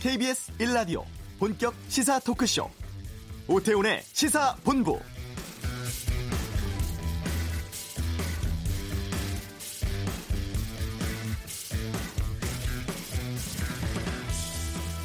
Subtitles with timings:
[0.00, 1.04] KBS 1라디오
[1.38, 2.70] 본격 시사 토크쇼
[3.46, 4.98] 오태훈의 시사본부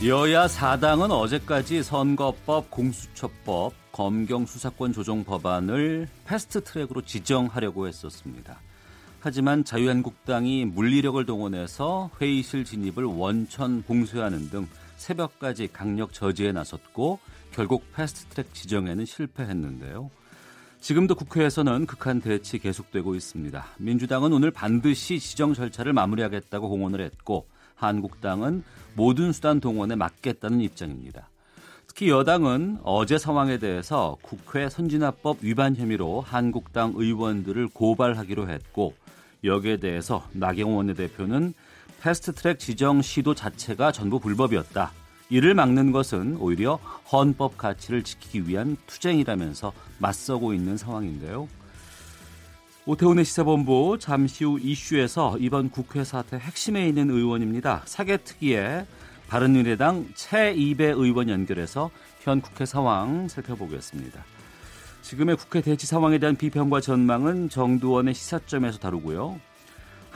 [0.06, 8.62] 여야 4당은 어제까지 선거법, 공수처법, 검경 수사권 조정 법안을 패스트 트랙으로 지정하려고 했었습니다.
[9.20, 17.20] 하지만 자유한국당이 물리력을 동원해서 회의실 진입을 원천 봉쇄하는 등 새벽까지 강력 저지에 나섰고
[17.52, 20.10] 결국 패스트 트랙 지정에는 실패했는데요.
[20.82, 23.66] 지금도 국회에서는 극한 대치 계속되고 있습니다.
[23.80, 28.64] 민주당은 오늘 반드시 지정 절차를 마무리하겠다고 공언을 했고 한국당은
[28.94, 31.30] 모든 수단 동원에 맞겠다는 입장입니다.
[31.88, 38.94] 특히 여당은 어제 상황에 대해서 국회 선진화법 위반 혐의로 한국당 의원들을 고발하기로 했고
[39.44, 41.54] 여기에 대해서 나경원 원내대표는
[42.06, 44.92] 패스트트랙 지정 시도 자체가 전부 불법이었다.
[45.32, 46.76] 이를 막는 것은 오히려
[47.12, 51.48] 헌법 가치를 지키기 위한 투쟁이라면서 맞서고 있는 상황인데요.
[52.86, 57.82] 오태훈의 시사본부 잠시 후 이슈에서 이번 국회 사태 핵심에 있는 의원입니다.
[57.86, 58.86] 사개특위에
[59.28, 61.90] 바른미래당 최이배 의원 연결해서
[62.22, 64.24] 현 국회 상황 살펴보겠습니다.
[65.02, 69.40] 지금의 국회 대치 상황에 대한 비평과 전망은 정두원의 시사점에서 다루고요.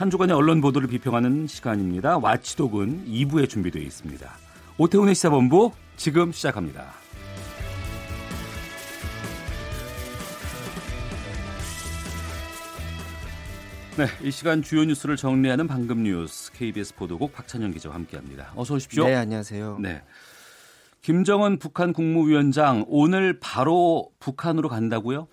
[0.00, 2.16] 한 주간의 언론 보도를 비평하는 시간입니다.
[2.16, 4.30] 와치독은 2부에 준비되어 있습니다.
[4.78, 6.86] 오태훈의 시사본부 지금 시작합니다.
[13.98, 18.54] 네, 이 시간 주요 뉴스를 정리하는 방금 뉴스 KBS 보도국 박찬영 기자와 함께합니다.
[18.56, 19.04] 어서 오십시오.
[19.04, 19.80] 네, 안녕하세요.
[19.82, 20.02] 네.
[21.02, 25.28] 김정은 북한 국무위원장 오늘 바로 북한으로 간다고요?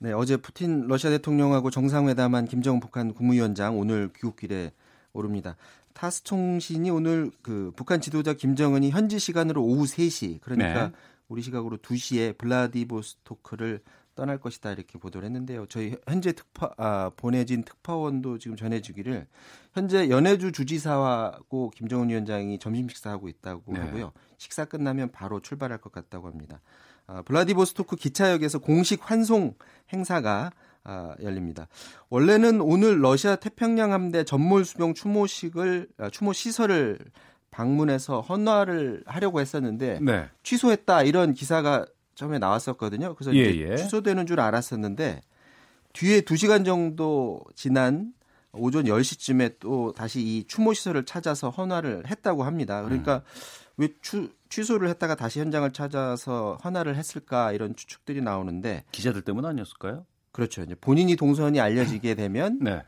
[0.00, 4.72] 네, 어제 푸틴 러시아 대통령하고 정상회담한 김정은 북한 국무위원장 오늘 귀국길에
[5.12, 5.56] 오릅니다.
[5.92, 10.92] 타스 통신이 오늘 그 북한 지도자 김정은이 현지 시간으로 오후 3시 그러니까 네.
[11.26, 13.80] 우리 시각으로 2시에 블라디보스토크를
[14.14, 15.66] 떠날 것이다 이렇게 보도를 했는데요.
[15.66, 19.26] 저희 현재 특파 아, 보내진 특파원도 지금 전해주기를
[19.72, 23.80] 현재 연해주 주지사하고 김정은 위원장이 점심 식사하고 있다고 네.
[23.80, 24.12] 하고요.
[24.36, 26.60] 식사 끝나면 바로 출발할 것 같다고 합니다.
[27.08, 29.54] 아, 블라디보스토크 기차역에서 공식 환송
[29.92, 30.52] 행사가
[30.84, 31.66] 아, 열립니다.
[32.10, 36.98] 원래는 오늘 러시아 태평양 함대 전몰 수병 추모식을 아, 추모 시설을
[37.50, 40.28] 방문해서 헌화를 하려고 했었는데 네.
[40.42, 43.14] 취소했다 이런 기사가 처음에 나왔었거든요.
[43.14, 43.76] 그래서 예, 예.
[43.76, 45.22] 취소되는 줄 알았었는데
[45.94, 48.12] 뒤에 2시간 정도 지난
[48.52, 52.82] 오전 10시쯤에 또 다시 이 추모 시설을 찾아서 헌화를 했다고 합니다.
[52.82, 53.22] 그러니까 음.
[53.78, 60.06] 왜 추, 취소를 했다가 다시 현장을 찾아서 헌화를 했을까 이런 추측들이 나오는데 기자들 때문 아니었을까요?
[60.32, 60.62] 그렇죠.
[60.62, 62.82] 이제 본인이 동선이 알려지게 되면 네.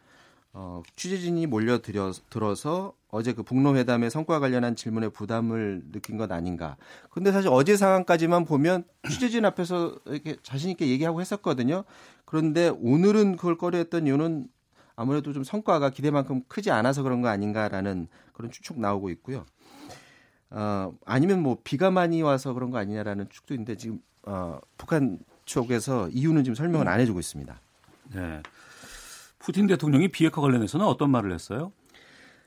[0.53, 6.77] 어, 취재진이 몰려들어서 어제 그 북로 회담의 성과 관련한 질문에 부담을 느낀 것 아닌가.
[7.11, 11.85] 근데 사실 어제 상황까지만 보면 취재진 앞에서 이렇게 자신 있게 얘기하고 했었거든요.
[12.25, 14.49] 그런데 오늘은 그걸 꺼려했던 이유는
[14.97, 19.47] 아무래도 좀 성과가 기대만큼 크지 않아서 그런 거 아닌가라는 그런 추측 나오고 있고요.
[20.51, 26.09] 어, 아니면 뭐 비가 많이 와서 그런 거 아니냐라는 추측도 있는데 지금 어, 북한 쪽에서
[26.11, 27.61] 이유는 지금 설명을 안 해주고 있습니다.
[28.15, 28.43] 네.
[29.39, 31.73] 푸틴 대통령이 비핵화 관련해서는 어떤 말을 했어요?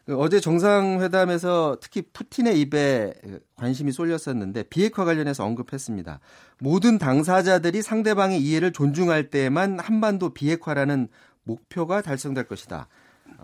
[0.06, 3.14] 그 어제 정상회담에서 특히 푸틴의 입에
[3.56, 6.20] 관심이 쏠렸었는데 비핵화 관련해서 언급했습니다.
[6.60, 11.08] 모든 당사자들이 상대방의 이해를 존중할 때에만 한반도 비핵화라는
[11.44, 12.88] 목표가 달성될 것이다.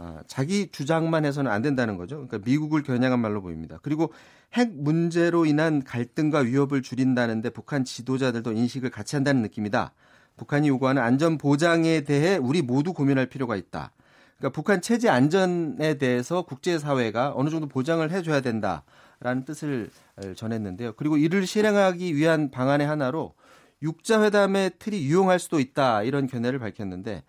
[0.02, 2.26] 아, 자기 주장만 해서는 안 된다는 거죠.
[2.26, 3.80] 그러니까 미국을 겨냥한 말로 보입니다.
[3.82, 4.14] 그리고
[4.54, 9.92] 핵 문제로 인한 갈등과 위협을 줄인다는데 북한 지도자들도 인식을 같이 한다는 느낌이다.
[10.38, 13.92] 북한이 요구하는 안전 보장에 대해 우리 모두 고민할 필요가 있다.
[14.38, 19.90] 그러니까 북한 체제 안전에 대해서 국제사회가 어느 정도 보장을 해줘야 된다라는 뜻을
[20.38, 20.94] 전했는데요.
[20.94, 23.34] 그리고 이를 실행하기 위한 방안의 하나로
[23.82, 27.24] 육자회담의 틀이 유용할 수도 있다 이런 견해를 밝혔는데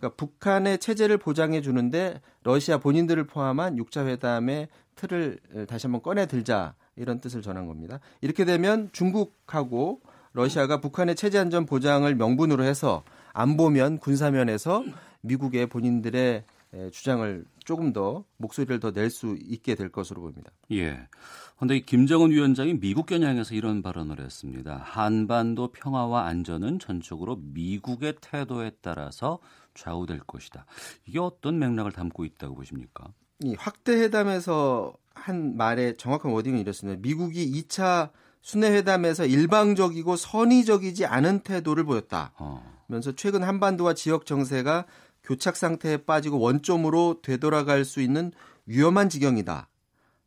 [0.00, 5.38] 그러니까 북한의 체제를 보장해 주는데 러시아 본인들을 포함한 육자 회담의 틀을
[5.68, 8.00] 다시 한번 꺼내 들자 이런 뜻을 전한 겁니다.
[8.20, 10.00] 이렇게 되면 중국하고
[10.32, 14.84] 러시아가 북한의 체제 안전 보장을 명분으로 해서 안보면 군사면에서
[15.22, 16.44] 미국의 본인들의
[16.92, 20.50] 주장을 조금 더 목소리를 더 낼 수 있게 될 것으로 보입니다.
[20.72, 21.08] 예.
[21.56, 24.80] 그런데 이 김정은 위원장이 미국 겨냥해서 이런 발언을 했습니다.
[24.84, 29.40] 한반도 평화와 안전은 전적으로 미국의 태도에 따라서
[29.74, 30.66] 좌우될 것이다.
[31.06, 33.12] 이게 어떤 맥락을 담고 있다고 보십니까?
[33.42, 37.00] 이 확대 회담에서 한 말의 정확한 워딩은 이렇습니다.
[37.00, 38.10] 미국이 2차
[38.42, 42.32] 순회 회담에서 일방적이고 선의적이지 않은 태도를 보였다.
[42.38, 42.80] 어.
[42.86, 44.86] 면서 최근 한반도와 지역 정세가
[45.22, 48.32] 교착 상태에 빠지고 원점으로 되돌아갈 수 있는
[48.66, 49.68] 위험한 지경이다.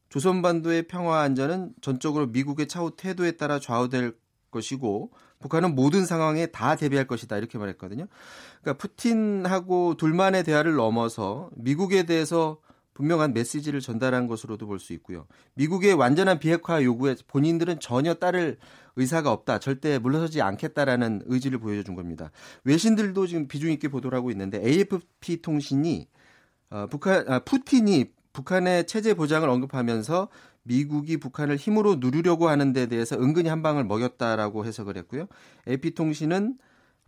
[0.10, 4.16] 조선반도의 평화 안전은 전적으로 미국의 차후 태도에 따라 좌우될
[4.52, 5.12] 것이고
[5.44, 8.08] 북한은 모든 상황에 다 대비할 것이다 이렇게 말했거든요.
[8.62, 12.58] 그러니까 푸틴하고 둘만의 대화를 넘어서 미국에 대해서
[12.94, 15.26] 분명한 메시지를 전달한 것으로도 볼 수 있고요.
[15.56, 18.58] 미국의 완전한 비핵화 요구에 본인들은 전혀 따를
[18.96, 19.60] 의사가 없다.
[19.60, 22.32] 절대 물러서지 않겠다라는 의지를 보여준 겁니다.
[22.64, 26.08] 외신들도 지금 비중 있게 보도를 하고 있는데 AFP 통신이
[26.70, 30.28] 어, 북한 아, 푸틴이 북한의 체제 보장을 언급하면서
[30.64, 35.28] 미국이 북한을 힘으로 누르려고 하는 데 대해서 은근히 한 방을 먹였다라고 해석을 했고요.
[35.68, 36.58] AP 통신은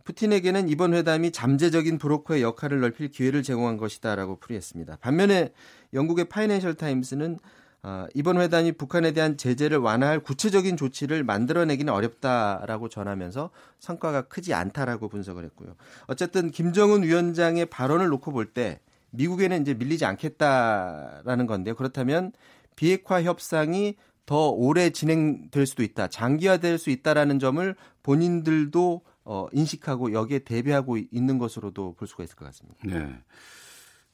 [0.04, 4.96] 푸틴에게는 이번 회담이 잠재적인 브로커의 역할을 넓힐 기회를 제공한 것이다라고 풀이했습니다.
[4.96, 5.52] 반면에
[5.94, 7.38] 영국의 파이낸셜 타임스는
[7.82, 15.08] 어, 이번 회담이 북한에 대한 제재를 완화할 구체적인 조치를 만들어내기는 어렵다라고 전하면서 성과가 크지 않다라고
[15.08, 15.76] 분석을 했고요.
[16.06, 18.80] 어쨌든 김정은 위원장의 발언을 놓고 볼 때
[19.10, 21.74] 미국에는 이제 밀리지 않겠다라는 건데요.
[21.74, 22.32] 그렇다면
[22.76, 23.96] 비핵화 협상이
[24.26, 31.38] 더 오래 진행될 수도 있다, 장기화될 수 있다라는 점을 본인들도 어, 인식하고 여기에 대비하고 있는
[31.38, 32.78] 것으로도 볼 수가 있을 것 같습니다.
[32.84, 33.18] 네.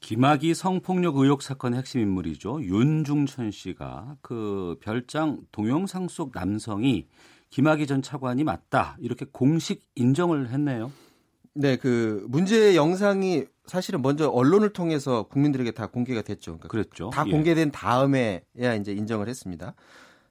[0.00, 2.62] 김학의 성폭력 의혹 사건의 핵심 인물이죠.
[2.62, 7.06] 윤중천 씨가 그 별장 동영상 속 남성이
[7.50, 10.91] 김학의 전 차관이 맞다 이렇게 공식 인정을 했네요.
[11.55, 16.59] 네, 그 문제 영상이 사실은 먼저 언론을 통해서 국민들에게 다 공개가 됐죠.
[16.59, 17.11] 그러니까 그랬죠.
[17.11, 17.31] 다 예.
[17.31, 19.75] 공개된 다음에야 이제 인정을 했습니다.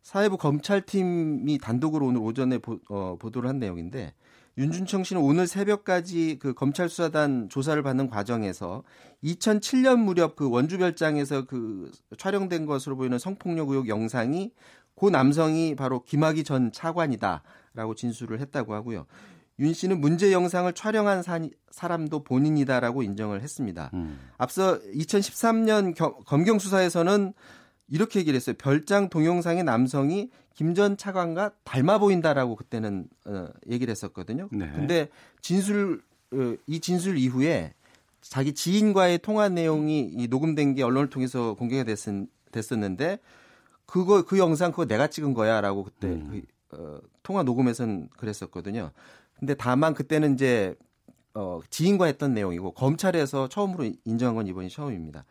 [0.02, 4.14] 사회부 검찰팀이 단독으로 오늘 오전에 보, 어, 보도를 한 내용인데
[4.58, 8.84] 윤준청 씨는 오늘 새벽까지 그 검찰 수사단 조사를 받는 과정에서
[9.24, 14.52] 2007년 무렵 그 원주별장에서 그 촬영된 것으로 보이는 성폭력 의혹 영상이
[14.94, 19.06] 고 남성이 바로 김학의 전 차관이다라고 진술을 했다고 하고요.
[19.60, 23.92] 윤 씨는 문제 영상을 촬영한 사, 람도 본인이다라고 인정을 했습니다.
[23.94, 24.20] 음.
[24.38, 25.96] 앞서 2013년
[26.26, 27.34] 검경 수사에서는
[27.88, 28.56] 이렇게 얘기를 했어요.
[28.58, 34.48] 별장 동영상의 남성이 김 전 차관과 닮아 보인다라고 그때는 어, 얘기를 했었거든요.
[34.52, 34.72] 네.
[34.74, 35.10] 근데
[35.42, 36.02] 진술
[36.34, 37.74] 어, 이 진술 이후에
[38.22, 41.98] 자기 지인과의 통화 내용이 이 녹음된 게 언론을 통해서 공개가 됐,
[42.52, 43.20] 됐었는데
[43.86, 46.44] 그거 그 영상 그거 내가 찍은 거야라고 그때 음.
[46.70, 48.92] 그, 어, 통화 녹음에선 그랬었거든요.
[49.42, 50.76] 근데 다만 그때는 이제
[51.34, 55.26] 어, 지인과 했던 내용이고 검찰에서 처음으로 인정한 건 이번이 처음입니다.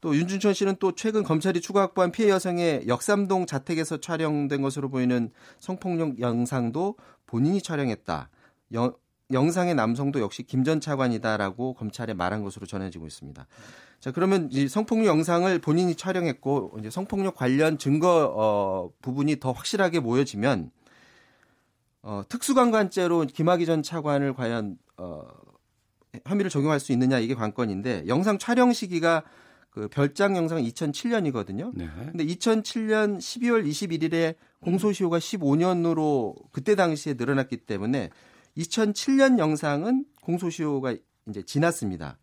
[0.00, 5.30] 또 윤준천 씨는 또 최근 검찰이 추가 확보한 피해 여성의 역삼동 자택에서 촬영된 것으로 보이는
[5.58, 6.94] 성폭력 영상도
[7.26, 8.28] 본인이 촬영했다.
[8.72, 8.94] 영,
[9.32, 13.46] 영상의 남성도 역시 김 전 차관이다라고 검찰에 말한 것으로 전해지고 있습니다.
[13.98, 19.98] 자 그러면 이 성폭력 영상을 본인이 촬영했고 이제 성폭력 관련 증거 어, 부분이 더 확실하게
[19.98, 20.70] 모여지면
[22.06, 25.26] 어, 특수강간죄로 김학의 전 차관을 과연 어,
[26.24, 29.24] 혐의를 적용할 수 있느냐 이게 관건인데 영상 촬영 시기가
[29.70, 31.72] 그 별장 영상은 2007년이거든요.
[31.74, 31.88] 네.
[31.96, 38.10] 근데 2007년 12월 21일에 공소시효가 15년으로 그때 당시에 늘어났기 때문에
[38.56, 40.94] 2007년 영상은 공소시효가
[41.28, 42.18] 이제 지났습니다.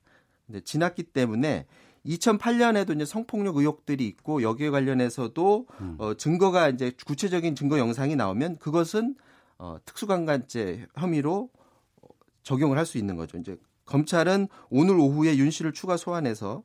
[0.47, 1.67] 근데 지났기 때문에
[2.05, 5.95] 2008년에도 이제 성폭력 의혹들이 있고 여기에 관련해서도 음.
[5.99, 9.15] 어, 증거가 이제 구체적인 증거 영상이 나오면 그것은
[9.57, 11.49] 어, 특수강간죄 혐의로
[12.43, 13.37] 적용을 할 수 있는 거죠.
[13.37, 16.63] 이제 검찰은 오늘 오후에 윤 씨를 추가 소환해서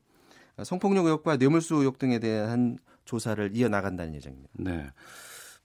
[0.65, 4.51] 성폭력 의혹과 뇌물수 의혹 등에 대한 조사를 이어나간다는 예정입니다.
[4.55, 4.91] 네.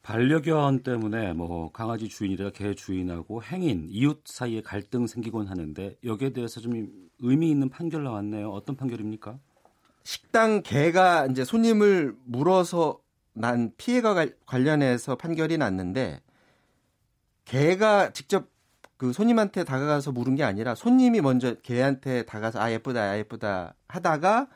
[0.03, 6.59] 반려견 때문에 뭐 강아지 주인이라 개 주인하고 행인, 이웃 사이에 갈등 생기곤 하는데 여기에 대해서
[6.59, 8.50] 좀 의미 있는 판결 나왔네요.
[8.51, 9.39] 어떤 판결입니까?
[10.03, 13.00] 식당 개가 이제 손님을 물어서
[13.33, 16.21] 난 피해가 관련해서 판결이 났는데
[17.45, 18.47] 개가 직접
[18.97, 24.47] 그 손님한테 다가가서 물은 게 아니라 손님이 먼저 개한테 다가서 아 예쁘다 아 예쁘다 하다가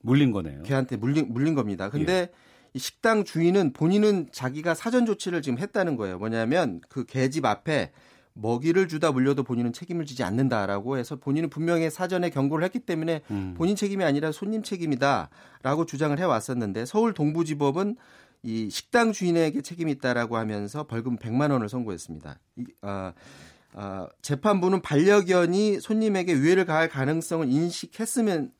[0.00, 0.62] 물린 거네요.
[0.62, 1.88] 걔한테 물린 물린 겁니다.
[1.88, 2.30] 근데 예.
[2.74, 6.18] 이 식당 주인은 본인은 자기가 사전 조치를 지금 했다는 거예요.
[6.18, 7.92] 뭐냐면 그 개집 앞에
[8.34, 13.54] 먹이를 주다 물려도 본인은 책임을 지지 않는다라고 해서 본인은 분명히 사전에 경고를 했기 때문에 음.
[13.56, 17.96] 본인 책임이 아니라 손님 책임이다라고 주장을 해왔었는데 서울 동부지법은
[18.42, 22.38] 이 식당 주인에게 책임이 있다라고 하면서 벌금 100만 원을 선고했습니다.
[22.56, 23.12] 이, 아,
[23.72, 28.52] 아, 재판부는 반려견이 손님에게 위해를 가할 가능성을 인식했으면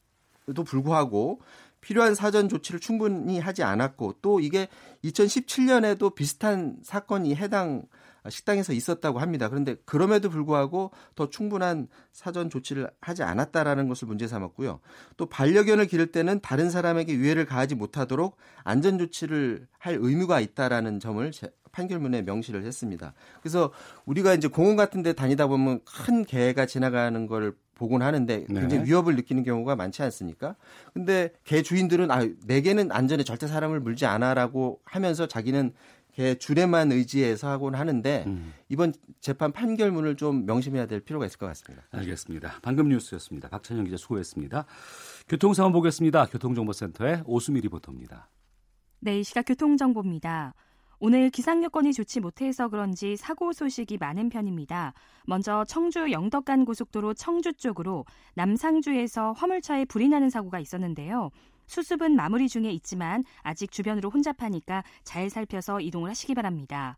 [0.54, 1.40] 도 불구하고
[1.80, 4.68] 필요한 사전 조치를 충분히 하지 않았고 또 이게
[5.04, 7.82] 2017년에도 비슷한 사건이 해당
[8.30, 9.48] 식당에서 있었다고 합니다.
[9.48, 14.80] 그런데 그럼에도 불구하고 더 충분한 사전 조치를 하지 않았다라는 것을 문제 삼았고요.
[15.16, 21.30] 또 반려견을 기를 때는 다른 사람에게 위해를 가하지 못하도록 안전 조치를 할 의무가 있다라는 점을
[21.72, 23.14] 판결문에 명시를 했습니다.
[23.40, 23.72] 그래서
[24.06, 28.84] 우리가 이제 공원 같은 데 다니다 보면 큰 개가 지나가는 걸 보곤 하는데 굉장히 네.
[28.84, 30.56] 위협을 느끼는 경우가 많지 않습니까?
[30.92, 35.72] 근데 개 주인들은 아, 내 개는 안전에 절대 사람을 물지 않아라고 하면서 자기는
[36.18, 38.52] 개 줄에만 의지해서 하곤 하는데 음.
[38.68, 41.86] 이번 재판 판결문을 좀 명심해야 될 필요가 있을 것 같습니다.
[41.92, 42.54] 알겠습니다.
[42.60, 43.48] 방금 뉴스였습니다.
[43.48, 44.66] 박찬영 기자 수고했습니다.
[45.28, 46.26] 교통 상황 보겠습니다.
[46.26, 48.28] 교통정보센터의 오수미 리포터입니다.
[48.98, 50.54] 네, 이 시각 교통정보입니다.
[50.98, 54.94] 오늘 기상 여건이 좋지 못해서 그런지 사고 소식이 많은 편입니다.
[55.24, 61.30] 먼저 청주 영덕간 고속도로 청주 쪽으로 남상주에서 화물차에 불이 나는 사고가 있었는데요.
[61.68, 66.96] 수습은 마무리 중에 있지만 아직 주변으로 혼잡하니까 잘 살펴서 이동을 하시기 바랍니다.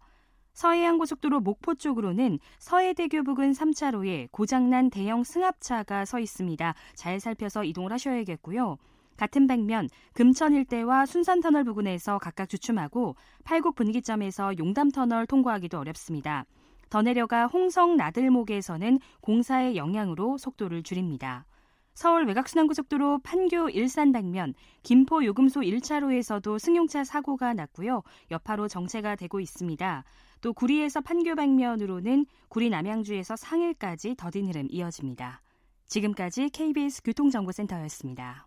[0.52, 6.74] 서해안 고속도로 목포 쪽으로는 서해대교 부근 3차로에 고장난 대형 승합차가 서 있습니다.
[6.94, 8.76] 잘 살펴서 이동을 하셔야겠고요.
[9.16, 16.46] 같은 백면 금천 일대와 순산터널 부근에서 각각 주춤하고 팔곡 분기점에서 용담터널 통과하기도 어렵습니다.
[16.88, 21.44] 더 내려가 홍성 나들목에서는 공사의 영향으로 속도를 줄입니다.
[21.94, 28.02] 서울 외곽순환고속도로 판교 일산 당면 김포 요금소 1차로에서도 승용차 사고가 났고요.
[28.30, 30.04] 여파로 정체가 되고 있습니다.
[30.40, 35.42] 또 구리에서 판교 방면으로는 구리 남양주에서 상일까지 더딘 흐름 이어집니다.
[35.86, 38.46] 지금까지 KBS 교통정보센터였습니다.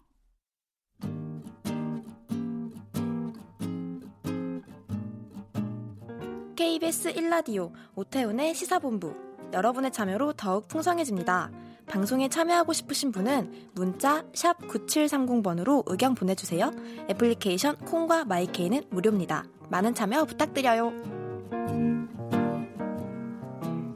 [6.55, 9.13] KBS 1라디오 오태훈의 시사본부
[9.53, 11.51] 여러분의 참여로 더욱 풍성해집니다.
[11.87, 16.71] 방송에 참여하고 싶으신 분은 문자 9730번으로 의견 보내주세요.
[17.09, 19.45] 애플리케이션 콩과 마이케이는 무료입니다.
[19.69, 20.91] 많은 참여 부탁드려요.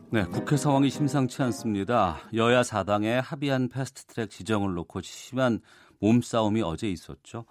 [0.10, 2.18] 네, 국회 상황이 심상치 않습니다.
[2.34, 5.60] 여야 사당의 합의한 패스트트랙 지정을 놓고 심한
[6.00, 7.46] 몸싸움이 어제 있었죠.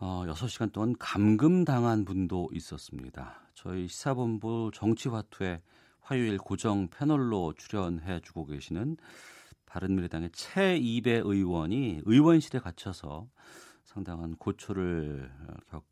[0.00, 3.40] 어, 6시간 동안 감금당한 분도 있었습니다.
[3.54, 5.60] 저희 시사본부 정치화투에
[6.08, 8.96] 화요일 고정 패널로 출연해 주고 계시는
[9.66, 13.26] 바른미래당의 최이배 의원이 의원실에 갇혀서
[13.84, 15.30] 상당한 고초를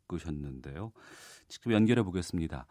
[0.07, 0.91] 겪으셨는데요.
[1.47, 2.65] 직접 연결해 보겠습니다.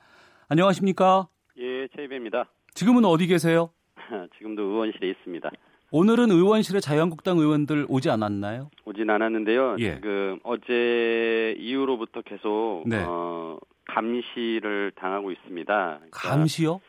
[0.49, 1.29] 안녕하십니까?
[1.59, 2.51] 예, 최이배입니다.
[2.75, 3.71] 지금은 어디 계세요?
[4.39, 5.49] 지금도 의원실에 있습니다.
[5.93, 8.71] 오늘은 의원실에 자유한국당 의원들 오지 않았나요?
[8.87, 9.77] 오진 않았는데요.
[9.79, 9.95] 예.
[9.95, 13.05] 지금 어제 이후로부터 계속 네.
[13.07, 15.95] 어, 감시를 당하고 있습니다.
[15.99, 16.81] 그러니까, 감시요?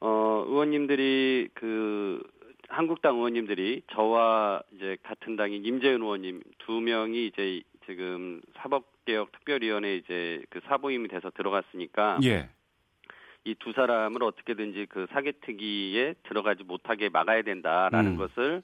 [0.00, 2.22] 어, 의원님들이 그
[2.68, 10.42] 한국당 의원님들이 저와 이제 같은 당인 임재은 의원님 두 명이 이제 지금 사법개혁 특별위원회 이제
[10.50, 12.48] 그 사보임이 돼서 들어갔으니까 예.
[13.44, 18.16] 이 두 사람을 어떻게든지 그 사개특위에 들어가지 못하게 막아야 된다라는 음.
[18.16, 18.62] 것을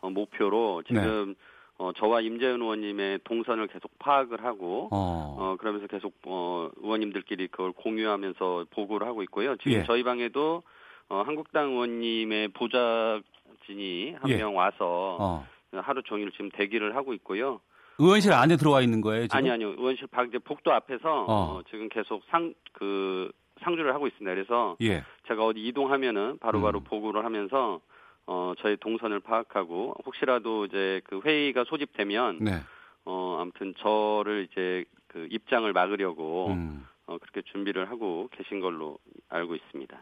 [0.00, 1.34] 어, 목표로 지금 네.
[1.78, 7.72] 어, 저와 임재은 의원님의 동선을 계속 파악을 하고, 어, 어 그러면서 계속, 어, 의원님들끼리 그걸
[7.72, 9.56] 공유하면서 보고를 하고 있고요.
[9.56, 9.84] 지금 예.
[9.84, 10.62] 저희 방에도,
[11.08, 14.54] 어, 한국당 의원님의 보좌진이 한명 예.
[14.54, 15.46] 와서, 어.
[15.72, 17.60] 하루 종일 지금 대기를 하고 있고요.
[17.98, 19.36] 의원실 안에 들어와 있는 거예요, 지금?
[19.36, 19.70] 아니, 아니요.
[19.70, 21.26] 의원실 밖, 이제 복도 앞에서, 어.
[21.28, 24.34] 어, 지금 계속 상, 그, 상주를 하고 있습니다.
[24.34, 25.04] 그래서, 예.
[25.28, 26.84] 제가 어디 이동하면은 바로바로 바로 음.
[26.84, 27.80] 보고를 하면서,
[28.26, 32.60] 어, 저희 동선을 파악하고 혹시라도 이제 그 회의가 소집되면 네.
[33.04, 36.86] 어, 아무튼 저를 이제 그 입장을 막으려고 음.
[37.06, 38.98] 어, 그렇게 준비를 하고 계신 걸로
[39.28, 39.98] 알고 있습니다.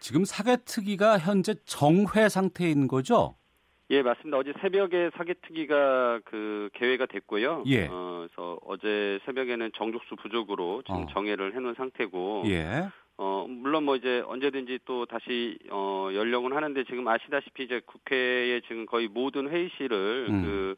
[0.00, 3.36] 지금 사개특위가 현재 정회 상태인 거죠?
[3.90, 4.38] 예, 맞습니다.
[4.38, 7.62] 어제 새벽에 사개특위가 그 개회가 됐고요.
[7.66, 7.86] 예.
[7.86, 11.06] 어, 그래서 어제 새벽에는 정족수 부족으로 지금 어.
[11.12, 12.44] 정회를 해놓은 상태고.
[12.46, 12.88] 예.
[13.18, 18.84] 어, 물론 뭐 이제 언제든지 또 다시, 어, 연령은 하는데 지금 아시다시피 이제 국회에 지금
[18.86, 20.42] 거의 모든 회의실을 음.
[20.42, 20.76] 그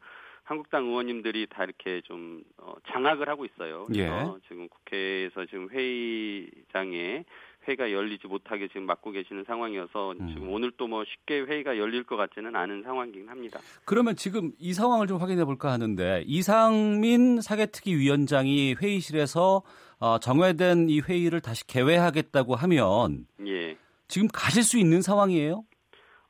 [0.48, 3.84] 한국당 의원님들이 다 이렇게 좀, 어, 장악을 하고 있어요.
[3.84, 4.48] 그래서 예.
[4.48, 7.24] 지금 국회에서 지금 회의장에
[7.66, 10.28] 회의가 열리지 못하게 지금 맡고 계시는 상황이어서 음.
[10.28, 13.60] 지금 오늘 또 뭐 쉽게 회의가 열릴 것 같지는 않은 상황이긴 합니다.
[13.84, 19.62] 그러면 지금 이 상황을 좀 확인해 볼까 하는데 이상민 사개특위 위원장이 회의실에서
[20.00, 23.76] 어, 정회된 이 회의를 다시 개회하겠다고 하면 예.
[24.06, 25.64] 지금 가실 수 있는 상황이에요?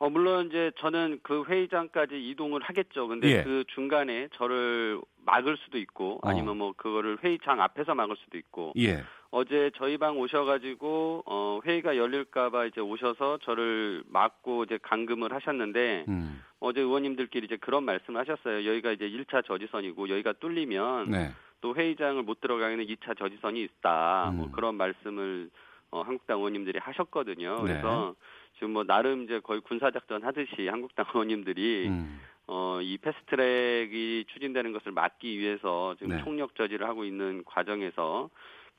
[0.01, 3.09] 어, 물론 이제 저는 그 회의장까지 이동을 하겠죠.
[3.09, 3.43] 근데 예.
[3.43, 6.29] 그 중간에 저를 막을 수도 있고 어.
[6.29, 8.73] 아니면 뭐 그거를 회의장 앞에서 막을 수도 있고.
[8.79, 9.03] 예.
[9.31, 16.43] 어제 저희 방 오셔가지고 어 회의가 열릴까봐 이제 오셔서 저를 막고 이제 감금을 하셨는데 음.
[16.61, 18.67] 어제 의원님들끼리 이제 그런 말씀을 하셨어요.
[18.67, 21.33] 여기가 이제 1차 저지선이고 여기가 뚫리면 네.
[21.61, 24.23] 또 회의장을 못 들어가는 2차 저지선이 있다.
[24.25, 24.37] 뭐 음.
[24.37, 25.51] 뭐 그런 말씀을
[25.91, 27.57] 어, 한국당 의원님들이 하셨거든요.
[27.57, 27.63] 네.
[27.63, 28.15] 그래서
[28.59, 32.21] 지금 뭐 나름 이제 거의 군사작전 하듯이 한국당 의원님들이 음.
[32.49, 36.23] 어, 이 패스트트랙이 추진되는 것을 막기 위해서 지금 네.
[36.25, 38.31] 총력 저지를 하고 있는 과정에서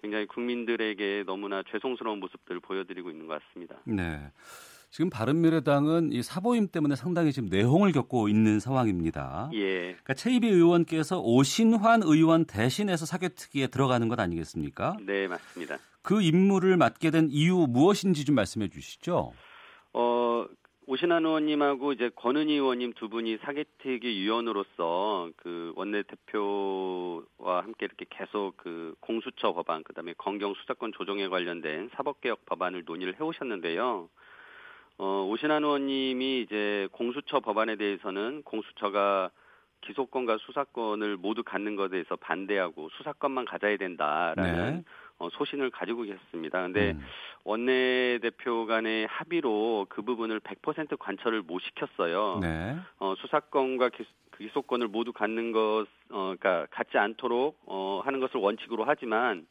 [0.02, 3.76] 굉장히 국민들에게 너무나 죄송스러운 모습들을 보여드리고 있는 것 같습니다.
[3.86, 4.32] 네.
[4.92, 9.52] 지금 바른미래당은 이 사보임 때문에 상당히 지금 내홍을 겪고 있는 상황입니다.
[9.54, 9.82] 예.
[9.82, 14.98] 그러니까 최이비 의원께서 오신환 의원 대신해서 사개특위에 들어가는 것 아니겠습니까?
[15.06, 15.78] 네, 맞습니다.
[16.02, 19.32] 그 임무를 맡게 된 이유 무엇인지 좀 말씀해 주시죠.
[19.94, 20.46] 어,
[20.88, 28.96] 오신환 의원님하고 이제 권은희 의원님 두 분이 사개특위 위원으로서 그 원내대표와 함께 이렇게 계속 그
[29.00, 34.10] 공수처 법안, 그 다음에 검경 수사권 조정에 관련된 사법개혁 법안을 논의를 해오셨는데요.
[34.98, 39.30] 어, 오신환 의원님이 이제 공수처 법안에 대해서는 공수처가
[39.82, 44.84] 기소권과 수사권을 모두 갖는 것에 대해서 반대하고 수사권만 가져야 된다라는 네.
[45.20, 46.62] 어, 소신을 가지고 계셨습니다.
[46.64, 47.06] 근데 음.
[47.44, 52.40] 원내 대표 간의 합의로 그 부분을 100% 관철을 못 시켰어요.
[52.42, 52.78] 네.
[53.00, 54.06] 어, 수사권과 기,
[54.38, 59.46] 기소권을 모두 갖는 것, 어, 그러니까 갖지 않도록 어, 하는 것을 원칙으로 하지만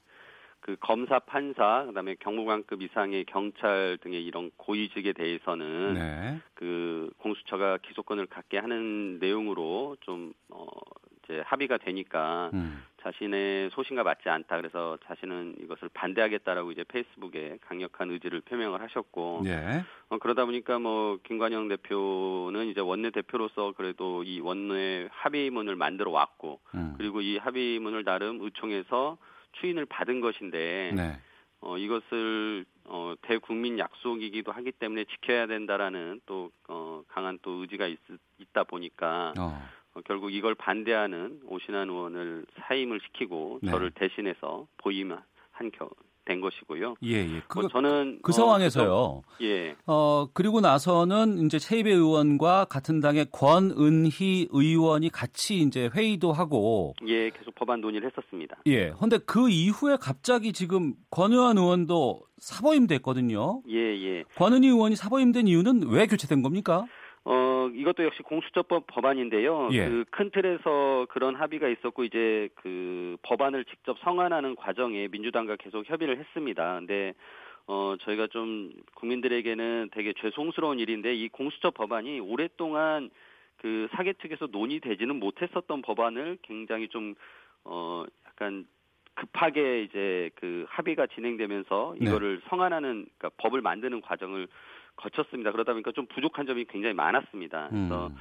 [0.61, 6.41] 그 검사, 판사, 그다음에 경무관급 이상의 경찰 등의 이런 고위직에 대해서는 네.
[6.55, 10.67] 그 공수처가 기소권을 갖게 하는 내용으로 좀 어,
[11.29, 12.83] 이제 합의가 되니까 음.
[13.03, 14.57] 자신의 소신과 맞지 않다.
[14.57, 19.85] 그래서 자신은 이것을 반대하겠다라고 이제 페이스북에 강력한 의지를 표명을 하셨고 네.
[20.09, 26.61] 어, 그러다 보니까 뭐 김관영 대표는 이제 원내 대표로서 그래도 이 원내 합의문을 만들어 왔고
[26.75, 26.95] 음.
[26.97, 29.19] 그리고 이 합의문을 나름 의총에서
[29.61, 31.21] 추인을 받은 것인데 네.
[31.61, 37.99] 어, 이것을 어, 대국민 약속이기도 하기 때문에 지켜야 된다라는 또 어, 강한 또 의지가 있,
[38.39, 39.69] 있다 보니까 어.
[39.99, 43.71] 어, 결국 이걸 반대하는 오신환 의원을 사임을 시키고 네.
[43.71, 45.23] 저를 대신해서 보임한
[45.77, 45.89] 겨,
[46.25, 46.97] 된 것이고요.
[47.05, 47.43] 예, 예.
[47.49, 48.93] 그, 뭐 저는 그, 그 상황에서요.
[48.93, 49.75] 어, 예.
[49.87, 57.31] 어 그리고 나서는 이제 최이배 의원과 같은 당의 권은희 의원이 같이 이제 회의도 하고 예,
[57.31, 58.59] 계속 법안 논의를 했었습니다.
[58.67, 58.91] 예.
[58.91, 63.63] 근데 그 이후에 갑자기 지금 권의원 의원도 사보임 됐거든요.
[63.69, 64.25] 예, 예.
[64.37, 66.85] 권은희 의원이 사보임된 이유는 왜 교체된 겁니까?
[67.25, 69.69] 어, 이것도 역시 공수처법 법안인데요.
[69.73, 69.89] 예.
[69.89, 76.79] 그큰 틀에서 그런 합의가 있었고 이제 그 법안을 직접 성안하는 과정에 민주당과 계속 협의를 했습니다.
[76.79, 77.15] 근데
[77.67, 83.11] 어, 저희가 좀 국민들에게는 되게 죄송스러운 일인데 이 공수처 법안이 오랫동안
[83.59, 87.15] 그 사개특에서 논의되지는 못했었던 법안을 굉장히 좀
[87.65, 88.67] 어, 약간
[89.15, 92.07] 급하게 이제 그 합의가 진행되면서 네.
[92.07, 92.47] 이거를 네.
[92.49, 94.47] 성안하는 그러니까 법을 만드는 과정을
[94.99, 95.53] 거쳤습니다.
[95.53, 97.69] 그러다 보니까 좀 부족한 점이 굉장히 많았습니다.
[97.71, 98.17] 그래서 음.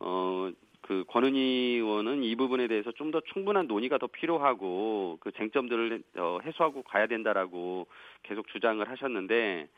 [0.00, 0.50] 어.
[0.82, 6.38] 그 권은희 의원은 이 부분에 대해서 좀 더 충분한 논의가 더 필요하고 그 쟁점들을 어,
[6.42, 7.86] 해소하고 가야 된다라고
[8.22, 9.68] 계속 주장을 하셨는데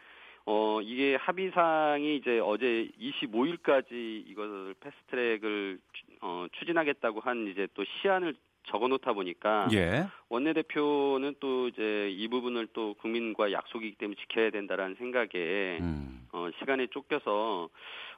[0.46, 3.92] 어 이게 합의상이 이제 어제 25일까지
[4.26, 5.78] 이것을 패스트트랙을
[6.20, 8.34] 어 추진하겠다고 한 이제 또 시한을
[8.64, 10.06] 적어놓다 보니까 예.
[10.28, 16.26] 원내대표는 또 이제 이 부분을 또 국민과 약속이기 때문에 지켜야 된다라는 생각에 음.
[16.32, 17.68] 어, 시간에 쫓겨서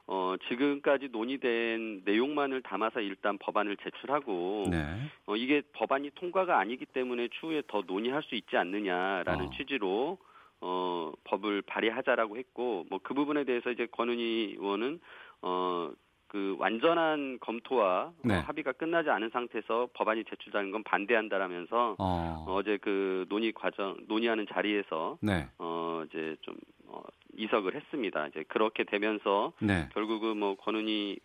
[0.07, 4.85] 어, 지금까지 논의된 내용만을 담아서 일단 법안을 제출하고 네.
[5.25, 9.49] 어, 이게 법안이 통과가 아니기 때문에 추후에 더 논의할 수 있지 않느냐라는 어.
[9.57, 10.17] 취지로
[10.61, 14.99] 어, 법을 발의하자라고 했고 뭐 그 부분에 대해서 이제 권은희 의원은
[15.41, 15.91] 어,
[16.35, 18.35] 그 완전한 검토와 네.
[18.35, 22.61] 어, 합의가 끝나지 않은 상태에서 법안이 제출되는 건 반대한다라면서 어.
[22.65, 25.47] 제그 논의 과정 논의하는 자리에서 네.
[25.59, 27.01] 어 이제 좀 어,
[27.37, 28.27] 이석을 했습니다.
[28.27, 29.87] 이제 그렇게 되면서 네.
[29.93, 31.19] 결국은 뭐 권은희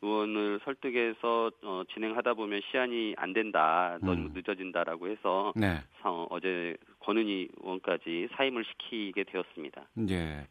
[0.00, 4.32] 의원을 설득해서 어, 진행하다 보면 시한이 안 된다, 너무 음.
[4.32, 5.80] 늦어진다라고 해서 네.
[6.04, 9.88] 어, 어제 권은희 의원까지 사임을 시키게 되었습니다.
[10.08, 10.46] 예.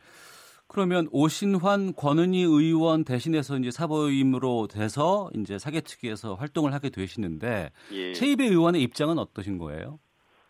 [0.72, 8.14] 그러면 오신환 권은희 의원 대신해서 이제 사보임으로 돼서 이제 사개특위에서 활동을 하게 되시는데 예.
[8.14, 10.00] 최이배 의원의 입장은 어떠신 거예요?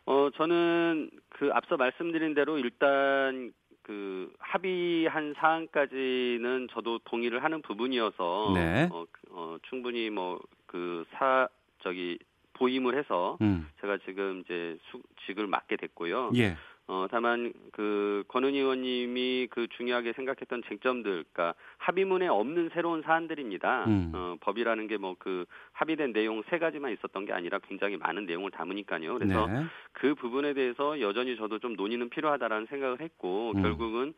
[0.06, 8.90] 어 저는 그 앞서 말씀드린 대로 일단 그 합의한 사항까지는 저도 동의를 하는 부분이어서 네.
[8.92, 10.40] 어, 그, 어 충분히 뭐
[10.72, 11.48] 그 사
[11.84, 12.18] 저기
[12.54, 13.68] 보임을 해서 음.
[13.82, 16.32] 제가 지금 이제 수, 직을 맡게 됐고요.
[16.36, 16.56] 예.
[16.88, 23.86] 어, 다만 그 권은희 의원님이 그 중요하게 생각했던 쟁점들, 그러니까 합의문에 없는 새로운 사안들입니다.
[23.86, 24.12] 음.
[24.13, 28.52] 어, 법이라는 게 뭐 그 합의된 내용 세 가지만 있었던 게 아니라 굉장히 많은 내용을
[28.52, 29.13] 담으니까요.
[29.20, 29.63] 그래서 네.
[29.94, 33.62] 그 부분에 대해서 여전히 저도 좀 논의는 필요하다라는 생각을 했고 음.
[33.62, 34.13] 결국은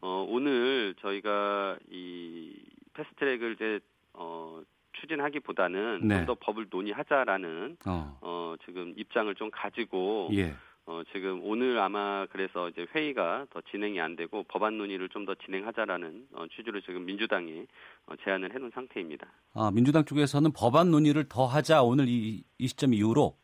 [0.00, 2.54] 어, 오늘 저희가 이
[2.94, 3.80] 패스트트랙을 이제
[4.14, 4.60] 어,
[5.00, 6.16] 추진하기보다는 네.
[6.18, 8.18] 좀더 법을 논의하자라는 어.
[8.20, 8.54] 어.
[8.64, 10.54] 지금 입장을 좀 가지고 예.
[10.90, 15.34] 어, 지금 오늘 아마 그래서 이제 회의가 더 진행이 안 되고 법안 논의를 좀 더
[15.34, 17.66] 진행하자라는 어, 취지로 지금 민주당이
[18.06, 19.26] 어, 제안을 해놓은 상태입니다.
[19.52, 23.34] 아, 민주당 쪽에서는 법안 논의를 더 하자 오늘 이, 이 시점 이후로?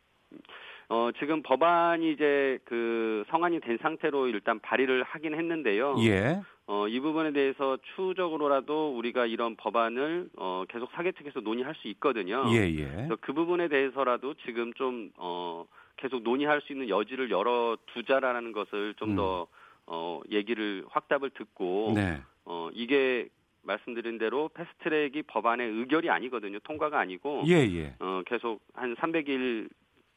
[0.89, 5.97] 어, 지금 법안이 이제 그 성안이 된 상태로 일단 발의를 하긴 했는데요.
[5.99, 6.41] 예.
[6.65, 12.43] 어, 이 부분에 대해서 추후적으로라도 우리가 이런 법안을 어, 계속 사개특에서 논의할 수 있거든요.
[12.49, 12.85] 예, 예.
[12.87, 15.65] 그래서 그 부분에 대해서라도 지금 좀 어,
[15.97, 19.47] 계속 논의할 수 있는 여지를 열어 두자라는 것을 좀더 음.
[19.87, 22.21] 어, 얘기를 확답을 듣고 네.
[22.45, 23.29] 어, 이게
[23.63, 26.59] 말씀드린 대로 패스트트랙이 법안의 의결이 아니거든요.
[26.59, 27.95] 통과가 아니고 예, 예.
[27.99, 29.69] 어, 계속 한 300일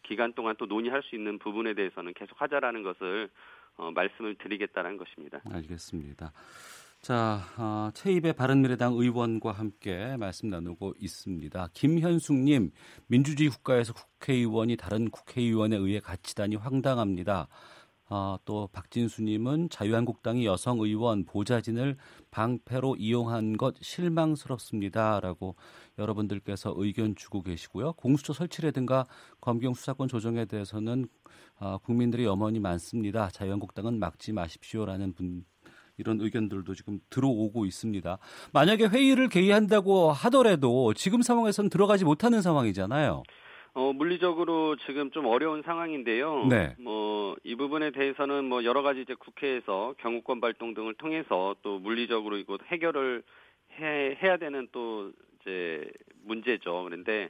[0.02, 3.28] 기간 동안 또 논의할 수 있는 부분에 대해서는 계속 하자라는 것을
[3.76, 5.40] 어, 말씀을 드리겠다는 것입니다.
[5.50, 6.32] 알겠습니다.
[7.00, 11.68] 자, 어, 최입의 바른미래당 의원과 함께 말씀 나누고 있습니다.
[11.72, 12.72] 김현숙님,
[13.06, 17.48] 민주주의 국가에서 국회의원이 다른 국회의원에 의해 갇히다니 황당합니다.
[18.10, 21.96] 어, 또 박진수님은 자유한국당이 여성 의원 보좌진을
[22.30, 25.56] 방패로 이용한 것 실망스럽습니다라고
[25.98, 27.92] 여러분들께서 의견 주고 계시고요.
[27.92, 29.06] 공수처 설치라든가
[29.40, 31.06] 검경 수사권 조정에 대해서는
[31.60, 33.30] 어, 국민들의 염원이 많습니다.
[33.30, 35.44] 자유한국당은 막지 마십시오라는 분
[35.98, 38.18] 이런 의견들도 지금 들어오고 있습니다.
[38.52, 43.24] 만약에 회의를 개의한다고 하더라도 지금 상황에서는 들어가지 못하는 상황이잖아요.
[43.74, 46.46] 어, 물리적으로 지금 좀 어려운 상황인데요.
[46.46, 46.74] 네.
[46.78, 52.38] 뭐, 이 부분에 대해서는 뭐 여러 가지 이제 국회에서 경호권 발동 등을 통해서 또 물리적으로
[52.38, 53.22] 이거 해결을
[53.78, 55.88] 해, 해야 되는 또 이제
[56.24, 56.84] 문제죠.
[56.84, 57.28] 그런데,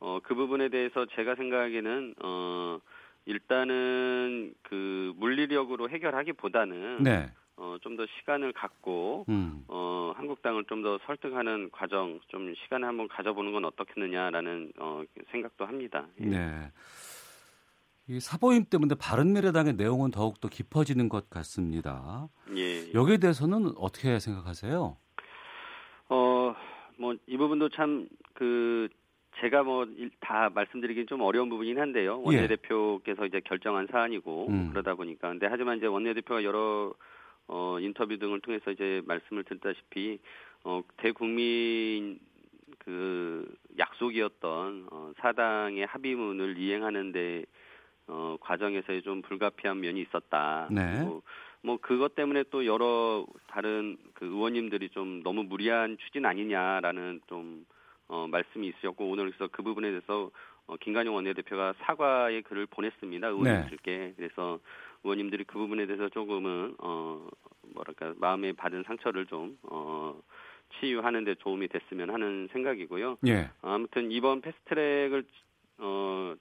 [0.00, 2.78] 어, 그 부분에 대해서 제가 생각하기에는, 어,
[3.26, 7.30] 일단은 그 물리력으로 해결하기보다는 네.
[7.56, 9.64] 어, 좀 더 시간을 갖고 음.
[9.68, 16.06] 어, 한국당을 좀 더 설득하는 과정 좀 시간을 한번 가져보는 건 어떻겠느냐라는 어, 생각도 합니다.
[16.20, 16.24] 예.
[16.26, 16.72] 네.
[18.08, 22.28] 이 사보임 때문에 바른미래당의 내용은 더욱 더 깊어지는 것 같습니다.
[22.56, 22.92] 예.
[22.92, 24.96] 여기에 대해서는 어떻게 생각하세요?
[26.08, 26.54] 어,
[26.98, 28.88] 뭐 이 부분도 참그
[29.40, 29.86] 제가 뭐
[30.20, 32.22] 다 말씀드리긴 좀 어려운 부분이긴 한데요.
[32.30, 32.36] 예.
[32.36, 33.26] 원내대표께서 예.
[33.26, 34.70] 이제 결정한 사안이고 음.
[34.70, 36.92] 그러다 보니까 근데 하지만 이제 원내대표가 여러
[37.48, 40.18] 어, 인터뷰 등을 통해서 이제 말씀을 드렸다시피
[40.64, 42.18] 어, 대국민
[42.78, 47.44] 그 약속이었던 어, 사당의 합의문을 이행하는데
[48.08, 50.68] 어, 과정에서의 좀 불가피한 면이 있었다.
[50.70, 51.02] 네.
[51.02, 51.22] 뭐,
[51.62, 57.66] 뭐 그것 때문에 또 여러 다른 그 의원님들이 좀 너무 무리한 추진 아니냐라는 좀
[58.08, 60.30] 어, 말씀이 있으셨고 오늘 그래서 그 부분에 대해서
[60.66, 63.26] 어, 김관영 원내대표가 사과의 글을 보냈습니다.
[63.28, 64.14] 의원님들께 네.
[64.16, 64.58] 그래서
[65.04, 67.28] 의원님들이 그 부분에 대해서 조금은 어
[67.74, 70.20] 뭐랄까 마음에 받은 상처를 좀어
[70.78, 73.18] 치유하는 데 도움이 됐으면 하는 생각이고요.
[73.28, 73.50] 예.
[73.62, 75.24] 아무튼 이번 패스트트랙을
[75.78, 76.34] 어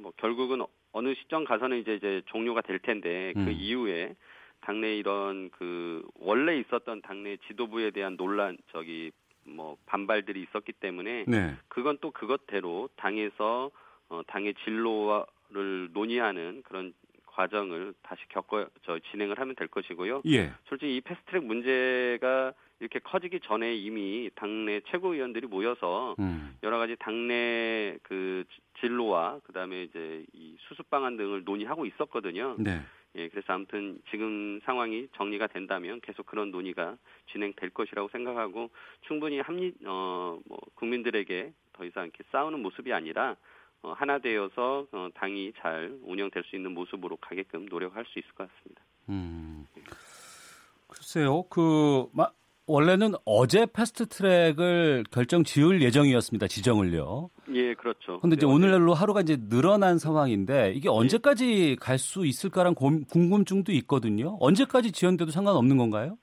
[0.00, 3.44] 뭐 결국은 어느 시점 가서는 이제 이제 종료가 될 텐데 그 음.
[3.46, 4.14] 그 이후에
[4.60, 9.10] 당내 이런 그 원래 있었던 당내 지도부에 대한 논란 저기
[9.44, 11.54] 뭐 반발들이 있었기 때문에 네.
[11.68, 13.70] 그건 또 그것대로 당에서
[14.08, 16.92] 어 당의 진로를 논의하는 그런
[17.40, 20.22] 과정을 다시 겪어 저 진행을 하면 될 것이고요.
[20.26, 20.52] 예.
[20.68, 26.56] 솔직히 이 패스트트랙 문제가 이렇게 커지기 전에 이미 당내 최고위원들이 모여서 음.
[26.62, 28.44] 여러 가지 당내 그
[28.80, 32.56] 진로와 그다음에 이제 이 수습 방안 등을 논의하고 있었거든요.
[32.58, 32.80] 네.
[33.16, 36.96] 예, 그래서 아무튼 지금 상황이 정리가 된다면 계속 그런 논의가
[37.32, 38.70] 진행될 것이라고 생각하고
[39.02, 43.36] 충분히 합리 어뭐 국민들에게 더 이상 이렇게 싸우는 모습이 아니라 어,
[43.82, 48.82] 하나 되어서 어, 당이 잘 운영될 수 있는 모습으로 가게끔 노력할 수 있을 것 같습니다.
[49.08, 49.66] 음,
[50.88, 52.28] 글쎄요, 그 마,
[52.66, 56.46] 원래는 어제 패스트 트랙을 결정 지을 예정이었습니다.
[56.46, 57.30] 지정을요.
[57.52, 58.20] 예, 그렇죠.
[58.20, 64.36] 근데 이제 네, 오늘날로 하루가 이제 늘어난 상황인데 이게 언제까지 갈수 있을까란 궁금증도 있거든요.
[64.40, 66.16] 언제까지 지연돼도 상관없는 건가요?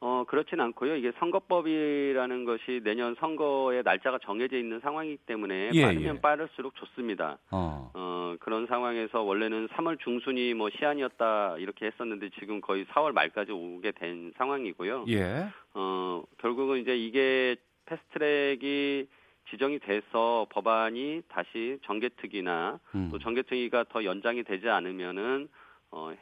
[0.00, 0.96] 어, 그렇진 않고요.
[0.96, 6.20] 이게 선거법이라는 것이 내년 선거의 날짜가 정해져 있는 상황이기 때문에 예, 빠르면 예.
[6.20, 7.38] 빠를수록 좋습니다.
[7.50, 7.90] 어.
[7.94, 8.36] 어.
[8.40, 14.32] 그런 상황에서 원래는 3월 중순이 뭐 시한이었다 이렇게 했었는데 지금 거의 4월 말까지 오게 된
[14.36, 15.06] 상황이고요.
[15.08, 15.48] 예.
[15.74, 17.56] 어, 결국은 이제 이게
[17.86, 19.08] 패스트트랙이
[19.50, 23.08] 지정이 돼서 법안이 다시 정개특위나 음.
[23.10, 25.48] 또 정개특위가 더 연장이 되지 않으면은
[25.90, 26.12] 어,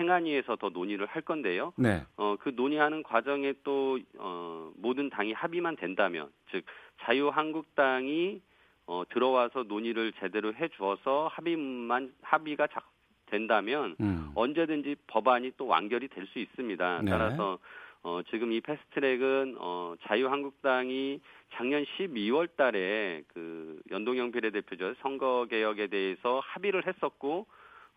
[0.00, 1.72] 행안위에서 더 논의를 할 건데요.
[1.76, 2.02] 네.
[2.16, 6.64] 어, 그 논의하는 과정에 또 어, 모든 당이 합의만 된다면, 즉
[7.02, 8.40] 자유한국당이
[8.86, 12.90] 어, 들어와서 논의를 제대로 해주어서 합의만 합의가 작,
[13.26, 14.32] 된다면 음.
[14.34, 17.02] 언제든지 법안이 또 완결이 될 수 있습니다.
[17.02, 17.10] 네.
[17.10, 17.58] 따라서
[18.02, 21.20] 어, 지금 이 패스트트랙은 어, 자유한국당이
[21.52, 27.46] 작년 12월 달에 그 연동형 비례대표제 선거 개혁에 대해서 합의를 했었고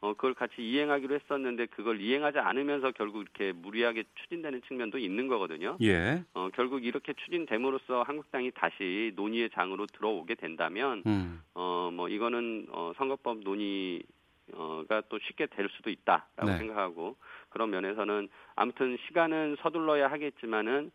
[0.04, 5.78] 어, 그걸 같이 이행하기로 했었는데 그걸 이행하지 않으면서 결국 이렇게 무리하게 추진되는 측면도 있는 거거든요.
[5.82, 6.22] 예.
[6.34, 11.42] 어, 결국 이렇게 추진됨으로써 한국당이 다시 논의의 장으로 들어오게 된다면, 음.
[11.54, 14.04] 어, 뭐 이거는 어, 선거법 논의
[14.52, 16.58] 어가 또 쉽게 될 수도 있다라고 네.
[16.58, 17.16] 생각하고
[17.48, 20.92] 그런 면에서는 아무튼 시간은 서둘러야 하겠지만은 뭐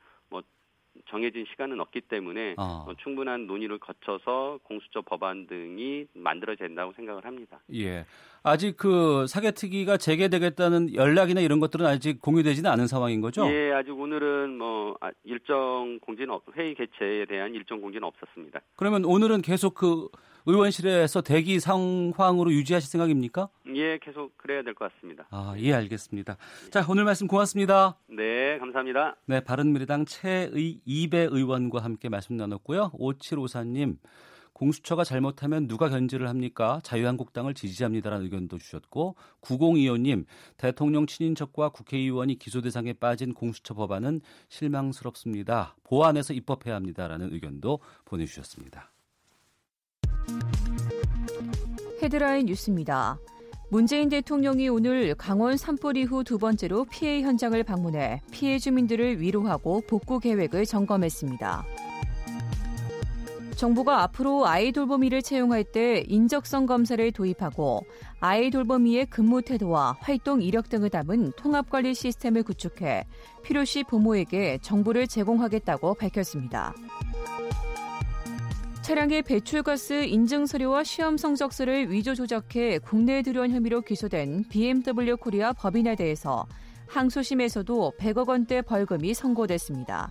[1.08, 2.82] 정해진 시간은 없기 때문에 어.
[2.84, 7.60] 뭐 충분한 논의를 거쳐서 공수처 법안 등이 만들어진다고 생각을 합니다.
[7.74, 8.04] 예.
[8.42, 13.46] 아직 그 사개특위가 재개되겠다는 연락이나 이런 것들은 아직 공유되지는 않은 상황인 거죠?
[13.50, 18.60] 예, 아직 오늘은 뭐 아, 일정 공지는 없, 회의 개최에 대한 일정 공지는 없었습니다.
[18.76, 20.08] 그러면 오늘은 계속 그
[20.52, 23.50] 의원실에서 대기 상황으로 유지하실 생각입니까?
[23.74, 25.26] 예, 계속 그래야 될 것 같습니다.
[25.30, 26.38] 아, 예, 알겠습니다.
[26.70, 27.98] 자, 오늘 말씀 고맙습니다.
[28.08, 29.16] 네, 감사합니다.
[29.26, 32.92] 네, 바른미래당 최의 이배 의원과 함께 말씀 나눴고요.
[32.92, 33.98] 5754님,
[34.54, 36.80] 공수처가 잘못하면 누가 견제를 합니까?
[36.82, 40.24] 자유한국당을 지지합니다라는 의견도 주셨고 9025님
[40.56, 45.76] 대통령 친인척과 국회의원이 기소 대상에 빠진 공수처 법안은 실망스럽습니다.
[45.84, 48.90] 보완해서 입법해야 합니다라는 의견도 보내주셨습니다.
[52.02, 53.18] 헤드라인 뉴스입니다.
[53.70, 60.20] 문재인 대통령이 오늘 강원 산불 이후 두 번째로 피해 현장을 방문해 피해 주민들을 위로하고 복구
[60.20, 61.66] 계획을 점검했습니다.
[63.56, 67.84] 정부가 앞으로 아이 돌보미를 채용할 때 인적성 검사를 도입하고
[68.20, 73.04] 아이 돌보미의 근무 태도와 활동 이력 등을 담은 통합관리 시스템을 구축해
[73.42, 76.72] 필요시 부모에게 정보를 제공하겠다고 밝혔습니다.
[78.88, 85.94] 차량의 배출가스 인증 서류와 시험 성적서를 위조 조작해 국내에 들여온 혐의로 기소된 BMW 코리아 법인에
[85.94, 86.46] 대해서
[86.86, 90.10] 항소심에서도 100억 원대 벌금이 선고됐습니다.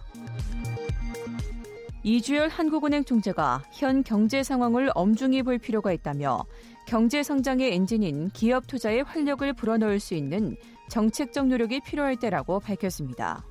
[2.03, 6.45] 이주열 한국은행 총재가 현 경제 상황을 엄중히 볼 필요가 있다며
[6.85, 10.55] 경제 성장의 엔진인 기업 투자에 활력을 불어넣을 수 있는
[10.91, 13.43] 정책적 노력이 필요할 때라고 밝혔습니다.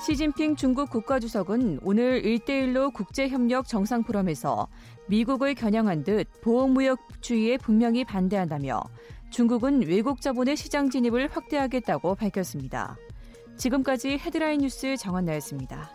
[0.00, 4.66] 시진핑 중국 국가주석은 오늘 1대1로 국제협력 정상포럼에서
[5.08, 8.82] 미국을 겨냥한 듯 보호무역주의에 분명히 반대한다며
[9.30, 12.96] 중국은 외국 자본의 시장 진입을 확대하겠다고 밝혔습니다.
[13.58, 15.90] 지금까지 헤드라인 뉴스 정한나였습니다.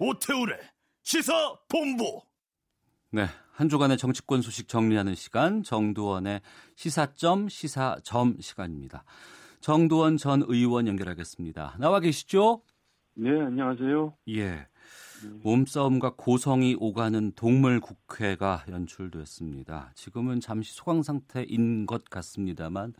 [0.00, 0.58] 오태우래
[1.04, 1.32] 시사
[1.68, 2.31] 본부.
[3.14, 6.40] 네, 한 주간의 정치권 소식 정리하는 시간 정두원의
[6.76, 9.04] 시사점 시사점 시간입니다.
[9.60, 11.76] 정두원 전 의원 연결하겠습니다.
[11.78, 12.62] 나와 계시죠?
[13.12, 14.14] 네, 안녕하세요.
[14.30, 14.66] 예.
[15.42, 19.90] 몸싸움과 고성이 오가는 동물 국회가 연출됐습니다.
[19.94, 22.94] 지금은 잠시 소강 상태인 것 같습니다만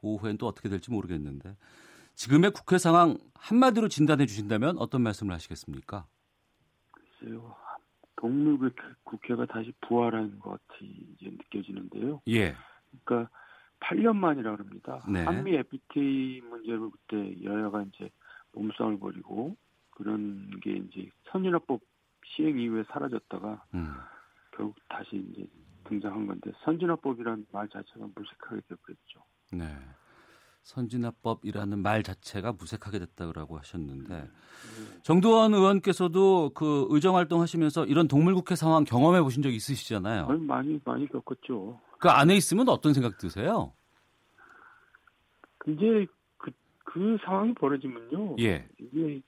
[0.00, 1.56] 오후엔 또 어떻게 될지 모르겠는데
[2.14, 6.06] 지금의 국회 상황 한마디로 진단해 주신다면 어떤 말씀을 하시겠습니까?
[6.92, 7.65] 글쎄요.
[8.16, 8.72] 동물
[9.04, 12.22] 국회가 다시 부활한 것 같이 이제 느껴지는데요.
[12.28, 12.56] 예.
[13.04, 13.30] 그러니까
[13.80, 15.04] 8년 만이라 그럽니다.
[15.08, 15.24] 네.
[15.24, 18.10] 한미 FTA 문제로 그때 여야가 이제
[18.52, 19.56] 몸싸움을 벌이고
[19.90, 21.80] 그런 게 이제 선진화법
[22.24, 23.94] 시행 이후에 사라졌다가 음.
[24.52, 25.46] 결국 다시 이제
[25.84, 29.24] 등장한 건데 선진화법이라는 말 자체가 무색하게 되었죠.
[29.52, 29.64] 네.
[30.66, 34.28] 선진화법이라는 말 자체가 무색하게 됐다고 하셨는데 네.
[35.02, 40.26] 정두원 의원께서도 그 의정 활동하시면서 이런 동물국회 상황 경험해 보신 적 있으시잖아요.
[40.26, 41.80] 많이 많이 겪었죠.
[41.98, 43.72] 그 안에 있으면 어떤 생각 드세요?
[45.68, 46.50] 이제 그,
[46.84, 48.36] 그 상황이 벌어지면요.
[48.40, 48.68] 예.
[48.80, 49.22] 이게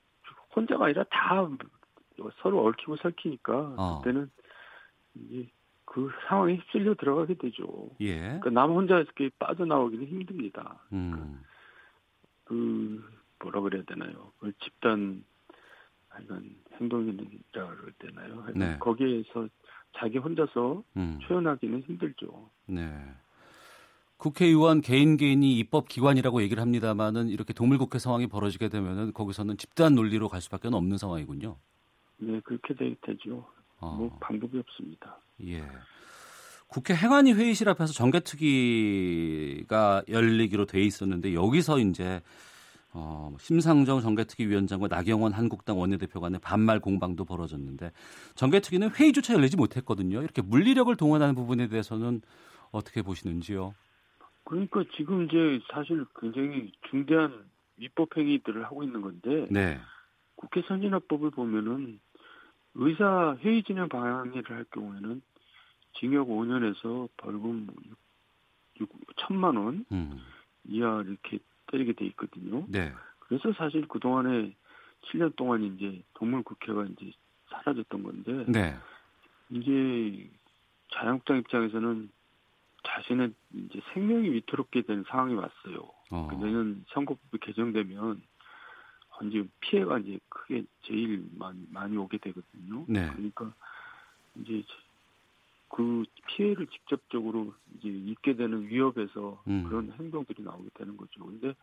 [0.53, 1.47] 혼자가 아니라 다
[2.41, 4.01] 서로 얽히고 설키니까 어.
[4.01, 4.29] 그때는
[5.15, 5.49] 이제
[5.89, 7.89] 그 상황에 휩쓸려 들어가게 되죠.
[8.01, 8.19] 예.
[8.19, 10.79] 그러니까 남 혼자 이렇게 빠져나오기는 힘듭니다.
[10.93, 11.41] 음.
[12.43, 12.53] 그,
[13.39, 14.31] 그 뭐라 그래야 되나요?
[14.39, 15.23] 그 집단
[16.09, 17.23] 하여간 행동이라
[17.53, 18.45] 그래야 되나요?
[18.53, 18.77] 네.
[18.77, 19.47] 거기에서
[19.97, 21.19] 자기 혼자서 음.
[21.27, 22.49] 표현하기는 힘들죠.
[22.67, 22.87] 네.
[24.17, 30.27] 국회의원 개인 개인이 입법 기관이라고 얘기를 합니다만은 이렇게 동물국회 상황이 벌어지게 되면은 거기서는 집단 논리로
[30.27, 31.55] 갈 수밖에 없는 상황이군요.
[32.17, 33.47] 네, 그렇게 되죠.
[33.79, 33.95] 어.
[33.95, 35.17] 뭐 방법이 없습니다.
[35.47, 35.63] 예.
[36.67, 39.63] 국회 행안위 회의실 앞에서 정개특위가
[40.07, 42.21] 열리기로 돼 있었는데 여기서 이제
[42.91, 47.91] 어, 심상정 정개특위 위원장과 나경원 한국당 원내대표 간의 반말 공방도 벌어졌는데
[48.35, 50.21] 정개특위는 회의조차 열리지 못했거든요.
[50.21, 52.21] 이렇게 물리력을 동원하는 부분에 대해서는
[52.71, 53.73] 어떻게 보시는지요?
[54.43, 57.45] 그러니까 지금 이제 사실 굉장히 중대한
[57.77, 59.79] 위법 행위들을 하고 있는 건데 네.
[60.35, 61.99] 국회 선진화법을 보면은
[62.75, 65.21] 의사 회의 진행 방해를 할 경우에는
[65.93, 67.67] 징역 5년에서 벌금
[68.79, 70.19] 6, 1천만 원 음.
[70.65, 72.65] 이하 이렇게 때리게 돼 있거든요.
[72.67, 72.93] 네.
[73.19, 74.53] 그래서 사실 그 동안에
[75.03, 77.11] 7년 동안 이제 동물 국회가 이제
[77.49, 78.75] 사라졌던 건데 네.
[79.49, 80.29] 이제
[80.93, 82.09] 자유한국당 입장에서는
[82.83, 85.89] 자신의 이제 생명이 위태롭게 된 상황이 왔어요.
[86.11, 86.29] 어.
[86.41, 88.21] 내년 선거법이 개정되면
[89.23, 92.85] 이제 피해가 이제 크게 제일 많이, 많이 오게 되거든요.
[92.87, 93.09] 네.
[93.11, 93.53] 그러니까
[94.35, 94.63] 이제
[95.69, 99.63] 그 피해를 직접적으로 이제 입게 되는 위협에서 음.
[99.63, 101.25] 그런 행동들이 나오게 되는 거죠.
[101.25, 101.53] 근데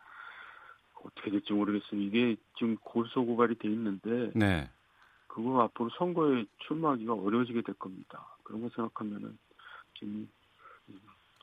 [1.03, 2.01] 어떻게 될지 모르겠어요.
[2.01, 4.69] 이게 지금 고소 고발이 돼 있는데 네.
[5.27, 8.25] 그거 앞으로 선거에 출마하기가 어려워지게 될 겁니다.
[8.43, 9.37] 그런 거 생각하면은
[9.99, 10.27] 지금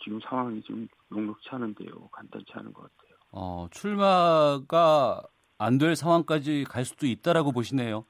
[0.03, 2.09] 지금 상황이 좀 녹록치 않은데요.
[2.13, 3.17] 간단치 않은 것 같아요.
[3.31, 5.23] 어, 출마가
[5.59, 8.05] 안 될 상황까지 갈 수도 있다라고 보시네요.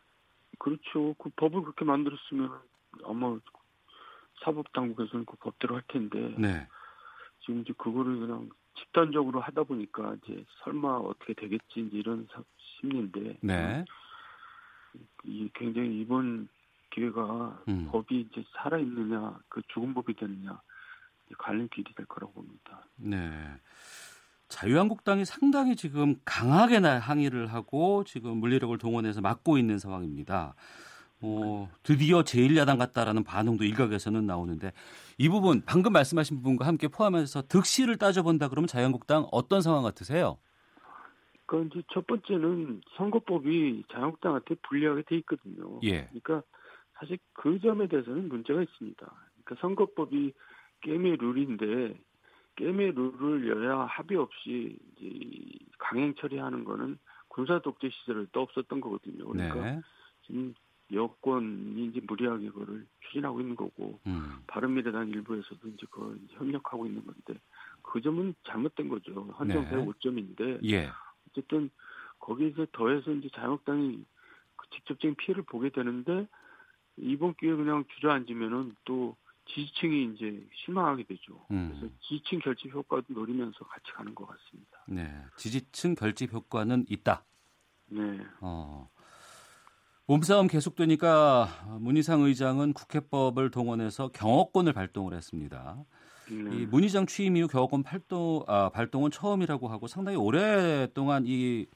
[0.58, 1.14] 그렇죠.
[1.18, 2.50] 그 법을 그렇게 만들었으면
[3.04, 3.36] 아마
[4.44, 6.66] 사법 당국에서는 그 법대로 할 텐데 네.
[7.40, 12.28] 지금 이제 그거를 그냥 집단적으로 하다 보니까 이제 설마 어떻게 되겠지 이런
[12.80, 13.84] 심리인데 네.
[15.24, 16.48] 이 굉장히 이번
[16.90, 17.88] 기회가 음.
[17.90, 20.60] 법이 이제 살아 있느냐 그 죽은 법이 되느냐
[21.38, 22.84] 갈림길이 될 거라고 봅니다.
[22.96, 23.30] 네.
[24.48, 30.54] 자유한국당이 상당히 지금 강하게 항의를 하고 지금 물리력을 동원해서 막고 있는 상황입니다.
[31.20, 34.72] 어, 드디어 제1야당 같다라는 반응도 일각에서는 나오는데
[35.18, 40.38] 이 부분 방금 말씀하신 부분과 함께 포함해서 득실을 따져본다 그러면 자유한국당 어떤 상황 같으세요?
[41.46, 45.80] 그러니까 이제 첫 번째는 선거법이 자유한국당한테 불리하게 돼 있거든요.
[45.84, 46.04] 예.
[46.06, 46.42] 그러니까
[46.98, 49.12] 사실 그 점에 대해서는 문제가 있습니다.
[49.44, 50.32] 그러니까 선거법이
[50.80, 51.98] 게임의 룰인데
[52.56, 56.98] 게임의 룰을 여야 합의 없이 이제 강행 처리하는 거는
[57.28, 59.26] 군사 독재 시절에 또 없었던 거거든요.
[59.26, 59.80] 그러니까 네.
[60.26, 60.54] 지금
[60.92, 64.42] 여권이 이제 무리하게 그거를 추진하고 있는 거고 음.
[64.46, 67.40] 바른미래당 일부에서도 이제 그걸 협력하고 있는 건데
[67.82, 69.28] 그 점은 잘못된 거죠.
[69.34, 69.70] 한정 네.
[69.70, 70.90] 105점인데 예.
[71.30, 71.70] 어쨌든
[72.18, 74.04] 거기서 더해서 이제 자유한국당이
[74.56, 76.26] 그 직접적인 피해를 보게 되는데
[76.96, 79.16] 이번 기회에 그냥 주저앉으면은 또
[79.46, 81.46] 지지층이 이제 실망하게 되죠.
[81.50, 81.68] 음.
[81.68, 84.84] 그래서 지지층 결집 효과도 노리면서 같이 가는 것 같습니다.
[84.88, 87.24] 네, 지지층 결집 효과는 있다.
[87.86, 88.20] 네.
[88.40, 88.88] 어.
[90.06, 95.78] 몸싸움 계속되니까 문희상 의장은 국회법을 동원해서 경호권을 발동을 했습니다.
[96.28, 96.56] 네.
[96.56, 101.66] 이 문희장 취임 이후 경호권 발동, 아, 발동은 처음이라고 하고 상당히 오랫동안 이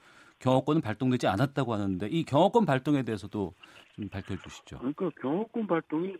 [0.40, 3.54] 경호권은 발동되지 않았다고 하는데 이 경호권 발동에 대해서도
[3.96, 4.78] 좀 밝혀주시죠.
[4.78, 6.14] 그러니까 경호권 발동이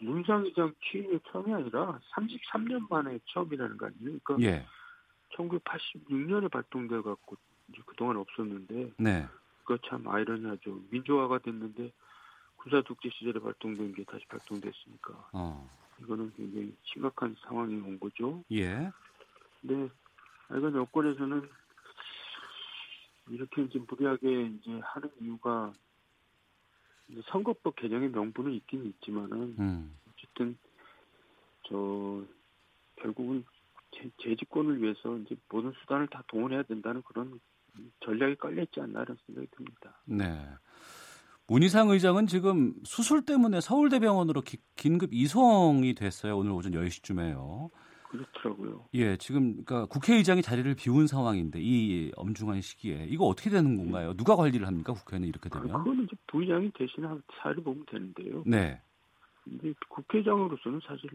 [0.00, 4.18] 문상 의장 취임이 처음이 아니라 33년 만에 처음이라는 거 아니에요?
[4.24, 4.66] 그러니까 예.
[5.36, 7.36] 1986년에 발동돼 갖고
[7.86, 9.26] 그동안 없었는데 네.
[9.64, 10.80] 그참 아이러니하죠.
[10.90, 11.92] 민주화가 됐는데
[12.56, 15.68] 군사 독재 시절에 발동된 게 다시 발동됐으니까 어.
[16.00, 18.42] 이거는 굉장히 심각한 상황이 온 거죠.
[18.52, 18.90] 예.
[19.60, 19.88] 네.
[20.50, 21.48] 이건 여권에서는
[23.28, 25.72] 이렇게 이제 무리하게 이제 하는 이유가
[27.26, 29.96] 선거법 개정의 명분은 있긴 있지만은 음.
[30.10, 30.56] 어쨌든
[31.64, 32.22] 저
[32.96, 33.44] 결국은
[33.92, 37.40] 재, 재집권을 위해서 이제 모든 수단을 다 동원해야 된다는 그런
[38.04, 40.00] 전략이 깔려있지 않나 이런 생각이 듭니다.
[40.06, 40.48] 네.
[41.46, 46.38] 문희상 의장은 지금 수술 때문에 서울대병원으로 기, 긴급 이송이 됐어요.
[46.38, 47.70] 오늘 오전 10시쯤에요.
[48.08, 48.88] 그렇더라고요.
[48.94, 54.14] 예, 지금 그러니까 국회의장이 자리를 비운 상황인데 이 엄중한 시기에 이거 어떻게 되는 건가요?
[54.14, 54.92] 누가 관리를 합니까?
[54.94, 55.70] 국회는 이렇게 되면?
[55.74, 58.44] 아, 그거는 이제 부의장이 대신한 사례를 보면 되는데요.
[58.46, 58.80] 네.
[59.42, 61.10] 근데 국회의장으로서는 사실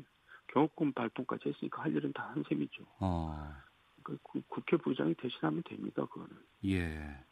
[0.54, 2.84] 경호권 발동까지 했으니까 할 일은 다 한 셈이죠.
[3.00, 3.52] 어.
[4.24, 6.06] 그 국회 부장이 대신하면 됩니다.
[6.06, 6.30] 그거는.
[6.65, 7.26] 예.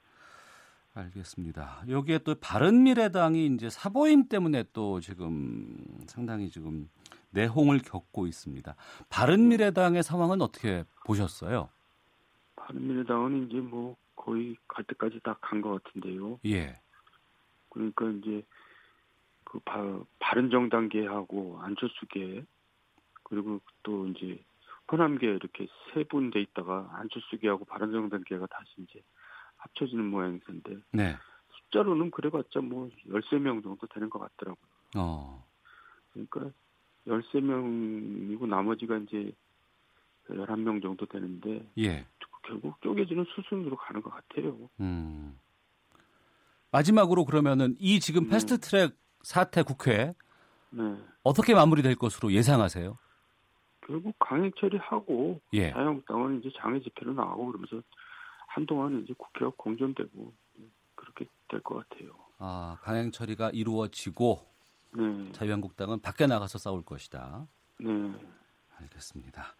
[0.94, 1.84] 알겠습니다.
[1.90, 6.90] 여기에 또 바른미래당이 이제 사보임 때문에 또 지금 상당히 지금
[7.32, 8.76] 내홍을 겪고 있습니다.
[9.10, 11.70] 바른미래당의 상황은 어떻게 보셨어요?
[12.56, 16.40] 바른미래당은 이제 뭐 거의 갈 때까지 다 간 것 같은데요.
[16.46, 16.80] 예.
[17.70, 18.44] 그러니까 이제
[19.44, 22.44] 그 바, 바른정당계하고 안철수계
[23.24, 24.40] 그리고 또 이제
[24.92, 29.02] 호남계 이렇게 세 분 돼 있다가 안철수계하고 바른정당계가 다시 이제
[29.58, 31.16] 합쳐지는 모양인데 네.
[31.52, 34.68] 숫자로는 그래봤자 뭐 13명 정도 되는 것 같더라고요.
[34.98, 35.46] 어.
[36.12, 36.52] 그러니까
[37.08, 39.32] 13명이고 나머지가 이제
[40.30, 42.06] 11명 정도 되는데 예.
[42.44, 44.70] 결국 쪼개지는 수순으로 가는 것 같아요.
[44.80, 45.38] 음.
[46.72, 48.30] 마지막으로 그러면은 이 지금 네.
[48.32, 50.14] 패스트트랙 사태 국회
[50.70, 50.98] 네.
[51.24, 52.98] 어떻게 마무리될 것으로 예상하세요?
[53.88, 55.72] 결국 강행 처리하고 예.
[55.72, 57.82] 자유한국당은 이제 장애 집회로 나가고 그러면서
[58.48, 60.34] 한동안 이제 국회가 공전되고
[60.96, 62.12] 그렇게 될 것 같아요.
[62.40, 64.46] 아 강행 처리가 이루어지고
[64.96, 65.32] 네.
[65.32, 67.48] 자유한국당은 밖에 나가서 싸울 것이다.
[67.80, 67.88] 네.
[68.80, 69.56] 알겠습니다.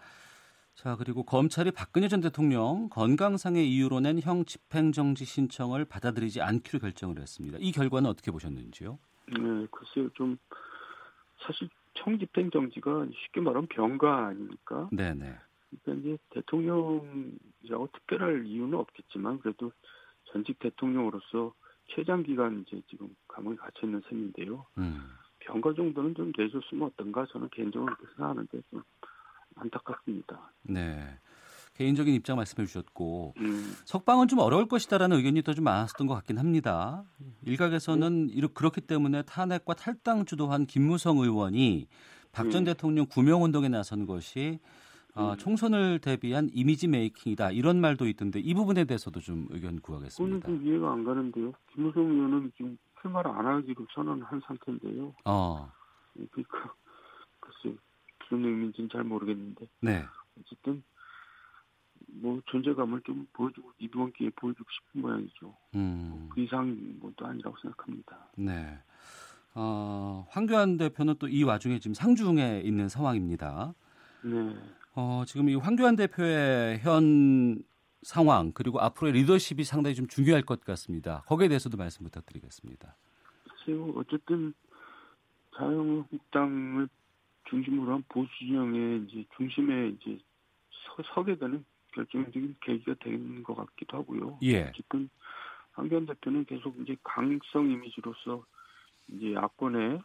[0.76, 7.20] 자 그리고 검찰이 박근혜 전 대통령 건강상의 이유로 낸 형 집행정지 신청을 받아들이지 않기로 결정을
[7.20, 7.58] 했습니다.
[7.62, 9.00] 이 결과는 어떻게 보셨는지요?
[9.28, 10.38] 네, 글쎄요 좀
[11.46, 11.68] 사실
[12.04, 14.90] 청집행정지가 쉽게 말하면 병가 아닙니까?
[14.92, 15.36] 네네.
[15.84, 19.72] 그러니까 이제 대통령이라고 특별할 이유는 없겠지만 그래도
[20.26, 21.54] 전직 대통령으로서
[21.90, 24.66] 최장 기간 이제 지금 감옥에 갇혀 있는 셈인데요.
[24.78, 25.10] 음.
[25.40, 28.84] 병가 정도는 좀 내줬으면 어떤가 저는 개인적으로 그렇게 생각하는데 좀
[29.56, 30.52] 안타깝습니다.
[30.64, 31.20] 네.
[31.78, 33.74] 개인적인 입장 말씀해 주셨고 음.
[33.86, 37.04] 석방은 좀 어려울 것이다라는 의견이 더 좀 많았었던 것 같긴 합니다.
[37.46, 38.48] 일각에서는 음.
[38.54, 41.88] 그렇기 때문에 탄핵과 탈당 주도한 김무성 의원이
[42.32, 42.66] 박전 음.
[42.66, 44.60] 대통령 구명 운동에 나선 것이
[45.16, 45.38] 어, 음.
[45.38, 50.48] 총선을 대비한 이미지 메이킹이다 이런 말도 있던데 이 부분에 대해서도 좀 의견 구하겠습니다.
[50.48, 51.54] 저는 좀 이해가 안 가는데요.
[51.74, 55.14] 김무성 의원은 지금 출마를 안 하기로 선언한 상태인데요.
[55.26, 55.72] 어.
[56.14, 56.74] 그러니까
[57.40, 57.76] 글쎄
[58.20, 59.68] 무슨 의미인지는 잘 모르겠는데.
[59.82, 60.04] 네.
[60.40, 60.84] 어쨌든
[62.08, 65.56] 뭐 존재감을 좀 보여주고 이번 기회에 보여주고 싶은 모양이죠.
[65.76, 66.30] 음.
[66.32, 68.18] 그 이상 뭐도 아니라고 생각합니다.
[68.38, 68.80] 네.
[69.54, 73.74] 어, 황교안 대표는 또 이 와중에 지금 상중에 있는 상황입니다.
[74.24, 74.56] 네.
[74.96, 77.62] 어, 지금 이 황교안 대표의 현
[78.04, 81.24] 상황 그리고 앞으로의 리더십이 상당히 좀 중요할 것 같습니다.
[81.28, 82.96] 거기에 대해서도 말씀 부탁드리겠습니다.
[83.44, 84.54] 글쎄요, 어쨌든
[85.58, 86.88] 자유한국당을
[87.50, 90.18] 중심으로 한 보수 진영의 이제 중심에 이제
[90.70, 91.66] 서, 서게 되는
[91.98, 94.40] 결정적인 계기가 된 것 같기도 하고요.
[94.44, 94.64] 예.
[94.70, 95.10] 어쨌든
[95.74, 98.44] 황교안 대표는 계속 이제 강성 이미지로서
[99.10, 100.02] 이제 야권의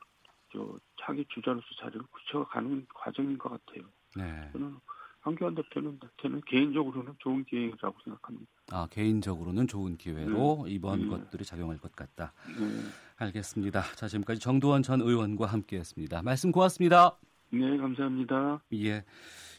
[0.52, 3.88] 저 차기 주자로서 자리를 굳혀가는 과정인 것 같아요.
[4.16, 4.50] 네.
[4.52, 4.76] 저는
[5.22, 8.50] 황교안 대표는 대표는 개인적으로는 좋은 기회라고 생각합니다.
[8.70, 10.72] 아 개인적으로는 좋은 기회로 네.
[10.72, 11.06] 이번 네.
[11.08, 12.32] 것들이 작용할 것 같다.
[12.46, 12.66] 네.
[13.16, 13.82] 알겠습니다.
[13.96, 16.22] 자 지금까지 정두원 전 의원과 함께했습니다.
[16.22, 17.16] 말씀 고맙습니다.
[17.50, 18.62] 네 감사합니다.
[18.74, 19.04] 예.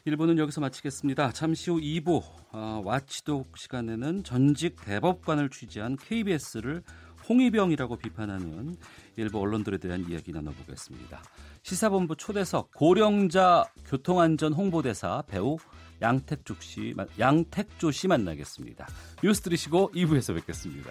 [0.06, 1.32] 1부는 여기서 마치겠습니다.
[1.32, 6.82] 잠시 후 2부 어, 와치독 시간에는 전직 대법관을 취재한 KBS를
[7.26, 8.76] 홍위병이라고 비판하는
[9.16, 11.22] 일부 언론들에 대한 이야기 나눠보겠습니다.
[11.62, 15.56] 시사본부 초대석 고령자 교통안전 홍보대사 배우
[16.02, 18.86] 양택조 씨, 양택조 씨 만나겠습니다.
[19.22, 20.90] 뉴스 들으시고 2부에서 뵙겠습니다.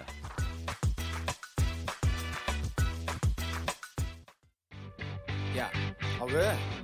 [5.56, 5.70] 야,
[6.18, 6.83] 아 왜?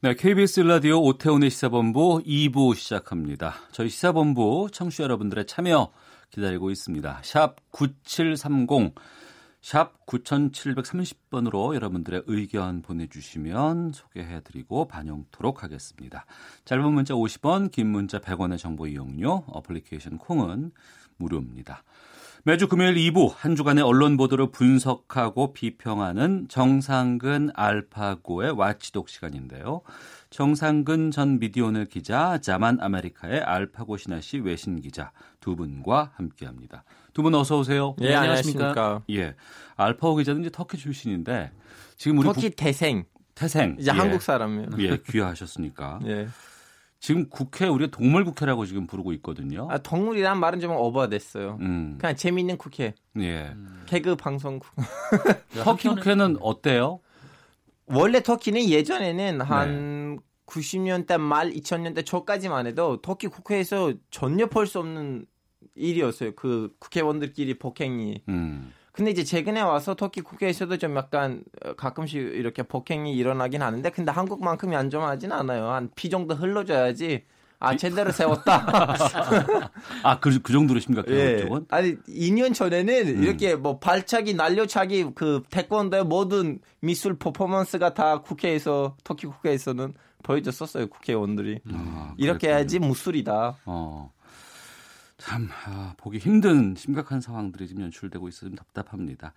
[0.00, 3.56] 네, KBS 라디오 오태훈의 시사본부 2부 시작합니다.
[3.72, 5.90] 저희 시사본부 청취자 여러분들의 참여
[6.30, 7.18] 기다리고 있습니다.
[7.24, 8.94] 샵 9730,
[9.60, 16.26] 샵 9730번으로 여러분들의 의견 보내주시면 소개해드리고 반영토록 하겠습니다.
[16.64, 20.70] 짧은 문자 50원, 긴 문자 100원의 정보 이용료, 어플리케이션 콩은
[21.16, 21.82] 무료입니다.
[22.48, 29.82] 매주 금요일 2부 한 주간의 언론 보도를 분석하고 비평하는 정상근 알파고의 와치독 시간인데요.
[30.30, 36.84] 정상근 전 미디어오늘 기자, 자만 아메리카의 알파고 신하 씨 외신 기자 두 분과 함께합니다.
[37.12, 37.94] 두 분 어서 오세요.
[38.00, 39.02] 예, 네, 안녕하십니까.
[39.10, 39.34] 예,
[39.76, 41.52] 알파고 기자는 이제 터키 출신인데
[41.98, 42.56] 지금 우리 터키 국...
[42.56, 43.04] 태생.
[43.34, 43.76] 태생.
[43.78, 43.98] 이제 예.
[43.98, 44.68] 한국 사람이에요.
[44.78, 45.98] 예, 귀화하셨으니까.
[46.08, 46.28] 예.
[47.00, 49.68] 지금 국회 우리가 동물 국회라고 지금 부르고 있거든요.
[49.70, 51.58] 아, 동물이란 말은 좀 오버됐어요.
[51.60, 51.96] 음.
[52.00, 52.94] 그냥 재미있는 국회.
[53.18, 53.54] 예.
[53.86, 54.66] 개그 방송국.
[55.62, 57.00] 터키 국회는 어때요?
[57.86, 60.22] 원래 터키는 예전에는 한 네.
[60.46, 65.24] 90년대 말 2000년대 초까지만 해도 터키 국회에서 전혀 볼 수 없는
[65.74, 66.32] 일이었어요.
[66.34, 68.22] 그 국회의원들끼리 폭행이.
[68.28, 68.72] 음.
[68.98, 74.10] 근데 이제 최근에 와서 터키 국회에서도 좀 약간 어, 가끔씩 이렇게 폭행이 일어나긴 하는데 근데
[74.10, 75.68] 한국만큼이 안전하진 않아요.
[75.70, 77.22] 한 피 정도 흘러줘야지
[77.60, 78.66] 아 제대로 세웠다.
[80.02, 81.16] 아그 그 정도로 심각해요.
[81.16, 81.38] 예.
[81.42, 81.66] 쪽은?
[81.70, 83.22] 아니 2년 전에는 음.
[83.22, 89.94] 이렇게 뭐 발차기, 날려차기, 그 태권도의 모든 미술 퍼포먼스가 다 국회에서 터키 국회에서는
[90.24, 90.88] 보여줬었어요.
[90.88, 93.58] 국회의원들이 아, 이렇게 해야지 무술이다.
[93.64, 94.10] 어.
[95.18, 99.34] 참 아, 보기 힘든 심각한 상황들이 지금 연출되고 있어 좀 답답합니다.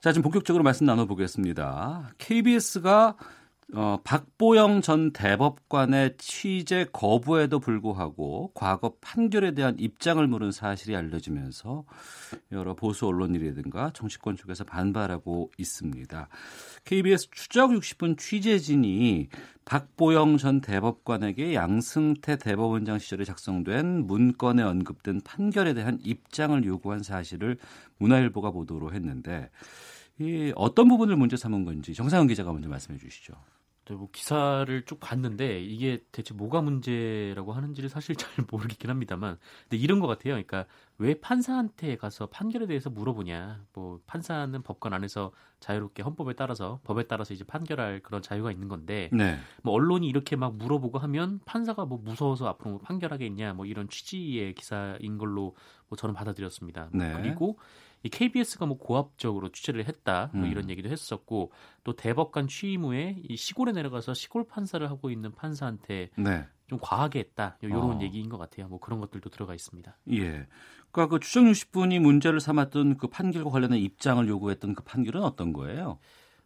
[0.00, 2.12] 자, 지금 본격적으로 말씀 나눠보겠습니다.
[2.16, 3.16] KBS가
[3.72, 11.84] 어, 박보영 전 대법관의 취재 거부에도 불구하고 과거 판결에 대한 입장을 물은 사실이 알려지면서
[12.50, 16.28] 여러 보수 언론이라든가 정치권 쪽에서 반발하고 있습니다.
[16.84, 19.28] KBS 추적 60분 취재진이
[19.64, 27.56] 박보영 전 대법관에게 양승태 대법원장 시절에 작성된 문건에 언급된 판결에 대한 입장을 요구한 사실을
[27.98, 29.48] 문화일보가 보도로 했는데
[30.18, 33.34] 이 어떤 부분을 문제 삼은 건지 정상훈 기자가 먼저 말씀해 주시죠.
[33.90, 39.76] 네, 뭐 기사를 쭉 봤는데 이게 대체 뭐가 문제라고 하는지를 사실 잘 모르겠긴 합니다만 근데
[39.82, 40.34] 이런 것 같아요.
[40.34, 40.66] 그러니까
[40.98, 43.64] 왜 판사한테 가서 판결에 대해서 물어보냐.
[43.72, 49.10] 뭐 판사는 법관 안에서 자유롭게 헌법에 따라서 법에 따라서 이제 판결할 그런 자유가 있는 건데
[49.12, 49.38] 네.
[49.62, 54.54] 뭐 언론이 이렇게 막 물어보고 하면 판사가 뭐 무서워서 앞으로 뭐 판결하겠냐 뭐 이런 취지의
[54.54, 55.56] 기사인 걸로
[55.88, 56.90] 뭐 저는 받아들였습니다.
[56.92, 57.12] 네.
[57.14, 57.58] 그리고
[58.02, 60.50] 이 KBS가 뭐 고압적으로 취재를 했다 뭐 음.
[60.50, 61.52] 이런 얘기도 했었고
[61.84, 66.46] 또 대법관 취임 후에 이 시골에 내려가서 시골 판사를 하고 있는 판사한테 네.
[66.68, 68.00] 좀 과하게 했다 이런 어.
[68.00, 68.68] 얘기인 것 같아요.
[68.68, 69.96] 뭐 그런 것들도 들어가 있습니다.
[70.12, 70.46] 예.
[70.92, 75.98] 그러니까 그 추정 60분이 문제를 삼았던 그 판결과 관련된 입장을 요구했던 그 판결은 어떤 거예요?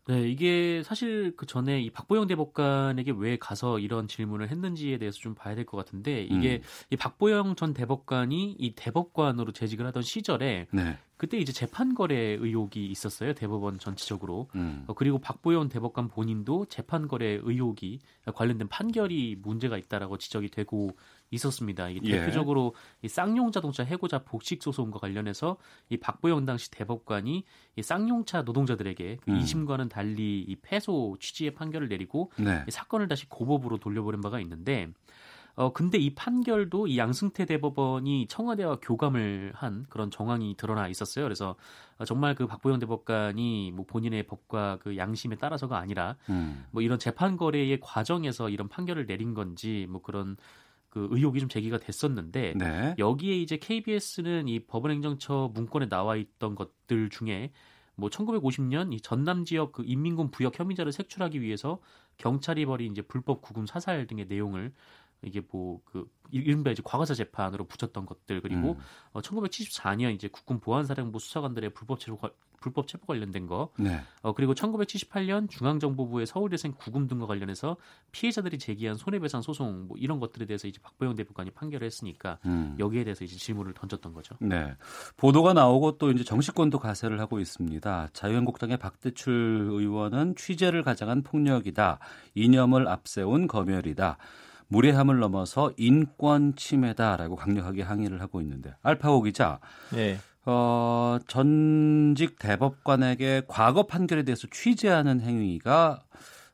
[0.07, 5.35] 네, 이게 사실 그 전에 이 박보영 대법관에게 왜 가서 이런 질문을 했는지에 대해서 좀
[5.35, 6.63] 봐야 될 것 같은데 이게 음.
[6.91, 10.99] 이 박보영 전 대법관이 이 대법관으로 재직을 하던 시절에 네.
[11.17, 14.85] 그때 이제 재판 거래 의혹이 있었어요 대법원 전체적으로 음.
[14.89, 18.01] 어, 그리고 박보영 대법관 본인도 재판 거래 의혹이
[18.35, 20.91] 관련된 판결이 문제가 있다라고 지적이 되고
[21.31, 21.89] 있었습니다.
[21.89, 22.19] 이게 예.
[22.19, 25.57] 대표적으로 이 쌍용 자동차 해고자 복식 소송과 관련해서
[25.89, 27.45] 이 박보영 당시 대법관이
[27.77, 29.41] 이 쌍용차 노동자들에게 그 음.
[29.41, 32.65] 2심과는 달리 이 패소 취지의 판결을 내리고 네.
[32.69, 34.89] 이 사건을 다시 고법으로 돌려보낸 바가 있는데
[35.57, 41.25] 어 근데 이 판결도 이 양승태 대법원이 청와대와 교감을 한 그런 정황이 드러나 있었어요.
[41.25, 41.55] 그래서
[41.99, 46.65] 어, 정말 그 박보영 대법관이 뭐 본인의 법과 그 양심에 따라서가 아니라 음.
[46.73, 50.37] 뭐 이런 재판 거래의 과정에서 이런 판결을 내린 건지 뭐 그런
[50.95, 52.95] 그 의혹이 좀 제기가 됐었는데 네.
[52.99, 57.51] 여기에 이제 KBS는 이 법원행정처 문건에 나와 있던 것들 중에
[57.97, 61.81] 뭐 1950년 이 전남 지역 그 인민군 부역 혐의자를 색출하기 위해서
[62.17, 64.73] 경찰이 벌인 이제 불법 구금 사살 등의 내용을
[65.27, 68.81] 이게 뭐 그 이른바 이제 과거사 재판으로 붙였던 것들 그리고 음.
[69.12, 72.18] 어, 1974년 이제 국군 보안사령부 수사관들의 불법 체포
[72.61, 73.68] 불법 체포 관련된 거.
[73.79, 74.01] 네.
[74.22, 77.77] 어 그리고 1978년 중앙정보부의 서울대생 구금 등과 관련해서
[78.11, 82.75] 피해자들이 제기한 손해배상 소송 뭐 이런 것들에 대해서 이제 박보영 대법관이 판결을 했으니까 음.
[82.79, 84.35] 여기에 대해서 이제 질문을 던졌던 거죠.
[84.41, 84.75] 네.
[85.18, 88.09] 보도가 나오고 또 이제 정치권도 가세를 하고 있습니다.
[88.14, 91.99] 자유한국당의 박대출 의원은 취재를 가장한 폭력이다.
[92.35, 94.16] 이념을 앞세운 검열이다.
[94.75, 99.61] 무례함을 넘어서 인권 침해다라고 강력하게 항의를 하고 있는데 알파고 기자,
[99.93, 100.18] 네.
[100.45, 106.03] 어, 전직 대법관에게 과거 판결에 대해서 취재하는 행위가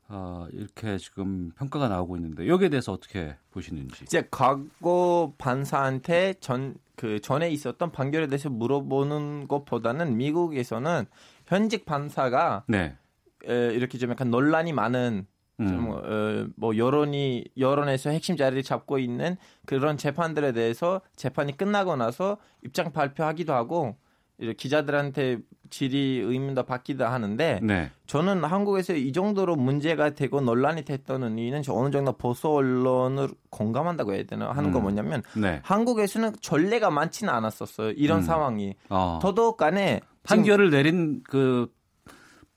[0.08, 4.04] 어, 이렇게 지금 평가가 나오고 있는데 여기에 대해서 어떻게 보시는지.
[4.04, 11.06] 이제 과거 판사한테 전 그 전에 있었던 판결에 대해서 물어보는 것보다는 미국에서는
[11.46, 12.94] 현직 판사가 네.
[13.48, 15.26] 에, 이렇게 좀 약간 논란이 많은
[15.60, 15.90] 음.
[15.90, 19.36] 어, 뭐 여론이 여론에서 핵심 자리를 잡고 있는
[19.66, 23.96] 그런 재판들에 대해서 재판이 끝나고 나서 입장 발표하기도 하고
[24.56, 25.38] 기자들한테
[25.68, 27.90] 질의 의문도 받기도 하는데 네.
[28.06, 34.24] 저는 한국에서 이 정도로 문제가 되고 논란이 됐던 이유는 어느 정도 보수 언론을 공감한다고 해야
[34.24, 34.72] 되나 하는 음.
[34.72, 35.60] 거 뭐냐면 네.
[35.62, 38.22] 한국에서는 전례가 많지는 않았었어요 이런 음.
[38.22, 39.20] 상황이 어.
[39.22, 41.70] 더더욱 간에 판결을 내린 그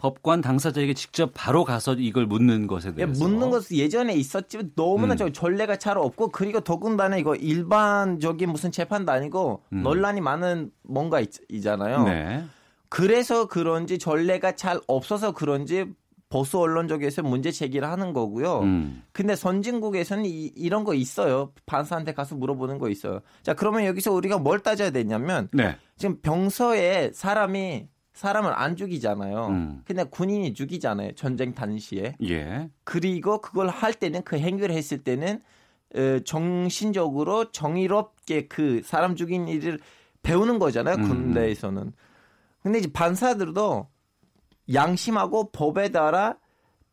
[0.03, 5.13] 법관 당사자에게 직접 바로 가서 이걸 묻는 것에 예, 대해서 묻는 것은 예전에 있었지만 너무나
[5.13, 5.17] 음.
[5.17, 9.81] 저 전례가 잘 없고 그리고 더군다나 이거 일반적인 무슨 재판도 아니고 음.
[9.81, 11.31] 논란이 많은 뭔가 있,
[11.63, 12.43] 잖아요 네.
[12.89, 15.85] 그래서 그런지 전례가 잘 없어서 그런지
[16.27, 18.61] 보수 언론 쪽에서 문제 제기를 하는 거고요.
[18.61, 19.03] 음.
[19.13, 21.53] 근데 선진국에서는 이, 이런 거 있어요.
[21.67, 23.21] 판사한테 가서 물어보는 거 있어요.
[23.43, 25.77] 자, 그러면 여기서 우리가 뭘 따져야 되냐면 네.
[25.95, 29.47] 지금 병서에 사람이 사람을 안 죽이잖아요.
[29.47, 29.81] 음.
[29.85, 31.13] 근데 군인이 죽이잖아요.
[31.13, 32.15] 전쟁 당시에.
[32.23, 32.69] 예.
[32.83, 35.41] 그리고 그걸 할 때는 그 행위를 했을 때는
[35.95, 39.79] 어, 정신적으로 정의롭게 그 사람 죽인 일을
[40.21, 40.95] 배우는 거잖아요.
[40.95, 41.07] 음.
[41.07, 41.91] 군대에서는.
[42.61, 43.87] 근데 이제 반사들도
[44.73, 46.37] 양심하고 법에 따라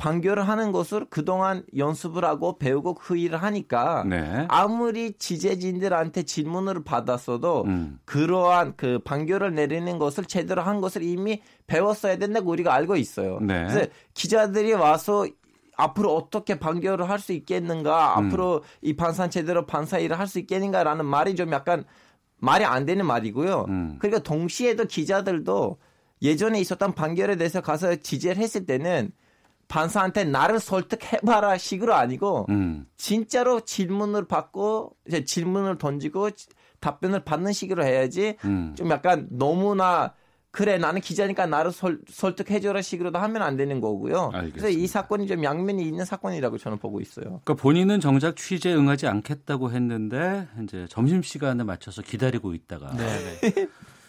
[0.00, 4.46] 판결을 하는 것을 그동안 연습을 하고 배우고 그 일을 하니까 네.
[4.48, 7.98] 아무리 지재진들한테 질문을 받았어도 음.
[8.06, 13.40] 그러한 그 판결을 내리는 것을 제대로 한 것을 이미 배웠어야 된다고 우리가 알고 있어요.
[13.40, 13.66] 네.
[13.68, 15.26] 그래서 기자들이 와서
[15.76, 18.26] 앞으로 어떻게 판결을 할 수 있겠는가, 음.
[18.26, 21.84] 앞으로 이 판사 제대로 판사 일을 할 수 있겠는가라는 말이 좀 약간
[22.38, 23.66] 말이 안 되는 말이고요.
[23.68, 23.96] 음.
[23.98, 25.76] 그러니까 동시에도 기자들도
[26.22, 29.12] 예전에 있었던 판결에 대해서 가서 지지를 했을 때는
[29.70, 32.86] 판사한테 나를 설득해봐라 식으로 아니고 음.
[32.96, 36.30] 진짜로 질문을 받고 이제 질문을 던지고
[36.80, 38.74] 답변을 받는 식으로 해야지 음.
[38.76, 40.12] 좀 약간 너무나
[40.50, 44.30] 그래 나는 기자니까 나를 설, 설득해줘라 식으로도 하면 안 되는 거고요.
[44.32, 44.58] 알겠습니다.
[44.58, 47.40] 그래서 이 사건이 좀 양면이 있는 사건이라고 저는 보고 있어요.
[47.44, 53.68] 그러니까 본인은 정작 취재에 응하지 않겠다고 했는데 이제 점심 시간에 맞춰서 기다리고 있다가 네.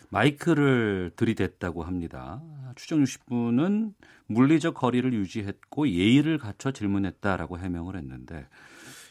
[0.09, 2.41] 마이크를 들이댔다고 합니다.
[2.75, 3.93] 추정 60분은
[4.33, 8.47] 물리적 거리를 유지했고 예의를 갖춰 질문했다라고 해명을 했는데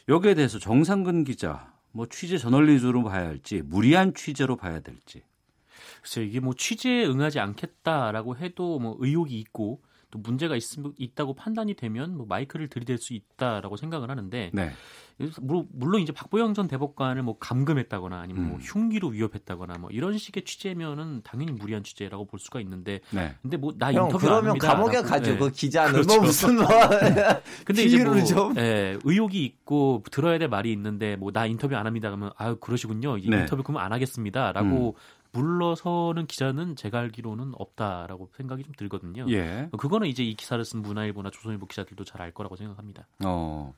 [0.07, 5.23] 여기에 대해서 정상근 기자 뭐 취재 저널리즘으로 봐야 할지 무리한 취재로 봐야 될지.
[6.01, 9.81] 글쎄 이게 뭐 취재에 응하지 않겠다라고 해도 뭐 의혹이 있고
[10.11, 10.63] 또 문제가 있,
[10.97, 14.71] 있다고 판단이 되면 뭐 마이크를 들이댈 수 있다라고 생각을 하는데 네.
[15.71, 18.61] 물론 이제 박보영 전 대법관을 뭐 감금했다거나 아니면 뭐 음.
[18.61, 23.35] 흉기로 위협했다거나 뭐 이런 식의 취재면은 당연히 무리한 취재라고 볼 수가 있는데 네.
[23.41, 25.37] 근데 뭐 나 인터뷰 그러면 감옥에 가죠 네.
[25.37, 26.15] 그 기자는 그렇죠.
[26.15, 26.65] 뭐 무슨 뭐
[27.65, 28.57] 근데 이제 뭐 좀.
[28.57, 33.15] 예, 의혹이 있고 들어야 될 말이 있는데 뭐 나 인터뷰 안 합니다 그러면 아유 그러시군요
[33.17, 33.21] 네.
[33.41, 35.20] 인터뷰 그러면 안 하겠습니다라고 음.
[35.33, 39.25] 물러서는 기자는 제가 알기로는 없다라고 생각이 좀 들거든요.
[39.29, 39.69] 예.
[39.77, 43.07] 그거는 이제 이 기사를 쓴 문화일보나 조선일보 기자들도 잘 알 거라고 생각합니다.
[43.25, 43.73] 어.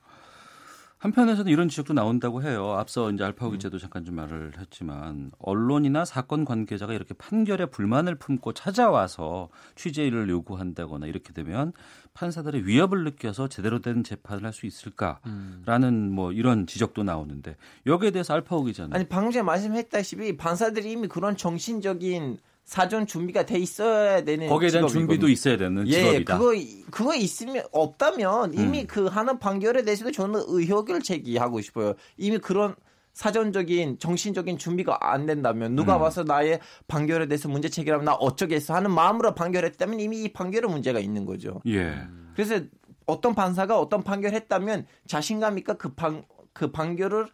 [1.03, 2.75] 한편에서는 이런 지적도 나온다고 해요.
[2.77, 3.59] 앞서 이제 알파고 음.
[3.59, 11.33] 잠깐 좀 말을 했지만 언론이나 사건 관계자가 이렇게 판결에 불만을 품고 찾아와서 취재를 요구한다거나 이렇게
[11.33, 11.73] 되면
[12.13, 16.11] 판사들의 위협을 느껴서 제대로 된 재판을 할 수 있을까라는 음.
[16.13, 21.35] 뭐 이런 지적도 나오는데 여기에 대해서 알파고 기자는 아니 방금 전에 말씀했다시피 판사들이 이미 그런
[21.35, 24.87] 정신적인 사전 준비가 돼 있어야 되는 거기에 대한.
[24.87, 26.37] 준비도 있어야 되는 예, 직업이다.
[26.37, 26.53] 그거
[26.89, 28.87] 그거 있으면 없다면 이미 음.
[28.87, 31.93] 그 하는 판결에 대해서도 저는 의혹을 제기하고 싶어요.
[32.17, 32.75] 이미 그런
[33.13, 36.01] 사전적인 정신적인 준비가 안 된다면 누가 음.
[36.01, 40.99] 와서 나의 판결에 대해서 문제 제기하면 나 어쩌겠어 하는 마음으로 판결했다면 이미 이 판결에 문제가
[40.99, 41.61] 있는 거죠.
[41.67, 41.95] 예.
[42.33, 42.61] 그래서
[43.05, 47.27] 어떤 판사가 어떤 판결했다면 자신감 있까 그, 판, 그 판결을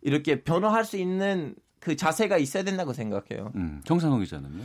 [0.00, 3.52] 이렇게 변호할 수 있는 그 자세가 있어야 된다고 생각해요.
[3.54, 4.64] 음, 정상호 기자는요?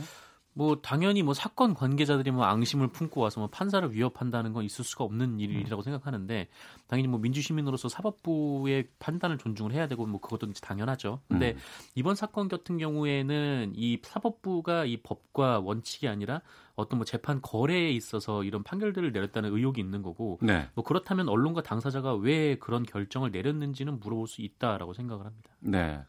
[0.54, 5.04] 뭐 당연히 뭐 사건 관계자들이 뭐 앙심을 품고 와서 뭐 판사를 위협한다는 건 있을 수가
[5.04, 5.82] 없는 일이라고 음.
[5.82, 6.48] 생각하는데
[6.88, 11.20] 당연히 뭐 민주 시민으로서 사법부의 판단을 존중을 해야 되고 뭐 그것도 이제 당연하죠.
[11.28, 11.58] 근데 음.
[11.94, 16.42] 이번 사건 같은 경우에는 이 사법부가 이 법과 원칙이 아니라
[16.74, 20.68] 어떤 뭐 재판 거래에 있어서 이런 판결들을 내렸다는 의혹이 있는 거고 네.
[20.74, 25.50] 뭐 그렇다면 언론과 당사자가 왜 그런 결정을 내렸는지는 물어볼 수 있다라고 생각을 합니다.
[25.60, 26.02] 네.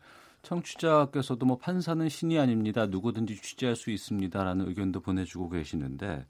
[0.44, 2.86] 청취자께서도 뭐 판사는 신이 아닙니다.
[2.86, 6.26] 누구든지 취재할 수 있습니다라는 의견도 보내주고 계시는데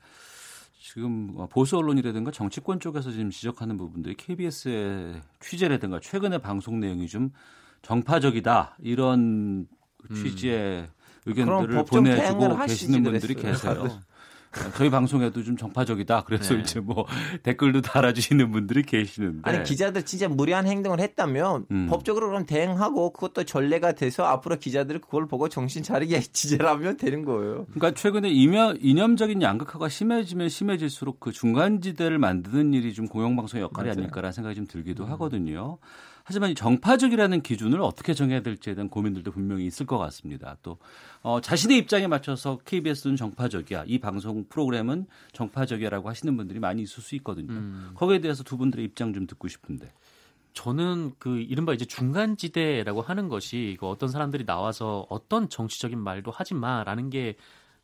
[0.79, 7.31] 지금 보수 언론이라든가 정치권 쪽에서 지금 지적하는 부분들이 KBS의 취재라든가 최근의 방송 내용이 좀
[7.81, 9.67] 정파적이다 이런
[10.13, 10.87] 취지의 음.
[11.25, 13.99] 의견들을 보내주고 계시는 분들이 계세요.
[14.75, 16.23] 저희 방송에도 좀 정파적이다.
[16.25, 16.61] 그래서 네.
[16.61, 17.05] 이제 뭐
[17.43, 19.49] 댓글도 달아주시는 분들이 계시는데.
[19.49, 21.87] 아니 기자들 진짜 무리한 행동을 했다면 음.
[21.89, 27.65] 법적으로 그럼 대응하고 그것도 전례가 돼서 앞으로 기자들이 그걸 보고 정신 차리게 지지하면 되는 거예요.
[27.73, 33.99] 그러니까 최근에 이념, 이념적인 양극화가 심해지면 심해질수록 그 중간지대를 만드는 일이 좀 공영방송의 역할이 맞아요.
[33.99, 35.11] 아닐까라는 생각이 좀 들기도 음.
[35.11, 35.77] 하거든요.
[36.23, 40.57] 하지만 이 정파적이라는 기준을 어떻게 정해야 될지에 대한 고민들도 분명히 있을 것 같습니다.
[40.63, 40.77] 또
[41.21, 47.15] 어, 자신의 입장에 맞춰서 KBS는 정파적이야, 이 방송 프로그램은 정파적이야라고 하시는 분들이 많이 있을 수
[47.15, 47.51] 있거든요.
[47.51, 47.91] 음.
[47.95, 49.91] 거기에 대해서 두 분들의 입장 좀 듣고 싶은데.
[50.53, 56.31] 저는 그 이른바 이제 중간 지대라고 하는 것이 그 어떤 사람들이 나와서 어떤 정치적인 말도
[56.31, 57.35] 하지 마라는 게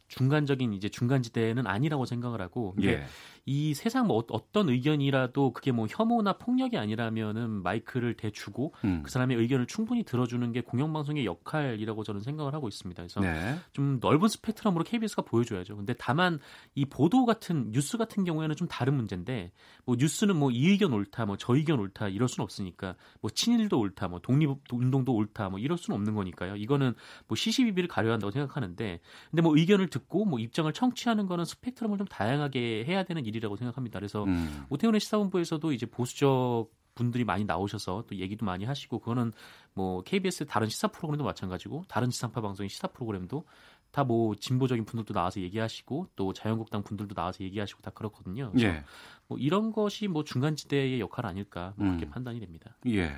[0.07, 3.05] 중간적인 이제 중간 지대는 아니라고 생각을 하고 예.
[3.49, 9.01] 이 세상 뭐 어떤 의견이라도 그게 뭐 혐오나 폭력이 아니라면은 마이크를 대주고 음.
[9.01, 13.01] 그 사람의 의견을 충분히 들어주는 게 공영방송의 역할이라고 저는 생각을 하고 있습니다.
[13.01, 13.57] 그래서 네.
[13.73, 15.77] 좀 넓은 스펙트럼으로 KBS가 보여줘야죠.
[15.77, 16.37] 근데 다만
[16.75, 19.51] 이 보도 같은 뉴스 같은 경우에는 좀 다른 문제인데
[19.83, 23.79] 뭐 뉴스는 뭐 이 의견 옳다, 뭐 저 의견 옳다 이럴 수는 없으니까 뭐 친일도
[23.79, 26.55] 옳다, 뭐 독립 운동도 옳다, 뭐 이럴 수는 없는 거니까요.
[26.55, 26.93] 이거는
[27.27, 28.99] 뭐 시시비비를 가려야 한다고 생각하는데
[29.31, 33.55] 근데 뭐 의견을 듣고 뭐 입장을 청취하는 거는 스펙트럼을 좀 다양하게 해야 되는 일이 일이라고
[33.55, 33.99] 생각합니다.
[33.99, 34.65] 그래서 음.
[34.69, 39.31] 오태훈의 시사본부에서도 이제 보수적 분들이 많이 나오셔서 또 얘기도 많이 하시고 그거는
[39.73, 43.45] 뭐 KBS 다른 시사 프로그램도 마찬가지고 다른 지상파 방송의 시사 프로그램도
[43.91, 48.51] 다 뭐 진보적인 분들도 나와서 얘기하시고 또 자유한국당 분들도 나와서 얘기하시고 다 그렇거든요.
[48.59, 48.83] 예.
[49.27, 52.09] 뭐 이런 것이 뭐 중간 지대의 역할 아닐까 뭐 그렇게 음.
[52.11, 52.75] 판단이 됩니다.
[52.87, 53.11] 예.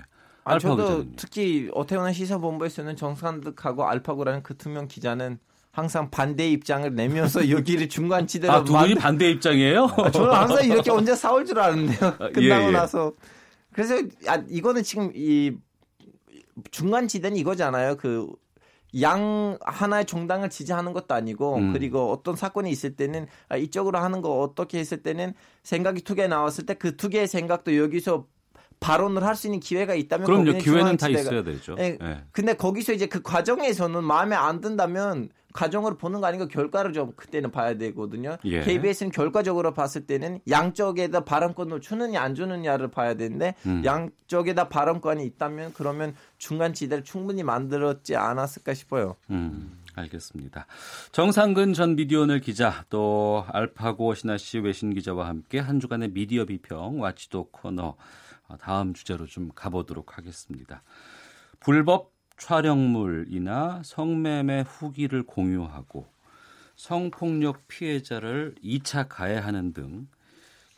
[0.43, 5.39] 아, 저도 특히 오태훈의 시사본부에서는 정상득하고 알파고라는 그두명 기자는
[5.71, 9.85] 항상 반대 입장을 내면서 여기를 중간 지대로 아, 두 분이 반대 입장이에요?
[9.85, 12.15] 아, 저는 항상 이렇게 언제 싸울 줄 아는데요.
[12.19, 12.71] 아, 끝나고 예, 예.
[12.71, 13.13] 나서
[13.71, 13.95] 그래서
[14.27, 15.53] 아, 이거는 지금 이
[16.71, 17.97] 중간 지대는 이거잖아요.
[17.97, 18.27] 그
[18.99, 21.71] 양 하나의 정당을 지지하는 것도 아니고 음.
[21.73, 26.27] 그리고 어떤 사건이 있을 때는 아, 이쪽으로 하는 거 어떻게 했을 때는 생각이 두 개
[26.27, 28.27] 나왔을 때 그 두 개의 생각도 여기서
[28.81, 31.75] 발언을 할 수 있는 기회가 있다면 그럼요 기회는 다 있어야 되죠.
[31.75, 31.97] 네.
[32.01, 32.21] 네.
[32.33, 37.51] 근데 거기서 이제 그 과정에서는 마음에 안 든다면 과정으로 보는 거 아니고 결과를 좀 그때는
[37.51, 38.37] 봐야 되거든요.
[38.45, 38.61] 예.
[38.61, 43.83] KBS는 결과적으로 봤을 때는 양쪽에다 발언권을 주느냐 안 주느냐를 봐야 되는데 음.
[43.83, 49.15] 양쪽에다 발언권이 있다면 그러면 중간 지대를 충분히 만들었지 않았을까 싶어요.
[49.29, 49.77] 음.
[49.95, 50.67] 알겠습니다.
[51.11, 57.01] 정상근 전 미디어널 기자 또 알파고 신하 씨 외신 기자와 함께 한 주간의 미디어 비평
[57.01, 57.95] 와치도 코너
[58.47, 60.83] 어, 다음 주제로 좀 가보도록 하겠습니다.
[61.59, 62.11] 불법
[62.41, 66.07] 촬영물이나 성매매 후기를 공유하고
[66.75, 70.07] 성폭력 피해자를 2차 가해하는 등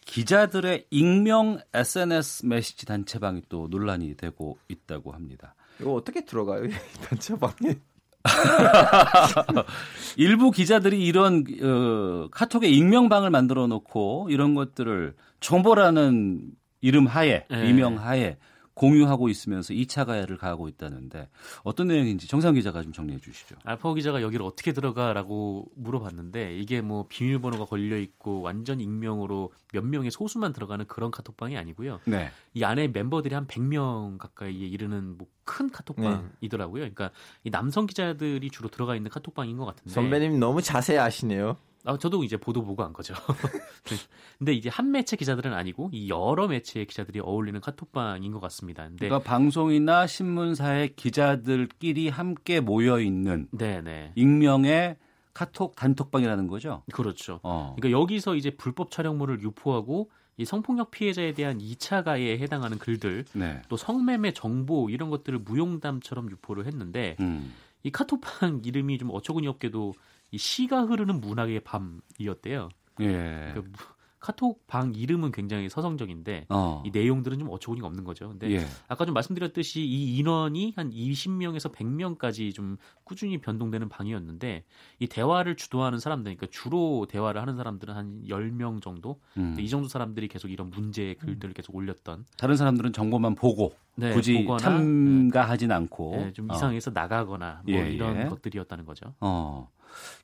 [0.04, 5.56] 기자들의 익명 SNS 메시지 단체방이 또 논란이 되고 있다고 합니다.
[5.80, 6.68] 이거 어떻게 들어가요?
[7.08, 7.80] 단체방에?
[10.18, 16.52] 일부 기자들이 이런 어, 카톡의 익명방을 만들어 놓고 이런 것들을 정보라는
[16.82, 17.70] 이름 하에 네.
[17.70, 18.38] 이명 하에
[18.74, 21.30] 공유하고 있으면서 2차 가해를 가하고 있다는데
[21.64, 23.56] 어떤 내용인지 정상 기자가 좀 정리해 주시죠.
[23.64, 30.12] 알파고 기자가 여기를 어떻게 들어가라고 물어봤는데 이게 뭐 비밀번호가 걸려 있고 완전 익명으로 몇 명의
[30.12, 32.00] 소수만 들어가는 그런 카톡방이 아니고요.
[32.06, 32.32] 네.
[32.54, 36.80] 이 안에 멤버들이 한 100명 가까이에 이르는 뭐 큰 카톡방이더라고요.
[36.82, 37.12] 그러니까
[37.44, 39.92] 이 남성 기자들이 주로 들어가 있는 카톡방인 것 같은데.
[39.92, 41.58] 선배님 너무 자세히 아시네요.
[41.86, 43.14] 아, 저도 이제 보도 보고 한 거죠.
[43.90, 43.96] 네.
[44.38, 48.84] 근데 이제 한 매체 기자들은 아니고 이 여러 매체의 기자들이 어울리는 카톡방인 것 같습니다.
[48.84, 54.14] 근데 그러니까 방송이나 신문사의 기자들끼리 함께 모여 있는 네네.
[54.16, 54.98] 익명의
[55.34, 56.84] 카톡 단톡방이라는 거죠.
[56.94, 57.40] 그렇죠.
[57.44, 57.76] 어.
[57.76, 63.62] 그러니까 여기서 이제 불법 촬영물을 유포하고 이 성폭력 피해자에 대한 2차 가해에 해당하는 글들, 네.
[63.70, 67.54] 또 성매매 정보 이런 것들을 무용담처럼 유포를 했는데 음.
[67.84, 69.94] 이 카톡방 이름이 좀 어처구니 없게도
[70.34, 72.70] 이 시가 흐르는 문학의 밤이었대요.
[73.02, 73.52] 예.
[73.54, 73.72] 그
[74.20, 76.82] 카톡 방 이름은 굉장히 서성적인데 어.
[76.86, 78.30] 이 내용들은 좀 어처구니가 없는 거죠.
[78.30, 78.66] 근데 예.
[78.88, 84.64] 아까 좀 말씀드렸듯이 이 인원이 한 20명에서 100명까지 좀 꾸준히 변동되는 방이었는데
[85.00, 89.20] 이 대화를 주도하는 사람들, 그러니까 주로 대화를 하는 사람들은 한 10명 정도.
[89.38, 89.56] 음.
[89.60, 92.26] 이 정도 사람들이 계속 이런 문제의 글들을 계속 올렸던.
[92.38, 95.76] 다른 사람들은 정보만 보고 네, 굳이 보거나, 참가하진 네.
[95.76, 96.94] 않고 네, 좀 이상해서 어.
[96.94, 98.26] 나가거나 뭐 예, 이런 예.
[98.26, 99.14] 것들이었다는 거죠.
[99.20, 99.70] 어.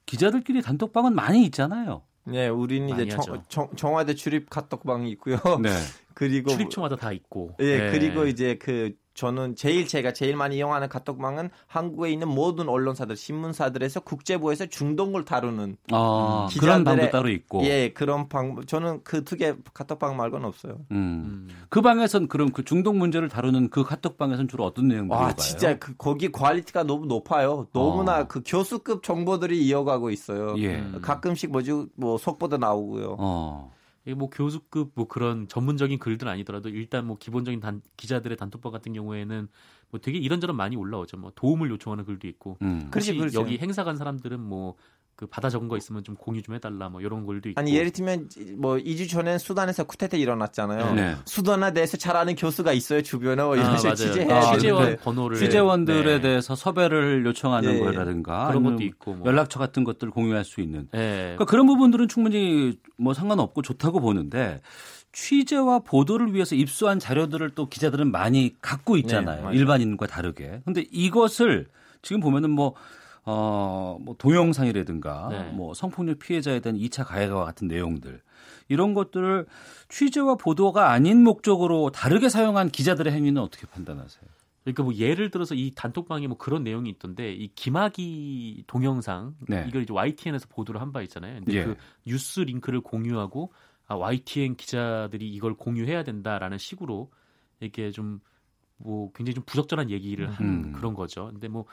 [0.05, 2.03] 기자들끼리 단톡방은 많이 있잖아요.
[2.25, 5.37] 네, 우리는 이제 청, 청, 청와대 출입 카톡방이 있고요.
[5.61, 5.69] 네.
[6.19, 7.55] 그리고 출입처마다 다 있고.
[7.61, 12.67] 예, 네, 그리고 이제 그 저는 제일 제가 제일 많이 이용하는 카톡방은 한국에 있는 모든
[12.67, 17.63] 언론사들, 신문사들에서 국제부에서 중동을 다루는 아, 기자들의, 그런 방도 따로 있고.
[17.63, 20.79] 예, 그런 방 저는 그 두 개 카톡방 말고는 없어요.
[20.91, 20.97] 음.
[20.97, 21.47] 음.
[21.69, 25.93] 그 방에선 그럼 그 중동 문제를 다루는 그 카톡방에선 주로 어떤 내용들이 와, 진짜 그
[25.97, 27.67] 거기 quality가 너무 높아요.
[27.73, 28.27] 너무나 어.
[28.27, 30.55] 그 교수급 정보들이 오가고 있어요.
[30.57, 30.83] 예.
[31.01, 33.15] 가끔씩 뭐지 뭐 속보도 나오고요.
[33.19, 33.71] 어.
[34.15, 39.47] 뭐 교수급 뭐 그런 전문적인 글들 아니더라도 일단 뭐 기본적인 단, 기자들의 단톡방 같은 경우에는
[39.91, 41.17] 뭐 되게 이런저런 많이 올라오죠.
[41.17, 42.57] 뭐 도움을 요청하는 글도 있고.
[42.61, 42.87] 음.
[42.91, 43.37] 그렇지, 그렇지.
[43.37, 44.75] 여기 행사 간 사람들은 뭐
[45.19, 47.91] 그 받아 적은 거 있으면 좀 공유 좀 해달라 뭐 이런 글도 있고 아니 예를
[47.91, 50.93] 들면 뭐 2주 전에 수단에서 쿠데타 일어났잖아요.
[50.93, 51.15] 네.
[51.25, 54.95] 수단에 대해서 잘 아는 교수가 있어요 주변에 뭐 이런 아, 취재해 아, 취재원 네.
[54.95, 56.21] 번호를 취재원들에 네.
[56.21, 57.79] 대해서 섭외를 요청하는 네.
[57.79, 59.27] 거라든가 그런 것도 있고 뭐.
[59.27, 61.21] 연락처 같은 것들을 공유할 수 있는 네.
[61.21, 64.61] 그러니까 그런 부분들은 충분히 뭐 상관없고 좋다고 보는데
[65.11, 69.49] 취재와 보도를 위해서 입수한 자료들을 또 기자들은 많이 갖고 있잖아요.
[69.49, 70.61] 네, 일반인과 다르게.
[70.63, 71.67] 근데 이것을
[72.01, 72.73] 지금 보면은 뭐
[73.25, 75.51] 어, 뭐 동영상이라든가 네.
[75.51, 78.21] 뭐 성폭력 피해자에 대한 2차 가해와 같은 내용들
[78.67, 79.45] 이런 것들을
[79.89, 84.23] 취재와 보도가 아닌 목적으로 다르게 사용한 기자들의 행위는 어떻게 판단하세요?
[84.63, 89.65] 그러니까 뭐 예를 들어서 이 단톡방에 뭐 그런 내용이 있던데 이 김학이 동영상 네.
[89.67, 91.35] 이걸 이제 YTN에서 보도를 한 바 있잖아요.
[91.35, 91.63] 근데 예.
[91.63, 93.51] 그 뉴스 링크를 공유하고
[93.87, 97.11] 아, YTN 기자들이 이걸 공유해야 된다라는 식으로
[97.59, 98.19] 이렇게 좀
[98.79, 100.71] 뭐 굉장히 좀 부적절한 얘기를 한 음.
[100.73, 101.29] 그런 거죠.
[101.31, 101.65] 근데 뭐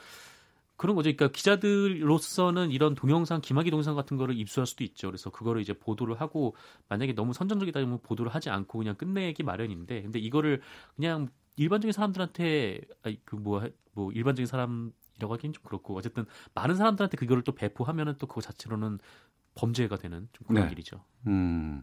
[0.77, 1.11] 그런 거죠.
[1.11, 5.09] 그러니까 기자들로서는 이런 동영상, 김학의 동영상 같은 거를 입수할 수도 있죠.
[5.09, 6.55] 그래서 그거를 이제 보도를 하고
[6.89, 10.61] 만약에 너무 선정적이다 면 보도를 하지 않고 그냥 끝내기 마련인데, 근데 이거를
[10.95, 12.81] 그냥 일반적인 사람들한테
[13.25, 18.43] 그뭐뭐 뭐 일반적인 사람이라고 하기는 좀 그렇고 어쨌든 많은 사람들한테 그거를 또 배포하면은 또 그거
[18.43, 18.99] 자체로는
[19.55, 20.73] 범죄가 되는 좀 그런 네.
[20.73, 21.03] 일이죠.
[21.27, 21.83] 음.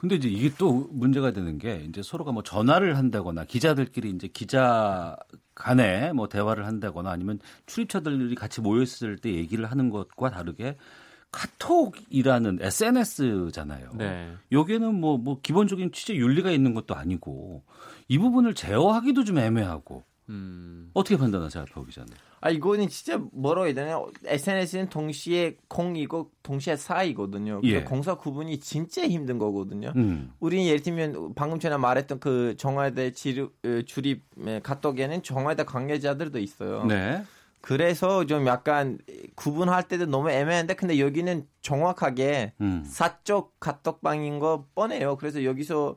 [0.00, 5.16] 근데 이제 이게 또 문제가 되는 게 이제 서로가 뭐 전화를 한다거나 기자들끼리 이제 기자
[5.56, 10.76] 간에 뭐 대화를 한다거나 아니면 출입처들이 같이 모였을 때 얘기를 하는 것과 다르게
[11.32, 13.90] 카톡이라는 SNS잖아요.
[13.94, 14.32] 네.
[14.52, 17.64] 여기에는 뭐, 뭐 기본적인 취재 윤리가 있는 것도 아니고
[18.06, 20.92] 이 부분을 제어하기도 좀 애매하고 음.
[20.94, 22.14] 어떻게 판단하세요, 알파 기자님?
[22.40, 24.08] 아 이거는 진짜 뭐라고 해야 되나요?
[24.24, 27.60] SNS는 동시에 공이고 동시에 사이거든요.
[27.64, 27.82] 예.
[27.82, 29.92] 공사 구분이 진짜 힘든 거거든요.
[29.96, 30.32] 음.
[30.40, 34.22] 우리는 예를 들면 방금 전에 말했던 그 정화대 어, 출입
[34.62, 36.84] 카톡에는 정화대 관계자들도 있어요.
[36.84, 37.22] 네.
[37.60, 38.98] 그래서 좀 약간
[39.34, 42.84] 구분할 때도 너무 애매한데 근데 여기는 정확하게 음.
[42.86, 45.16] 사적 카톡방인 거 뻔해요.
[45.16, 45.96] 그래서 여기서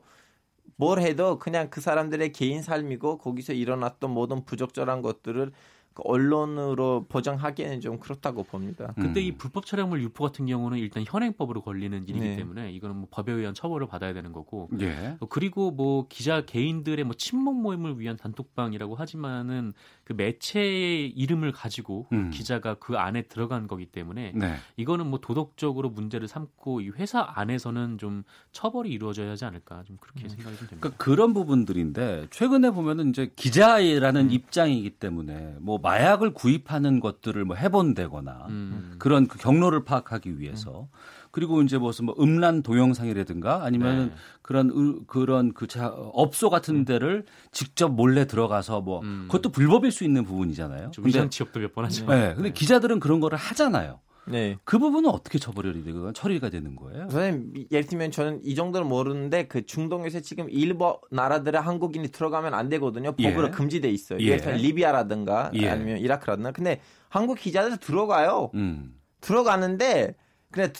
[0.76, 5.52] 뭘 해도 그냥 그 사람들의 개인 삶이고 거기서 일어났던 모든 부적절한 것들을 그
[5.96, 8.92] 언론으로 보장하기에는 좀 그렇다고 봅니다.
[8.94, 9.26] 근데 음.
[9.26, 12.36] 이 불법 촬영물 유포 같은 경우는 일단 현행법으로 걸리는 일이기 네.
[12.36, 14.68] 때문에 이거는 뭐 법에 의한 처벌을 받아야 되는 거고.
[14.80, 15.16] 예.
[15.20, 19.72] 어, 그리고 뭐 기자 개인들의 뭐 친목 모임을 위한 단톡방이라고 하지만은
[20.04, 22.30] 그 매체의 이름을 가지고 음.
[22.30, 24.56] 기자가 그 안에 들어간 거기 때문에 네.
[24.76, 30.24] 이거는 뭐 도덕적으로 문제를 삼고 이 회사 안에서는 좀 처벌이 이루어져야 하지 않을까 좀 그렇게
[30.24, 30.28] 음.
[30.28, 30.76] 생각이 좀 됩니다.
[30.80, 34.30] 그러니까 그런 부분들인데 최근에 보면은 이제 기자라는 음.
[34.30, 38.96] 입장이기 때문에 뭐 마약을 구입하는 것들을 뭐 해본다거나 음.
[38.98, 41.21] 그런 그 경로를 파악하기 위해서 음.
[41.32, 44.14] 그리고 이제 무슨 뭐 음란 동영상이라든가 아니면 네.
[44.42, 46.84] 그런 그런 그 자, 업소 같은 음.
[46.84, 49.24] 데를 직접 몰래 들어가서 뭐 음.
[49.28, 50.92] 그것도 불법일 수 있는 부분이잖아요.
[51.00, 52.04] 위장 취업도 몇 번 하죠.
[52.06, 52.34] 네.
[52.34, 52.52] 근데 네.
[52.52, 54.00] 기자들은 그런 거를 하잖아요.
[54.26, 54.56] 네.
[54.64, 57.08] 그 부분은 어떻게 처벌이 되고 처리가 되는 거예요?
[57.08, 62.68] 선생님, 예를 들면 저는 이 정도는 모르는데 그 중동에서 지금 일부 나라들의 한국인이 들어가면 안
[62.68, 63.12] 되거든요.
[63.16, 63.50] 법으로 예.
[63.50, 64.20] 금지돼 있어요.
[64.20, 64.26] 예.
[64.26, 65.70] 예를 들면 리비아라든가 예.
[65.70, 66.52] 아니면 이라크라든가.
[66.52, 68.50] 근데 한국 기자들 들어가요.
[68.54, 68.94] 음.
[69.22, 70.14] 들어가는데
[70.52, 70.70] 그냥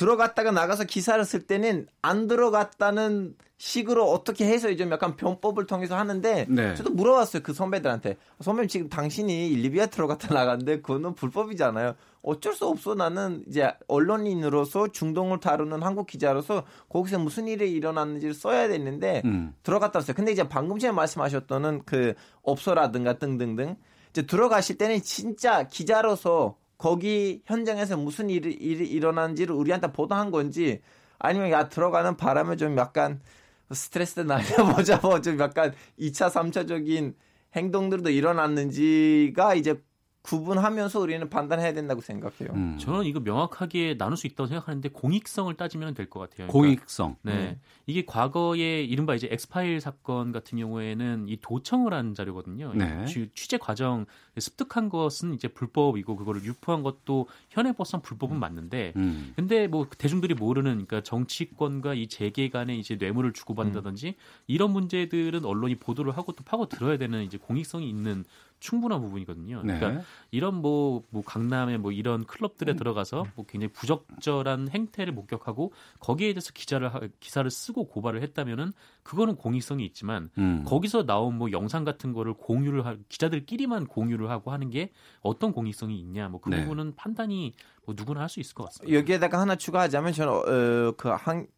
[0.00, 6.46] 들어갔다가 나가서 기사를 쓸 때는 안 들어갔다는 식으로 어떻게 해서 좀 약간 변법을 통해서 하는데
[6.48, 6.74] 네.
[6.74, 12.94] 저도 물어봤어요 그 선배들한테 선배님 지금 당신이 리비아 들어갔다 나갔는데 그거는 불법이잖아요 어쩔 수 없어
[12.94, 19.52] 나는 이제 언론인으로서 중동을 다루는 한국 기자로서 거기서 무슨 일이 일어났는지를 써야 되는데 음.
[19.62, 23.76] 들어갔다 왔어요 근데 이제 방금 전에 말씀하셨던 그 업소라든가 등등등
[24.08, 30.80] 이제 들어가실 때는 진짜 기자로서 거기 현장에서 무슨 일이, 일이 일어난지를 우리한테 보도한 건지
[31.18, 33.20] 아니면 야 들어가는 바람에 좀 약간
[33.70, 37.14] 스트레스 날려보자 뭐 좀 약간 2차 3차적인
[37.54, 39.82] 행동들도 일어났는지가 이제
[40.22, 42.50] 구분하면서 우리는 판단해야 된다고 생각해요.
[42.52, 42.76] 음.
[42.78, 46.48] 저는 이거 명확하게 나눌 수 있다고 생각하는데 공익성을 따지면 될 것 같아요.
[46.48, 47.16] 그러니까, 공익성.
[47.22, 47.32] 네.
[47.32, 47.60] 음.
[47.86, 52.72] 이게 과거에 이른바 이제 엑스파일 사건 같은 경우에는 이 도청을 한 자료거든요.
[52.74, 53.04] 네.
[53.34, 54.06] 취재 과정
[54.38, 58.40] 습득한 것은 이제 불법이고 그거를 유포한 것도 현행법상 불법은 음.
[58.40, 59.32] 맞는데 음.
[59.36, 64.14] 근데 뭐 대중들이 모르는 그러니까 정치권과 이 재계 간에 이제 뇌물을 주고받는다든지 음.
[64.46, 68.24] 이런 문제들은 언론이 보도를 하고 또 파고 들어야 되는 이제 공익성이 있는
[68.60, 69.62] 충분한 부분이거든요.
[69.62, 69.78] 네.
[69.78, 72.76] 그러니까 이런 뭐, 뭐 강남의 뭐 이런 클럽들에 음.
[72.76, 76.90] 들어가서 뭐 굉장히 부적절한 행태를 목격하고 거기에 대해서 기자를
[77.20, 80.64] 기사를 쓰고 고발을 했다면은 그거는 공익성이 있지만 음.
[80.66, 85.98] 거기서 나온 뭐 영상 같은 거를 공유를 하, 기자들끼리만 공유를 하고 하는 게 어떤 공익성이
[85.98, 86.62] 있냐 뭐그 네.
[86.62, 87.54] 부분은 판단이
[87.84, 88.96] 뭐 누구나 할 수 있을 것 같습니다.
[88.96, 91.48] 여기에다가 하나 추가하자면 저는 어, 그한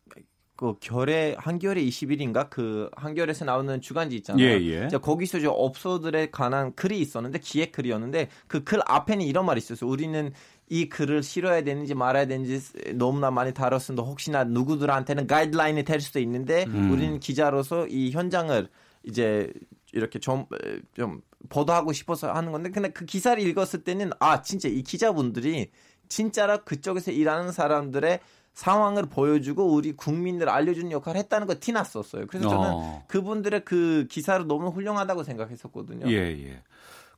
[0.56, 4.44] 그 결에 한겨레 20일인가 그 한겨레에서 나오는 주간지 있잖아요.
[4.44, 4.88] 예, 예.
[4.98, 9.90] 거기서 저 업소들에 관한 글이 있었는데 기획 글이었는데 그 글 앞에는 이런 말이 있었어요.
[9.90, 10.32] 우리는
[10.68, 14.02] 이 글을 실어야 되는지 말아야 되는지 너무나 많이 다뤘습니다.
[14.02, 16.90] 혹시나 누구들한테는 가이드라인이 될 수도 있는데 음.
[16.90, 18.68] 우리는 기자로서 이 현장을
[19.04, 19.52] 이제
[19.92, 20.46] 이렇게 좀,
[20.94, 25.70] 좀 보도하고 싶어서 하는 건데 근데 그 기사를 읽었을 때는 아 진짜 이 기자분들이
[26.08, 28.20] 진짜로 그쪽에서 일하는 사람들의
[28.54, 32.26] 상황을 보여주고 우리 국민들 알려주는 역할을 했다는 거 티났었어요.
[32.26, 33.04] 그래서 저는 어.
[33.08, 36.10] 그분들의 그 기사를 너무 훌륭하다고 생각했었거든요.
[36.10, 36.62] 예, 예.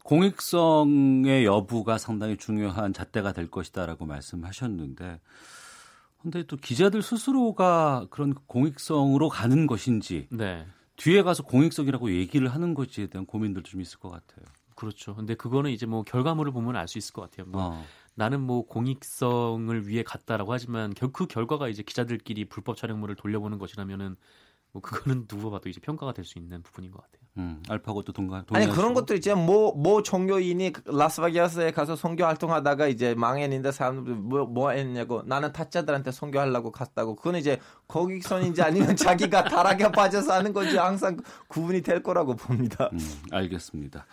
[0.04, 5.20] 공익성의 여부가 상당히 중요한 잣대가 될 것이다라고 말씀하셨는데
[6.22, 10.66] 근데 또 기자들 스스로가 그런 공익성으로 가는 것인지 네.
[10.96, 14.44] 뒤에 가서 공익성이라고 얘기를 하는 것에 대한 고민들도 좀 있을 것 같아요.
[14.74, 15.14] 그렇죠.
[15.14, 17.46] 근데 그거는 이제 뭐 결과물을 보면 알 수 있을 것 같아요.
[17.46, 17.84] 뭐 어.
[18.14, 24.16] 나는 뭐 공익성을 위해 갔다라고 하지만 그 결과가 이제 기자들끼리 불법 촬영물을 돌려보는 것이라면은
[24.72, 27.24] 뭐 그거는 누가 봐도 이제 평가가 될 수 있는 부분인 것 같아요.
[27.36, 28.44] 음, 알파고도 동감.
[28.52, 29.34] 아니 그런 것들 있죠.
[29.36, 36.70] 뭐뭐 종교인이 라스베가스에 가서 선교 활동하다가 이제 망했는데 사람들 뭐, 뭐 했냐고 나는 타짜들한테 선교하려고
[36.70, 37.16] 갔다고.
[37.16, 37.58] 그건 이제
[37.88, 41.16] 거기선인지 아니면 자기가 타락에 빠져서 하는 건지 항상
[41.48, 42.90] 구분이 될 거라고 봅니다.
[42.92, 42.98] 음,
[43.32, 44.06] 알겠습니다.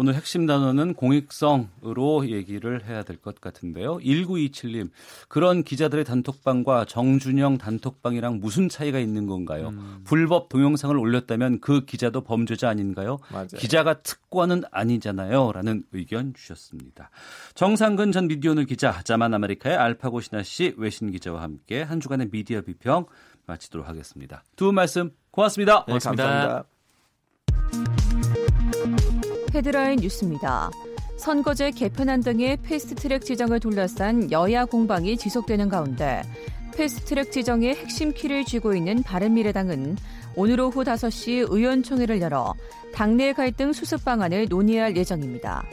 [0.00, 3.98] 오늘 핵심 단어는 공익성으로 얘기를 해야 될 것 같은데요.
[3.98, 4.90] 1927님,
[5.26, 9.70] 그런 기자들의 단톡방과 정준영 단톡방이랑 무슨 차이가 있는 건가요?
[9.70, 10.02] 음.
[10.04, 13.18] 불법 동영상을 올렸다면 그 기자도 범죄자 아닌가요?
[13.32, 13.48] 맞아요.
[13.56, 15.50] 기자가 특권은 아니잖아요.
[15.50, 17.10] 라는 의견 주셨습니다.
[17.56, 22.60] 정상근 전 미디어오늘 기자, 자만 아메리카의 알파고 신하 씨 외신 기자와 함께 한 주간의 미디어
[22.62, 23.06] 비평
[23.46, 24.44] 마치도록 하겠습니다.
[24.54, 25.86] 두 분 말씀 고맙습니다.
[25.88, 26.64] 네, 감사합니다.
[29.58, 30.70] 헤드라인 뉴스입니다.
[31.16, 36.22] 선거제 개편안 등의 패스트트랙 지정을 둘러싼 여야 공방이 지속되는 가운데
[36.76, 39.96] 패스트트랙 지정의 핵심 키를 쥐고 있는 바른미래당은
[40.36, 42.54] 오늘 오후 5시 의원총회를 열어
[42.94, 45.64] 당내 갈등 수습 방안을 논의할 예정입니다.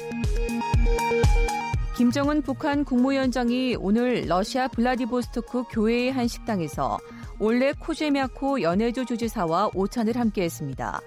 [1.96, 6.98] 김정은 북한 국무위원장이 오늘 러시아 블라디보스토크 교회의 한 식당에서
[7.38, 11.02] 올레 코제미아코 연해주 주지사와 오찬을 함께했습니다.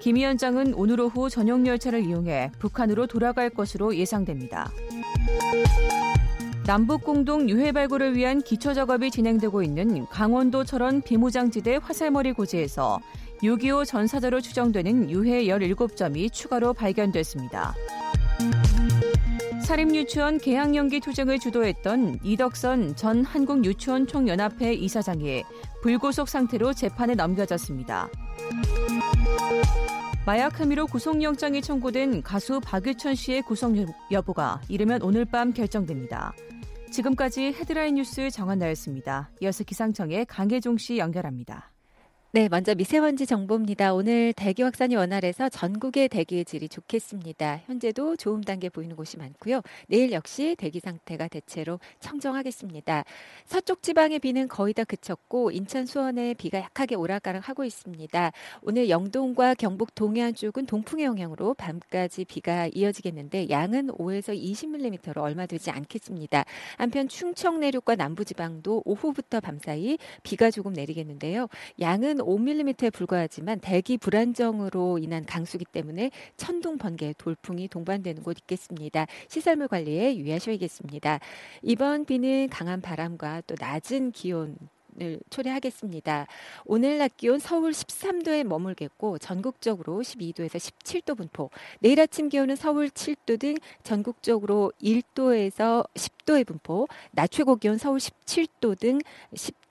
[0.00, 4.70] 김 위원장은 오늘 오후 전용 열차를 이용해 북한으로 돌아갈 것으로 예상됩니다.
[6.66, 13.00] 남북 공동 유해 발굴을 위한 기초 작업이 진행되고 있는 강원도 철원 비무장지대 화살머리 고지에서
[13.42, 17.74] 6.25 전사자로 추정되는 유해 17점이 추가로 발견됐습니다.
[19.64, 25.44] 사립유치원 개학연기 투쟁을 주도했던 이덕선 전 한국유치원 총연합회 이사장이
[25.82, 28.08] 불구속 상태로 재판에 넘겨졌습니다.
[30.26, 33.74] 마약 혐의로 구속영장이 청구된 가수 박유천 씨의 구속
[34.10, 36.34] 여부가 이르면 오늘 밤 결정됩니다.
[36.90, 39.30] 지금까지 헤드라인 뉴스 정한나였습니다.
[39.40, 41.70] 이어서 기상청의 강혜종 씨 연결합니다.
[42.30, 43.94] 네, 먼저 미세먼지 정보입니다.
[43.94, 47.62] 오늘 대기 확산이 원활해서 전국의 대기의 질이 좋겠습니다.
[47.64, 49.62] 현재도 좋음 단계 보이는 곳이 많고요.
[49.86, 53.04] 내일 역시 대기 상태가 대체로 청정하겠습니다.
[53.46, 58.32] 서쪽 지방의 비는 거의 다 그쳤고 인천 수원에 비가 약하게 오락가락 하고 있습니다.
[58.60, 65.70] 오늘 영동과 경북 동해안 쪽은 동풍의 영향으로 밤까지 비가 이어지겠는데 양은 5에서 20mm로 얼마 되지
[65.70, 66.44] 않겠습니다.
[66.76, 71.48] 한편 충청 내륙과 남부 지방도 오후부터 밤사이 비가 조금 내리겠는데요.
[71.80, 79.06] 양은 5mm에 불과하지만 대기 불안정으로 인한 강수기 때문에 천둥, 번개, 돌풍이 동반되는 곳 있겠습니다.
[79.28, 81.20] 시설물 관리에 유의하셔야겠습니다.
[81.62, 84.56] 이번 비는 강한 바람과 또 낮은 기온
[85.00, 86.26] 을 초래하겠습니다.
[86.64, 91.50] 오늘 낮 기온 서울 13도에 머물겠고 전국적으로 12도에서 17도 분포.
[91.78, 93.54] 내일 아침 기온은 서울 7도 등
[93.84, 96.88] 전국적으로 1도에서 10도의 분포.
[97.12, 98.98] 낮 최고 기온 서울 17도 등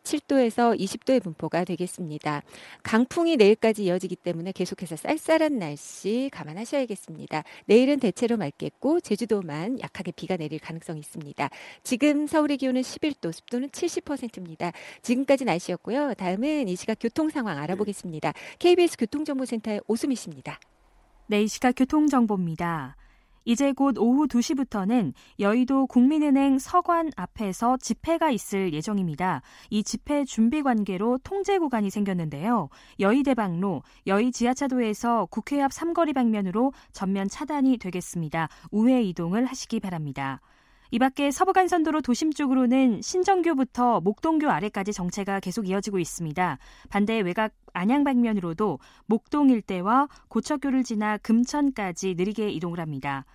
[0.08, 2.42] 17도에서 20도의 분포가 되겠습니다.
[2.84, 7.44] 강풍이 내일까지 이어지기 때문에 계속해서 쌀쌀한 날씨 감안하셔야겠습니다.
[7.66, 11.50] 내일은 대체로 맑겠고 제주도만 약하게 비가 내릴 가능성이 있습니다.
[11.84, 14.72] 지금 서울의 기온은 11도, 습도는 70%입니다.
[15.02, 16.14] 지금까지 날씨였고요.
[16.16, 18.34] 다음은 이 시각 교통 상황 알아보겠습니다.
[18.60, 20.60] KBS 교통정보센터의 오수미 씨입니다.
[21.28, 22.96] 네, 이 시각 교통정보입니다.
[23.48, 29.42] 이제 곧 오후 2시부터는 여의도 국민은행 서관 앞에서 집회가 있을 예정입니다.
[29.70, 32.68] 이 집회 준비 관계로 통제 구간이 생겼는데요.
[33.00, 38.50] 여의대방로, 여의 지하차도에서 국회 앞 삼거리 방면으로 전면 차단이 되겠습니다.
[38.70, 40.42] 우회 이동을 하시기 바랍니다.
[40.90, 46.58] 이 밖에 서부간선도로 도심 쪽으로는 신정교부터 목동교 아래까지 정체가 계속 이어지고 있습니다.
[46.90, 53.26] 반대 외곽 안양 방면으로도 목동 일대와 고척교를 지나 금천까지 느리게 이동을 합니다.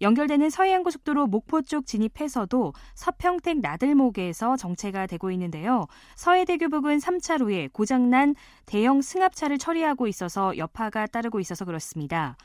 [0.00, 5.86] 연결되는 서해안고속도로 목포 쪽 진입해서도 서평택 나들목에서 정체가 되고 있는데요.
[6.16, 8.34] 서해대교 부근 3차로에 고장난
[8.66, 12.36] 대형 승합차를 처리하고 있어서 여파가 따르고 있어서 그렇습니다.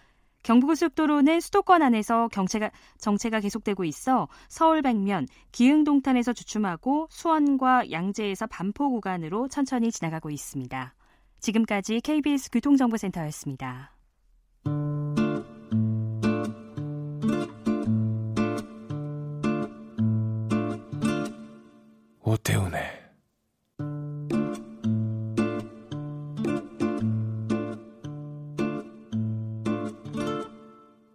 [0.44, 9.48] 경부고속도로는 수도권 안에서 경체가, 정체가 계속되고 있어 서울 백면 기흥동탄에서 주춤하고 수원과 양재에서 반포 구간으로
[9.48, 10.94] 천천히 지나가고 있습니다.
[11.40, 13.95] 지금까지 KBS 교통정보센터였습니다.
[22.28, 22.82] 오태훈의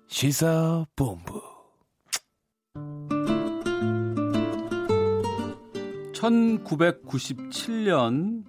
[0.06, 1.42] 시사본부.
[6.12, 8.44] 1997년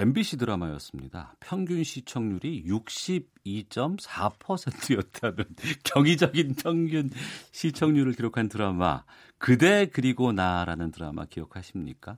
[0.00, 1.34] MBC 드라마였습니다.
[1.40, 5.44] 평균 시청률이 62.4%였다는
[5.84, 7.10] 경이적인 평균
[7.52, 9.04] 시청률을 기록한 드라마
[9.36, 12.16] 그대 그리고 나라는 드라마 기억하십니까?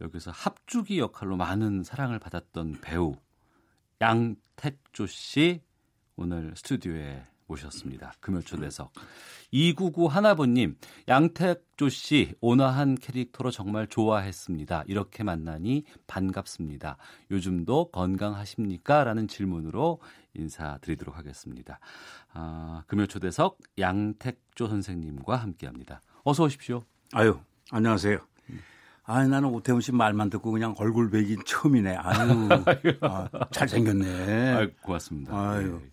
[0.00, 3.14] 여기서 합주기 역할로 많은 사랑을 받았던 배우
[4.00, 5.60] 양택조 씨
[6.16, 8.14] 오늘 스튜디오에 모셨습니다.
[8.20, 8.92] 금요초대석.
[9.50, 10.76] 299 하나보님,
[11.08, 14.84] 양택조 씨, 온화한 캐릭터로 정말 좋아했습니다.
[14.86, 16.96] 이렇게 만나니 반갑습니다.
[17.30, 19.04] 요즘도 건강하십니까?
[19.04, 20.00] 라는 질문으로
[20.34, 21.78] 인사드리도록 하겠습니다.
[22.32, 26.00] 아, 금요초대석 양택조 선생님과 함께 합니다.
[26.24, 26.82] 어서 오십시오.
[27.12, 27.38] 아유,
[27.70, 28.18] 안녕하세요.
[29.04, 31.96] 아, 나는 오태훈 씨 말만 듣고 그냥 얼굴 뵈긴 처음이네.
[32.00, 34.52] 아유, 아, 잘생겼네.
[34.54, 35.36] 아유, 고맙습니다.
[35.36, 35.80] 아유.
[35.82, 35.90] 네.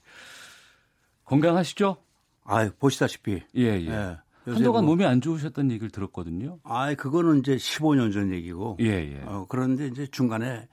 [1.30, 1.98] 건강하시죠?
[2.44, 3.44] 아, 보시다시피.
[3.56, 3.88] 예, 예.
[3.88, 4.18] 예.
[4.46, 6.60] 한동안 뭐, 몸이 안 좋으셨다는 얘기를 들었거든요.
[6.64, 8.78] 아, 그거는 이제 15년 전 얘기고.
[8.80, 9.22] 예, 예.
[9.26, 10.68] 어, 그런데 이제 중간에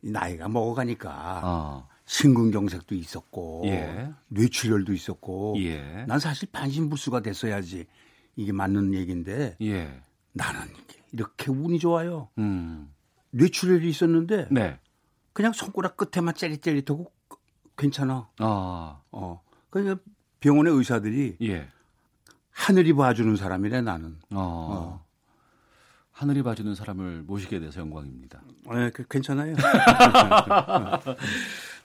[0.00, 1.88] 나이가 먹어가니까 어.
[2.04, 4.10] 심근경색도 있었고, 예.
[4.28, 6.04] 뇌출혈도 있었고, 예.
[6.06, 7.86] 난 사실 반신불수가 됐어야지
[8.36, 10.02] 이게 맞는 얘기인데, 예.
[10.32, 10.60] 나는
[11.12, 12.28] 이렇게 운이 좋아요.
[12.36, 12.92] 음.
[13.30, 14.78] 뇌출혈이 있었는데, 네.
[15.32, 17.10] 그냥 손가락 끝에만 째릿째릿하고
[17.76, 18.28] 괜찮아.
[18.38, 19.00] 아.
[19.10, 19.42] 어.
[19.74, 20.00] 그러니까
[20.38, 21.66] 병원의 의사들이 예.
[22.52, 24.20] 하늘이 봐주는 사람이래 나는.
[24.30, 24.38] 어.
[24.38, 25.04] 어.
[26.12, 28.40] 하늘이 봐주는 사람을 모시게 돼서 영광입니다.
[28.72, 29.56] 네, 그, 괜찮아요.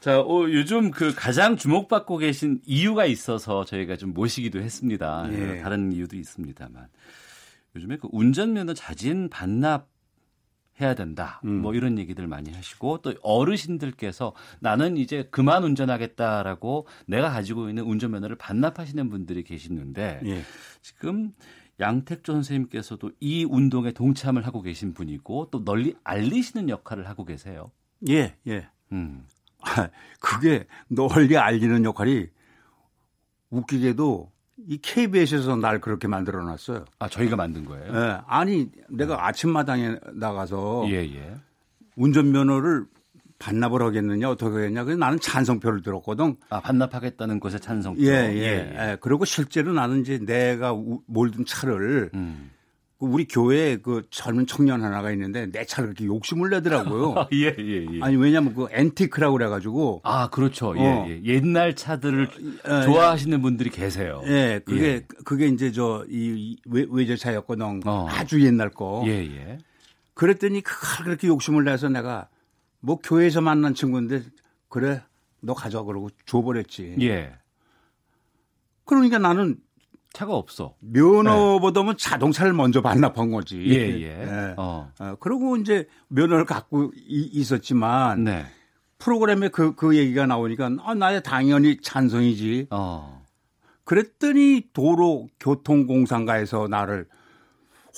[0.01, 5.27] 자, 어, 요즘 그 가장 주목받고 계신 이유가 있어서 저희가 좀 모시기도 했습니다.
[5.31, 5.61] 예.
[5.61, 6.89] 다른 이유도 있습니다만.
[7.75, 9.87] 요즘에 그 운전면허 자진 반납
[10.81, 11.41] 해야 된다.
[11.45, 11.61] 음.
[11.61, 18.37] 뭐 이런 얘기들 많이 하시고 또 어르신들께서 나는 이제 그만 운전하겠다라고 내가 가지고 있는 운전면허를
[18.37, 20.41] 반납하시는 분들이 계시는데 예.
[20.81, 21.33] 지금
[21.79, 27.71] 양택조 선생님께서도 이 운동에 동참을 하고 계신 분이고 또 널리 알리시는 역할을 하고 계세요.
[28.09, 28.69] 예, 예.
[28.91, 29.25] 음.
[30.19, 32.27] 그게 널리 알리는 역할이
[33.49, 34.31] 웃기게도
[34.67, 36.85] 이 KBS에서 날 그렇게 만들어 놨어요.
[36.99, 37.91] 아, 저희가 만든 거예요?
[37.91, 38.17] 네.
[38.27, 39.21] 아니, 내가 네.
[39.21, 41.35] 아침마당에 나가서 예, 예.
[41.95, 42.85] 운전면허를
[43.39, 44.83] 반납을 하겠느냐 어떻게 하겠냐.
[44.83, 46.35] 그래서 나는 찬성표를 들었거든.
[46.49, 48.01] 아 반납하겠다는 것에 찬성표.
[48.03, 48.35] 예, 예.
[48.35, 48.97] 예, 예.
[48.99, 50.73] 그리고 실제로 나는 이제 내가
[51.07, 52.51] 몰든 차를 음.
[52.99, 57.27] 그 우리 교회에 그 젊은 청년 하나가 있는데 내 차를 이렇게 욕심을 내더라고요.
[57.33, 58.01] 예, 예, 예.
[58.01, 60.01] 아니, 왜냐면 그 앤티크라고 그래가지고.
[60.03, 60.75] 아, 그렇죠.
[60.77, 61.05] 예, 어.
[61.07, 61.21] 예.
[61.23, 62.29] 옛날 차들을
[62.65, 64.21] 어, 어, 좋아하시는 분들이 계세요.
[64.25, 65.05] 예, 그게, 예.
[65.23, 67.81] 그게 이제 저, 이, 외제차였거든.
[67.85, 68.07] 어.
[68.09, 69.03] 아주 옛날 거.
[69.05, 69.57] 예, 예.
[70.13, 72.27] 그랬더니 그걸 그렇게 욕심을 내서 내가
[72.81, 74.23] 뭐 교회에서 만난 친구인데
[74.67, 75.01] 그래,
[75.39, 76.97] 너 가져와 그러고 줘버렸지.
[77.01, 77.33] 예.
[78.83, 79.57] 그러니까 나는
[80.13, 80.75] 차가 없어.
[80.79, 81.97] 면허보다는 네.
[81.97, 83.63] 자동차를 먼저 반납한 거지.
[83.67, 84.25] 예, 예.
[84.25, 84.53] 네.
[84.57, 84.91] 어.
[84.99, 85.15] 어.
[85.19, 88.45] 그리고 이제 면허를 갖고 이, 있었지만 네.
[88.97, 92.67] 프로그램에 그, 그 얘기가 나오니까 아, 나야 당연히 찬성이지.
[92.71, 93.23] 어.
[93.83, 97.07] 그랬더니 도로교통공사가에서 나를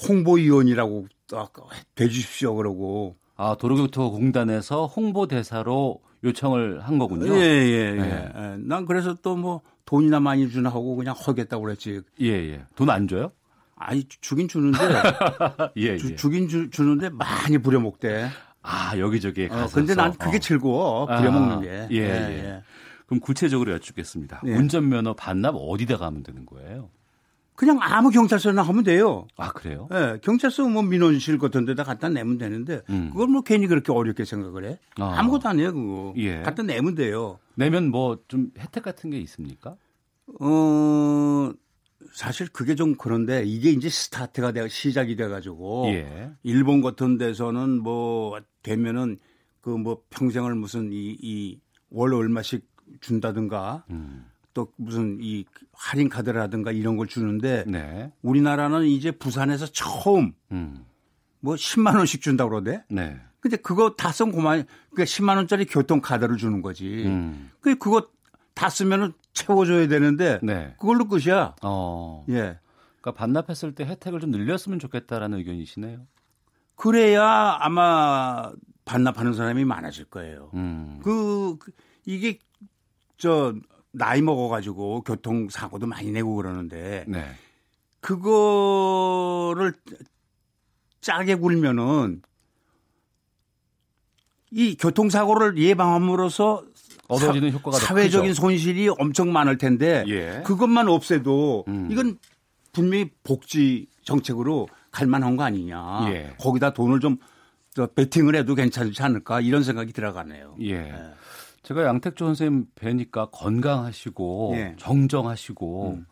[0.07, 1.07] 홍보위원이라고
[1.95, 3.16] 돼주십시오 그러고.
[3.36, 7.34] 아, 도로교통공단에서 홍보대사로 요청을 한 거군요.
[7.34, 7.91] 예, 예, 예.
[7.93, 8.32] 네.
[8.36, 8.55] 예.
[8.59, 12.02] 난 그래서 또 뭐 돈이나 많이 주나 하고 그냥 허겠다고 그랬지.
[12.22, 12.66] 예, 예.
[12.76, 13.32] 돈 안 줘요?
[13.76, 14.78] 아니, 주긴 주는데.
[15.78, 16.16] 예, 주, 예.
[16.16, 18.30] 주긴 주, 주는데 많이 부려먹대.
[18.62, 19.64] 아, 여기저기에 가서.
[19.66, 20.40] 어, 근데 난 그게 어.
[20.40, 21.06] 즐거워.
[21.08, 21.88] 부려먹는 아, 게.
[21.92, 22.04] 예, 예,
[22.46, 22.64] 예.
[23.08, 24.42] 그럼 구체적으로 여쭙겠습니다.
[24.46, 24.54] 예.
[24.56, 26.90] 운전면허 반납 어디다 가면 되는 거예요?
[27.56, 29.28] 그냥 아무 경찰서나 하면 돼요.
[29.38, 29.88] 아 그래요?
[29.91, 33.10] 네, 경찰서 뭐 민원실 같은 데다 갖다 내면 되는데 음.
[33.12, 34.80] 그걸 뭐 괜히 그렇게 어렵게 생각을 해?
[34.97, 35.22] 아.
[35.22, 36.14] 무것도 아니에요 그거.
[36.18, 36.41] 예.
[36.41, 37.38] 갖다 내면 돼요.
[37.56, 39.76] 내면 뭐 좀 혜택 같은 게 있습니까?
[40.39, 41.52] 어
[42.14, 46.32] 사실 그게 좀 그런데 이게 이제 스타트가 돼 시작이 돼가지고 예.
[46.43, 49.18] 일본 같은 데서는 뭐 되면은
[49.62, 51.60] 그 뭐 평생을 무슨 이
[51.91, 52.68] 이월 얼마씩
[53.02, 53.86] 준다든가.
[53.91, 54.26] 음.
[54.54, 58.12] 또 무슨 이 할인 카드라든가 이런 걸 주는데 네.
[58.22, 60.86] 우리나라는 이제 부산에서 처음 음.
[61.39, 62.84] 뭐 10만 원씩 준다고 그러대.
[62.89, 63.20] 네.
[63.39, 67.04] 근데 그거 다쓴 고만 그러니까 10만 원짜리 교통 카드를 주는 거지.
[67.06, 67.49] 음.
[67.60, 68.08] 그 그거
[68.54, 70.76] 다 쓰면은 채워줘야 되는데 네.
[70.80, 71.56] 그걸로 끝이야.
[71.64, 72.26] 어.
[72.30, 72.60] 예.
[73.02, 76.06] 그러니까 반납했을 때 혜택을 좀 늘렸으면 좋겠다라는 의견이시네요.
[76.76, 78.52] 그래야 아마
[78.86, 80.52] 반납하는 사람이 많아질 거예요.
[80.54, 80.99] 음.
[81.04, 81.72] 그, 그
[82.06, 82.38] 이게
[83.18, 83.56] 저
[83.92, 87.26] 나이 먹어가지고 교통사고도 많이 내고 그러는데 네.
[88.00, 89.74] 그거를
[91.02, 92.22] 짜게 굴면은
[94.52, 96.64] 이 교통사고를 예방함으로써
[97.08, 100.42] 얻어지는 효과가 사회적인 손실이 엄청 많을 텐데 예.
[100.46, 101.89] 그것만 없애도 음.
[101.92, 102.18] 이건
[102.72, 106.06] 분명히 복지 정책으로 갈 만한 거 아니냐.
[106.10, 106.36] 예.
[106.39, 107.18] 거기다 돈을 좀
[107.96, 110.56] 베팅을 해도 괜찮지 않을까 이런 생각이 들어가네요.
[110.64, 110.94] 예.
[111.64, 111.68] 예.
[111.68, 114.76] 제가 양택조 선생님 뵈니까 건강하시고 네.
[114.78, 116.05] 정정하시고 음.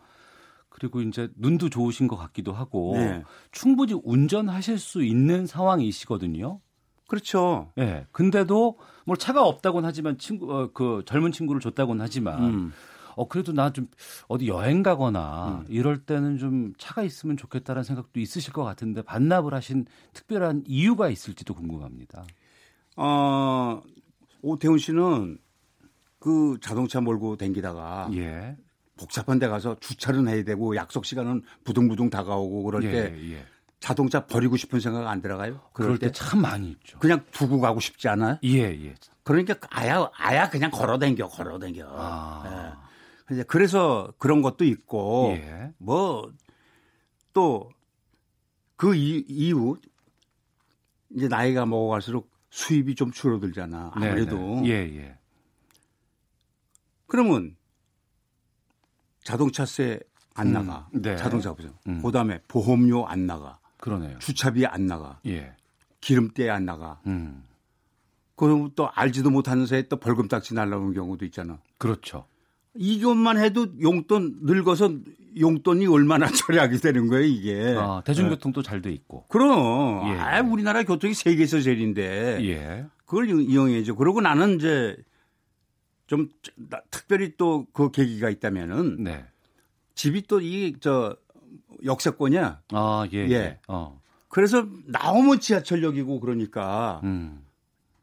[0.70, 3.24] 그리고 이제 눈도 좋으신 것 같기도 하고 네.
[3.52, 6.60] 충분히 운전하실 수 있는 상황이시거든요.
[7.08, 7.72] 그렇죠.
[7.78, 7.86] 예.
[7.86, 8.08] 네.
[8.12, 12.74] 근데도 뭐 차가 없다고는 하지만 친구 어, 그 젊은 친구를 줬다고는 하지만 음.
[13.16, 13.88] 어 그래도 나 좀
[14.28, 15.66] 어디 여행 가거나 음.
[15.68, 21.56] 이럴 때는 좀 차가 있으면 좋겠다라는 생각도 있으실 것 같은데 반납을 하신 특별한 이유가 있을지도
[21.56, 22.24] 궁금합니다.
[22.95, 23.82] 어
[24.41, 25.38] 오태훈 씨는
[26.20, 28.57] 그 자동차 몰고 댕기다가 예.
[28.98, 33.45] 복잡한 데 가서 주차는 해야 되고 약속 시간은 부둥부둥 다가오고 그럴 예, 때 예.
[33.80, 35.61] 자동차 버리고 싶은 생각 안 들어가요?
[35.72, 36.99] 그럴, 때참 많이 있죠.
[36.99, 38.38] 그냥 두고 가고 싶지 않아요?
[38.44, 38.95] 예, 예.
[39.24, 41.88] 그러니까 아야 아야 그냥 걸어 댕겨 걸어 댕겨.
[41.90, 42.86] 아.
[43.32, 43.44] 예.
[43.44, 45.72] 그래서 그런 것도 있고 예.
[45.78, 47.72] 뭐또
[48.76, 49.78] 그 이후
[51.16, 53.94] 이제 나이가 먹어갈수록 수입이 좀 줄어들잖아.
[54.00, 54.38] 네, 아무래도.
[54.62, 54.68] 네네.
[54.68, 55.18] 예, 예.
[57.08, 57.56] 그러면
[59.24, 60.00] 자동차세
[60.36, 60.88] 안 음, 나가.
[60.94, 61.16] 네.
[61.18, 61.74] 자동차 보세요.
[61.88, 62.02] 음.
[62.02, 63.60] 그다음에 보험료 안 나가.
[63.78, 64.18] 그러네요.
[64.20, 65.20] 주차비 안 나가.
[65.26, 65.54] 예.
[66.02, 67.02] 기름때 안 나가.
[67.08, 67.44] 음.
[68.36, 71.60] 그럼 또 알지도 못하는 새에 또 벌금 딱지 날라오는 경우도 있잖아.
[71.78, 72.26] 그렇죠.
[72.74, 74.90] 이것만 해도 용돈 늙어서
[75.38, 77.76] 용돈이 얼마나 절약이 되는 거예요, 이게.
[77.77, 78.69] 아, 대중교통도 네.
[78.69, 79.26] 잘돼 있고.
[79.27, 80.07] 그럼.
[80.14, 80.19] 예.
[80.19, 82.39] 아, 우리나라 교통이 세계에서 제일인데.
[82.47, 82.85] 예.
[83.06, 83.95] 그걸 이용해야죠.
[83.95, 84.95] 그러고 나는 이제
[86.07, 86.30] 좀
[86.91, 89.26] 특별히 또 그 계기가 있다면은 네.
[89.95, 91.15] 집이 또 이 저
[91.84, 92.61] 역세권이야.
[92.72, 93.18] 아, 예.
[93.27, 93.31] 예.
[93.31, 93.60] 예.
[93.68, 93.99] 어.
[94.27, 97.43] 그래서 나오면 지하철역이고 그러니까 음.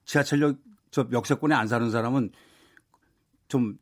[0.05, 0.57] 지하철역
[0.91, 2.31] 저 역세권에 안 사는 사람은
[3.49, 3.79] 좀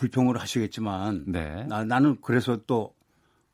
[0.00, 1.64] 불평을 하시겠지만 네.
[1.68, 2.94] 나, 나는 그래서 또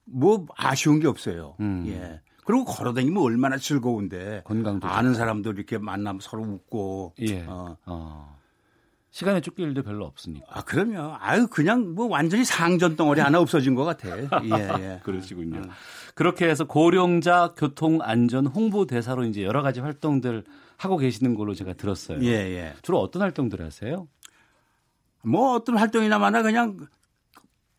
[0.07, 1.57] 뭐 아쉬운 게 없어요.
[1.61, 1.85] 음.
[1.89, 2.21] 예.
[2.45, 7.45] 그리고 걸어다니면 얼마나 즐거운데 건강도 아는 사람도 이렇게 만나면 서로 웃고 예.
[7.47, 7.77] 어.
[7.85, 8.37] 어.
[9.11, 10.47] 시간에 쫓길 일도 별로 없으니까.
[10.51, 14.09] 아, 그러면 아유 그냥 뭐 완전히 상전 덩어리 하나 없어진 것 같아.
[14.45, 15.01] 예, 예.
[15.03, 15.59] 그러시군요.
[15.59, 15.63] 어.
[16.15, 20.45] 그렇게 해서 고령자 교통 안전 홍보 대사로 이제 여러 가지 활동들
[20.77, 22.21] 하고 계시는 걸로 제가 들었어요.
[22.23, 22.75] 예, 예.
[22.83, 24.07] 주로 어떤 활동들 하세요?
[25.27, 26.87] 뭐 어떤 활동이나마나 그냥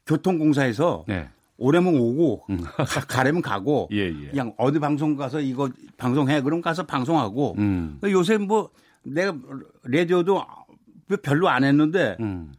[0.06, 1.30] 교통공사에서 네.
[1.57, 2.60] 오래면 오고 음.
[3.07, 4.30] 가려면 가고 예, 예.
[4.30, 7.99] 그냥 어디 방송 가서 이거 방송해 그럼 가서 방송하고 음.
[8.03, 8.69] 요새 뭐
[9.03, 9.36] 내가
[9.84, 10.45] 라디오도
[11.24, 12.52] 별로 안 했는데 음.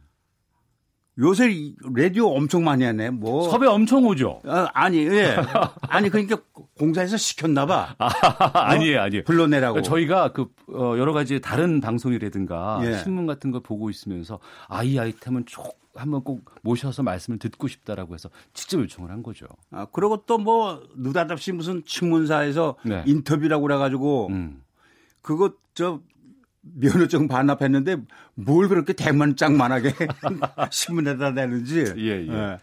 [1.19, 3.09] 요새 라디오 엄청 많이 하네.
[3.09, 4.41] 뭐 섭외 엄청 오죠.
[4.45, 5.35] 어, 아니, 예.
[5.89, 6.37] 아니 그러니까
[6.77, 7.95] 공사에서 시켰나 봐.
[7.99, 9.23] 아, 니에요 아니에요.
[9.25, 9.73] 불러내라고.
[9.75, 12.97] 그러니까 저희가 그 어, 여러 가지 다른 방송이라든가 예.
[12.99, 18.13] 신문 같은 거 보고 있으면서 아 이 아이템은 쭉 한번 꼭 모셔서 말씀을 듣고 싶다라고
[18.13, 19.45] 해서 직접 요청을 한 거죠.
[19.71, 23.03] 아, 그리고 또 뭐 느닷없이 무슨 신문사에서 네.
[23.05, 24.63] 인터뷰라고 그래 가지고 음.
[25.21, 25.99] 그거 저
[26.61, 27.97] 면허증 반납했는데
[28.35, 29.93] 뭘 그렇게 대문짝만하게
[30.71, 31.85] 신문에다 내는지.
[31.97, 32.27] 예, 예.
[32.27, 32.57] 예.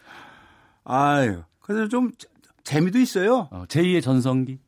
[0.84, 2.12] 아유, 그래서 좀
[2.64, 3.48] 재미도 있어요.
[3.50, 4.58] 어, 제2의 전성기.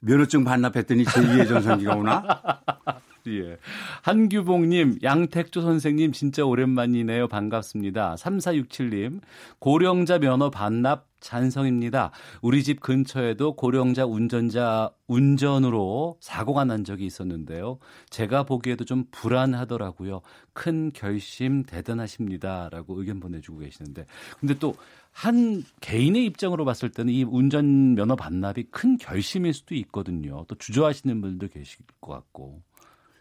[0.00, 2.24] 면허증 반납했더니 제2의 전성기가 오나?
[3.28, 3.58] 예.
[4.02, 7.28] 한규봉님, 양택조 선생님 진짜 오랜만이네요.
[7.28, 8.14] 반갑습니다.
[8.16, 9.20] 3467님,
[9.58, 12.10] 고령자 면허 반납 찬성입니다.
[12.42, 17.78] 우리 집 근처에도 고령자 운전자 운전으로 사고가 난 적이 있었는데요.
[18.10, 20.22] 제가 보기에도 좀 불안하더라고요.
[20.52, 24.06] 큰 결심 대단하십니다라고 의견 보내주고 계시는데,
[24.40, 24.74] 근데 또
[25.12, 30.44] 한 개인의 입장으로 봤을 때는 이 운전 면허 반납이 큰 결심일 수도 있거든요.
[30.48, 32.62] 또 주저하시는 분들도 계실 것 같고.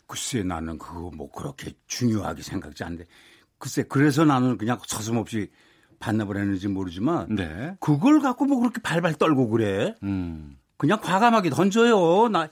[0.07, 3.05] 글쎄 나는 그거 뭐 그렇게 중요하게 생각지 않는데,
[3.57, 5.51] 글쎄 그래서 나는 그냥 서슴없이
[5.99, 7.75] 반납을 했는지 모르지만 네.
[7.79, 9.95] 그걸 갖고 뭐 그렇게 발발 떨고 그래.
[10.03, 10.57] 음.
[10.77, 12.29] 그냥 과감하게 던져요.
[12.29, 12.47] 나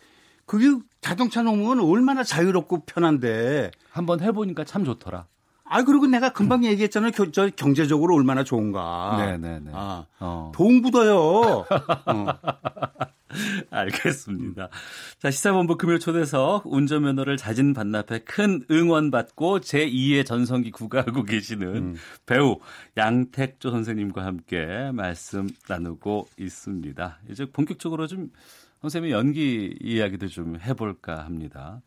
[0.45, 0.67] 그게
[1.01, 3.71] 자동차 놓으면 얼마나 자유롭고 편한데.
[3.91, 5.25] 한번 해보니까 참 좋더라.
[5.69, 7.11] 아 그리고 내가 금방 얘기했잖아요.
[7.11, 9.15] 겨, 저 경제적으로 얼마나 좋은가.
[9.17, 9.71] 네네네.
[9.73, 10.51] 아, 어.
[10.55, 11.65] 돈 굳어요.
[12.07, 12.27] 어.
[13.69, 14.69] 알겠습니다.
[15.19, 21.95] 자, 시사본부 금요 초대석 운전면허를 자진 반납해 큰 응원 받고 제2의 전성기 구가하고 계시는 음.
[22.25, 22.59] 배우
[22.95, 27.19] 양택조 선생님과 함께 말씀 나누고 있습니다.
[27.29, 28.29] 이제 본격적으로 좀
[28.81, 31.81] 선생님의 연기 이야기도 좀 해볼까 합니다.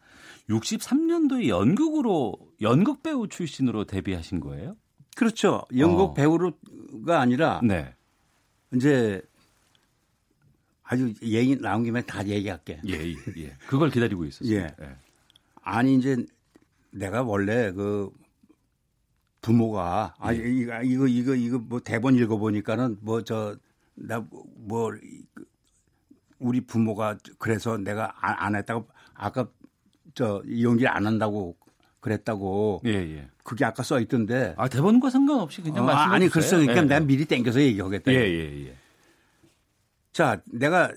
[0.48, 4.76] 63년도에 연극으로 연극 배우 출신으로 데뷔하신 거예요?
[5.16, 5.62] 그렇죠.
[5.76, 6.14] 연극 어.
[6.14, 7.94] 배우가 아니라 네.
[8.74, 9.22] 이제
[10.92, 12.80] 아주 얘기 나온 김에 다 얘기할게.
[12.88, 13.14] 예, 예.
[13.36, 13.56] 예.
[13.68, 14.56] 그걸 기다리고 있었어요.
[14.56, 14.62] 예.
[14.82, 14.96] 예.
[15.62, 16.16] 아니 이제
[16.90, 18.10] 내가 원래 그
[19.40, 20.38] 부모가 아 예.
[20.38, 23.56] 이거 이거 이거 이거 뭐 대본 읽어 보니까는 뭐 저
[23.94, 24.90] 나뭐
[26.40, 29.48] 우리 부모가 그래서 내가 안, 안 했다고 아까
[30.14, 31.56] 저 연기를 안 한다고
[32.00, 32.80] 그랬다고.
[32.86, 33.28] 예, 예.
[33.44, 34.54] 그게 아까 써 있던데.
[34.56, 38.10] 아, 대본과 상관없이 그냥 어, 말씀해 아니, 글쎄, 그러니까 예, 내가 미리 땡겨서 얘기하겠다.
[38.12, 38.76] 예, 예, 예.
[40.12, 40.90] 자, 내가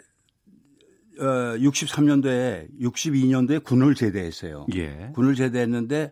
[1.19, 4.65] 어 63년도에 62년도에 군을 제대했어요.
[4.75, 5.11] 예.
[5.13, 6.11] 군을 제대했는데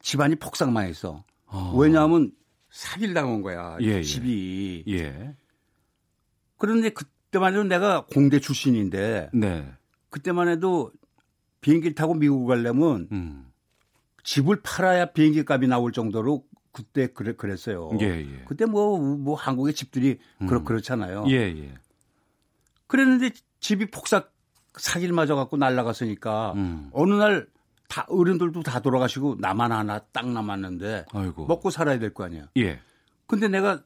[0.00, 1.24] 집안이 폭삭망했어.
[1.46, 1.74] 어.
[1.76, 2.32] 왜냐하면
[2.70, 3.76] 사기를 당한 거야.
[3.80, 4.84] 예, 예, 집이.
[4.88, 5.34] 예.
[6.56, 9.72] 그런데 그때만 해도 내가 공대 출신인데 네.
[10.10, 10.92] 그때만 해도
[11.60, 13.46] 비행기 타고 미국 가려면 음.
[14.24, 17.90] 집을 팔아야 비행기 값이 나올 정도로 그때 그래, 그랬어요.
[18.00, 18.44] 예, 예.
[18.46, 20.46] 그때 뭐, 뭐 한국의 집들이 음.
[20.46, 21.24] 그렇, 그렇잖아요.
[21.28, 21.74] 예, 예.
[22.90, 23.30] 그랬는데
[23.60, 24.32] 집이 폭삭
[24.76, 26.90] 사기를 맞아갖고 날라갔으니까 음.
[26.92, 27.46] 어느 날
[27.88, 31.46] 다 어른들도 다 돌아가시고 나만 하나 딱 남았는데 아이고.
[31.46, 32.44] 먹고 살아야 될 거 아니야.
[32.56, 32.78] 예.
[33.26, 33.82] 근데 내가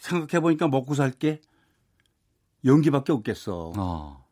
[0.00, 1.40] 생각해 보니까 먹고 살 게
[2.66, 3.72] 연기밖에 없겠어.
[3.76, 4.24] 어.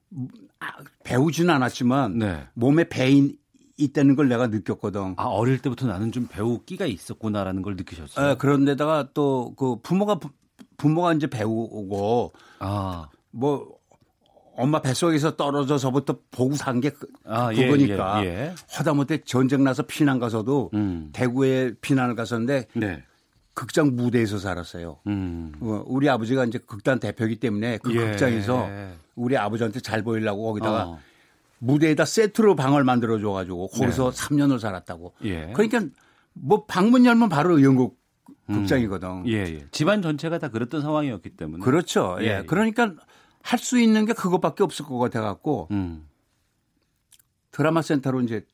[0.60, 0.66] 아,
[1.04, 2.46] 배우지는 않았지만 네.
[2.52, 3.38] 몸에 배인
[3.78, 5.14] 있다는 걸 내가 느꼈거든.
[5.16, 8.26] 아 어릴 때부터 나는 좀 배우 끼가 있었구나라는 걸 느끼셨어요.
[8.28, 10.18] 네, 그런데다가 또 그 부모가
[10.76, 13.08] 부모가 이제 배우고 아.
[13.30, 13.75] 뭐
[14.56, 18.54] 엄마 뱃속에서 떨어져서부터 보고 산게 그, 아, 예, 그거니까 예, 예.
[18.70, 21.10] 하다못해 전쟁 나서 피난 가서도 음.
[21.12, 23.02] 대구에 피난을 갔었는데 네.
[23.54, 24.98] 극장 무대에서 살았어요.
[25.06, 25.52] 음.
[25.60, 27.98] 어, 우리 아버지가 이제 극단 대표이기 때문에 그 예.
[28.10, 28.68] 극장에서
[29.14, 30.98] 우리 아버지한테 잘 보이려고 거기다가 어.
[31.58, 34.16] 무대에다 세트로 방을 만들어 줘 가지고 거기서 네.
[34.16, 35.14] 3년을 살았다고.
[35.24, 35.52] 예.
[35.54, 35.82] 그러니까
[36.32, 37.96] 뭐 방문 열면 바로 연극
[38.46, 39.08] 극장이거든.
[39.08, 39.28] 음.
[39.28, 39.66] 예, 예.
[39.70, 41.64] 집안 전체가 다 그랬던 상황이었기 때문에.
[41.64, 42.16] 그렇죠.
[42.20, 42.24] 예.
[42.24, 42.42] 예.
[42.46, 42.94] 그러니까
[43.46, 46.08] 할 수 있는 게 그것밖에 없을 것 같아 갖고 음.
[47.50, 48.44] 드라마 센터로 이제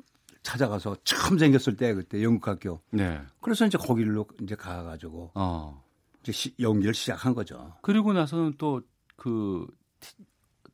[0.42, 2.80] 찾아가서 처음 생겼을 때 그때 연극학교.
[2.90, 3.20] 네.
[3.40, 5.82] 그래서 이제 거기로 이제 가가지고 어.
[6.22, 7.74] 이제 시, 연기를 시작한 거죠.
[7.82, 8.82] 그리고 나서는 또
[9.16, 9.66] 그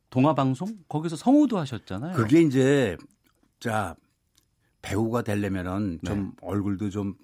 [0.09, 2.15] 동화 방송 거기서 성우도 하셨잖아요.
[2.15, 2.97] 그게 이제
[3.59, 3.95] 자
[4.81, 6.09] 배우가 되려면은 네.
[6.09, 7.15] 좀 얼굴도 좀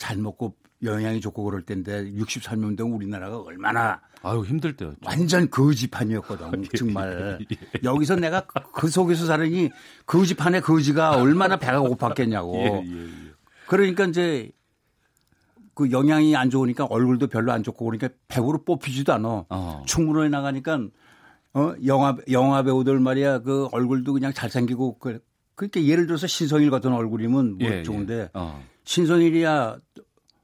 [0.00, 4.98] 잘 먹고 영양이 좋고 그럴 텐데 63년 된 우리나라가 얼마나 아유 힘들 때였죠.
[5.04, 7.56] 완전 거지판이었거든 정말 예.
[7.82, 8.42] 여기서 내가
[8.72, 9.70] 그 속에서 살으니
[10.06, 12.54] 거지판의 거지가 얼마나 배가 고팠겠냐고.
[12.60, 13.08] 예, 예, 예.
[13.66, 14.50] 그러니까 이제
[15.74, 19.46] 그 영양이 안 좋으니까 얼굴도 별로 안 좋고 그러니까 배우로 뽑히지도 않아.
[19.48, 19.82] 어.
[19.86, 20.78] 충무로에 나가니까
[21.54, 25.20] 어 영화 영화 배우들 말이야 그 얼굴도 그냥 잘생기고 그
[25.54, 28.28] 그렇게 예를 들어서 신성일 같은 얼굴이면 뭐 예, 좋은데 예.
[28.34, 28.62] 어.
[28.84, 29.78] 신성일이야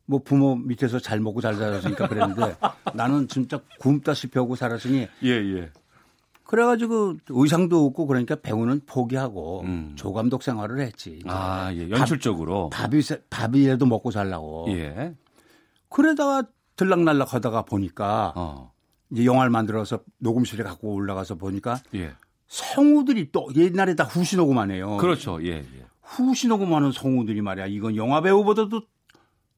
[0.06, 2.56] 뭐 부모 밑에서 잘 먹고 잘 살았으니까 그랬는데
[2.94, 5.70] 나는 진짜 굶다시피 하고 살았으니 예, 예.
[6.44, 9.92] 그래가지고 의상도 없고 그러니까 배우는 포기하고 음.
[9.96, 11.20] 조감독 생활을 했지.
[11.26, 11.90] 아, 예.
[11.90, 12.70] 연출적으로.
[12.70, 14.66] 밥, 밥이, 밥이라도 먹고 살라고.
[14.70, 15.14] 예.
[15.88, 16.44] 그러다가
[16.76, 18.72] 들락날락 하다가 보니까 어.
[19.10, 22.12] 이제 영화를 만들어서 녹음실에 갖고 올라가서 보니까 예.
[22.46, 24.98] 성우들이 또 옛날에 다 후시 녹음만 해요.
[24.98, 25.42] 그렇죠.
[25.42, 25.86] 예, 예.
[26.00, 27.66] 후시 녹음하는 성우들이 말이야.
[27.66, 28.82] 이건 영화 배우보다도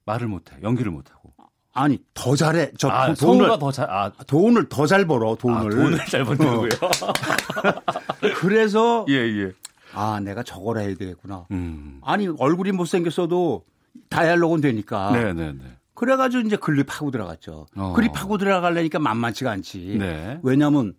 [0.08, 0.56] 말을 못해.
[0.62, 1.32] 연기를 못하고.
[1.74, 2.72] 아니 더 잘해.
[2.78, 4.10] 저 아, 돈을 더 잘, 아.
[4.26, 5.36] 돈을 더 잘 벌어.
[5.36, 6.68] 돈을 아, 돈을 잘 번다고요.
[6.82, 7.82] 어.
[8.40, 9.52] 그래서 예 예.
[9.92, 11.46] 아 내가 저걸 해야 되겠구나.
[11.52, 12.00] 음.
[12.02, 13.64] 아니 얼굴이 못 생겼어도
[14.08, 15.12] 다이얼로그는 되니까.
[15.12, 15.34] 네네네.
[15.34, 15.64] 네, 네.
[15.94, 17.66] 그래가지고 이제 클립하고 들어갔죠.
[17.76, 17.92] 어.
[17.94, 19.96] 클립하고 들어가려니까 만만치가 않지.
[19.98, 20.38] 네.
[20.42, 20.94] 왜냐하면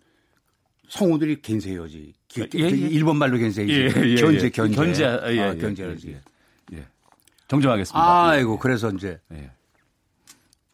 [0.90, 2.14] 성우들이 겐세요지.
[2.38, 2.68] 예, 예.
[2.69, 3.73] 일본 말로 겐세이지.
[3.73, 4.49] 예, 예, 견제 예.
[4.49, 4.76] 견제.
[4.76, 6.18] 견제 예, 아, 견제라지.
[6.73, 6.86] 예.
[7.49, 8.30] 정정하겠습니다.
[8.30, 9.51] 아이고 그래서 이제 예.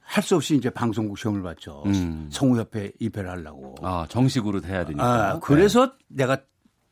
[0.01, 1.83] 할수 없이 이제 방송국 시험을 봤죠.
[1.87, 2.29] 음.
[2.31, 3.75] 성우협회 입회를 하려고.
[3.81, 5.31] 아 정식으로 돼야 되니까.
[5.31, 6.25] 아, 그래서 네.
[6.25, 6.37] 내가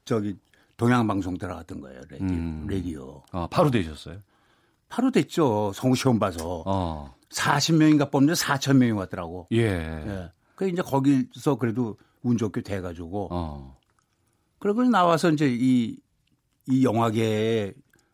[0.05, 0.35] 저기
[0.77, 2.01] 동양방송 들어갔던 거예요.
[2.09, 2.27] 라디오.
[2.27, 2.67] 음.
[2.67, 3.23] 라디오.
[3.31, 4.19] 아, 바로 되셨어요?
[4.89, 5.71] 바로 됐죠.
[5.73, 6.63] 성우 시험 봐서.
[6.65, 7.15] 어.
[7.29, 9.47] 40명인가 뽑는데 4천 명이 왔더라고.
[9.51, 9.61] 예.
[9.61, 10.31] 예.
[10.55, 13.29] 그 이제 거기서 그래도 운 좋게 돼가지고.
[13.31, 13.77] 어.
[14.59, 15.97] 그리고 나와서 이제 이,
[16.67, 17.73] 이 영화계에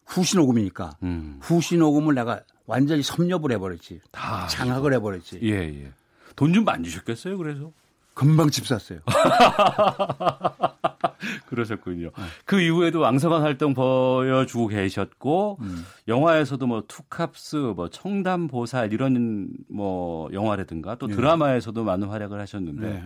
[0.10, 1.38] 후신녹음이니까 음.
[1.41, 4.02] 후신녹음을 내가 완전히 섭렵을 해버렸지.
[4.11, 5.40] 다 장악을 해버렸지.
[5.44, 5.91] 예, 예.
[6.36, 7.72] 돈 좀 안 주셨겠어요, 그래서?
[8.14, 8.99] 금방 집 샀어요.
[11.48, 12.11] 그러셨군요.
[12.18, 12.23] 네.
[12.45, 15.86] 그 이후에도 왕성한 활동 보여주고 계셨고 음.
[16.07, 21.15] 영화에서도 뭐 투캅스, 뭐 청담보살 이런 뭐 영화라든가 또 네.
[21.15, 23.03] 드라마에서도 많은 활약을 하셨는데 네.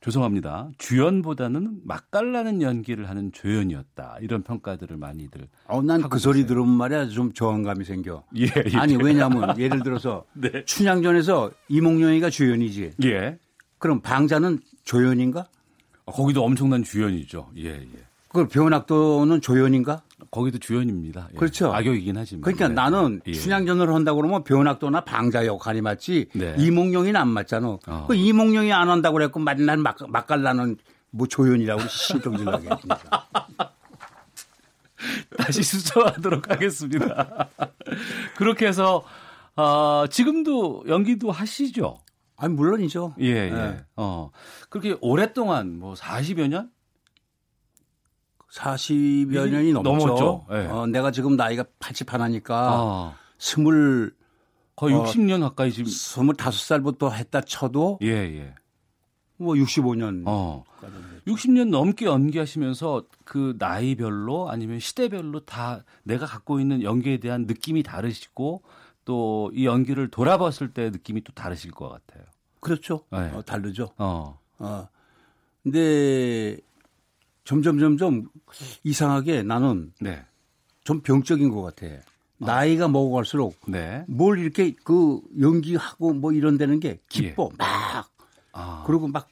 [0.00, 0.70] 죄송합니다.
[0.78, 4.16] 주연보다는 맛깔나는 연기를 하는 조연이었다.
[4.22, 5.46] 이런 평가들을 많이들.
[5.66, 8.24] 어, 난 그 소리 들으면 말이야 좀 저항감이 생겨.
[8.36, 8.76] 예, 예.
[8.78, 10.64] 아니 왜냐하면 예를 들어서 네.
[10.64, 12.92] 춘향전에서 이몽룡이가 주연이지.
[13.04, 13.38] 예.
[13.78, 15.46] 그럼 방자는 조연인가?
[16.06, 17.50] 아, 거기도 엄청난 주연이죠.
[17.58, 17.88] 예, 예.
[18.32, 20.02] 그 배우낙도는 조연인가?
[20.30, 21.28] 거기도 주연입니다.
[21.32, 21.36] 예.
[21.36, 21.74] 그렇죠.
[21.74, 22.42] 악역이긴 하지만.
[22.42, 22.74] 그러니까 네.
[22.74, 23.32] 나는 예.
[23.32, 26.54] 춘향전을 한다고 그러면 배우낙도나 방자 역할이 맞지 네.
[26.56, 27.78] 이몽룡이는 안 맞잖아.
[27.86, 28.04] 어.
[28.06, 30.76] 그 이몽룡이 안 한다고 그랬고 맨날 막, 막갈라는
[31.10, 33.28] 뭐 조연이라고 신경질나게 했습니다.
[35.36, 37.48] 다시 수정하도록 하겠습니다.
[38.36, 39.02] 그렇게 해서
[39.56, 41.98] 어, 지금도 연기도 하시죠?
[42.36, 43.14] 아니 물론이죠.
[43.20, 43.50] 예, 예.
[43.50, 43.84] 네.
[43.96, 44.30] 어.
[44.68, 46.70] 그렇게 오랫동안 뭐 40여 년
[48.54, 49.90] 40여 년이 넘죠.
[49.90, 50.46] 넘었죠.
[50.50, 50.66] 네.
[50.66, 53.14] 어, 내가 지금 나이가 80 하나니까 아.
[53.38, 54.14] 스물
[54.76, 58.54] 거의 어, 60년 가까이 지금 25살부터 했다 쳐도 예, 예.
[59.36, 60.24] 뭐 65년.
[60.26, 60.64] 어.
[61.26, 68.62] 60년 넘게 연기하시면서 그 나이별로 아니면 시대별로 다 내가 갖고 있는 연기에 대한 느낌이 다르시고
[69.04, 72.24] 또 이 연기를 돌아봤을 때 느낌이 또 다르실 것 같아요.
[72.60, 73.04] 그렇죠.
[73.10, 73.30] 네.
[73.34, 73.90] 어, 다르죠.
[73.98, 74.38] 어.
[74.58, 74.88] 어.
[75.62, 76.56] 근데
[77.50, 78.28] 점점 점점
[78.84, 80.24] 이상하게 나는 네.
[80.84, 81.86] 좀 병적인 것 같아.
[82.38, 84.04] 나이가 먹어갈수록 네.
[84.08, 87.56] 뭘 이렇게 그 연기하고 뭐 이런 데는 게 기뻐 예.
[87.58, 88.10] 막
[88.52, 88.84] 아.
[88.86, 89.28] 그리고 막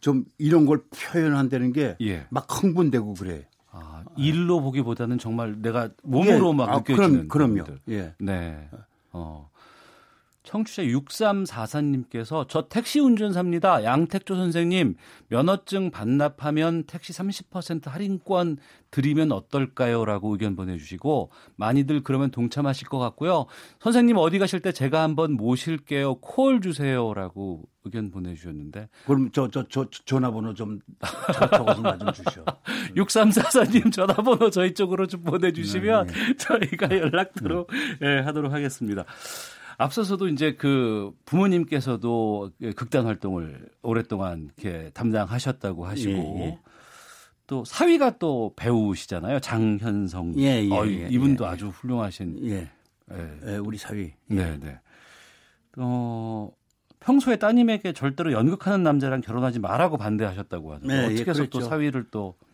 [0.00, 2.26] 좀 이런 걸 표현한다는 게막 예.
[2.48, 3.46] 흥분되고 그래.
[3.70, 6.54] 아, 일로 보기보다는 정말 내가 몸으로 예.
[6.54, 7.78] 막 아, 느껴지는 그럼, 그럼요.
[7.90, 8.14] 예.
[8.18, 8.68] 네.
[9.12, 9.50] 어.
[10.48, 13.84] 청취자 6344님께서 저 택시 운전사입니다.
[13.84, 14.94] 양택조 선생님,
[15.28, 18.56] 면허증 반납하면 택시 30% 할인권
[18.90, 20.06] 드리면 어떨까요?
[20.06, 23.44] 라고 의견 보내주시고, 많이들 그러면 동참하실 것 같고요.
[23.80, 26.14] 선생님 어디 가실 때 제가 한번 모실게요.
[26.20, 27.12] 콜 주세요.
[27.12, 28.88] 라고 의견 보내주셨는데.
[29.04, 30.80] 그럼 저, 저, 저, 전화번호 좀
[31.50, 32.44] 적어서 나좀 주시오.
[32.96, 36.36] 6344님 전화번호 저희 쪽으로 좀 보내주시면 네, 네.
[36.38, 37.66] 저희가 연락드로
[38.00, 38.16] 네.
[38.16, 39.04] 네, 하도록 하겠습니다.
[39.78, 46.58] 앞서서도 이제 그 부모님께서도 극단 활동을 오랫동안 이렇게 담당하셨다고 하시고 예, 예.
[47.46, 49.38] 또 사위가 또 배우시잖아요.
[49.38, 50.34] 장현성.
[50.38, 51.48] 예, 예, 어, 예 이분도 예.
[51.48, 52.40] 아주 훌륭하신.
[52.50, 52.70] 예.
[53.12, 53.56] 예.
[53.56, 54.12] 우리 사위.
[54.26, 54.80] 네, 네.
[55.76, 56.50] 어,
[56.98, 62.34] 평소에 따님에게 절대로 연극하는 남자랑 결혼하지 말라고 반대하셨다고 하는데 네, 어떻게 해서 또 사위를 또
[62.40, 62.47] 아,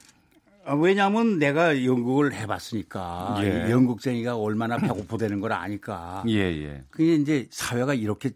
[0.78, 3.70] 왜냐하면 내가 연극을 해봤으니까 예.
[3.70, 6.24] 연극쟁이가 얼마나 배고프다는 걸 아니까.
[6.28, 6.82] 예, 예.
[6.90, 8.30] 그게 이제 사회가 이렇게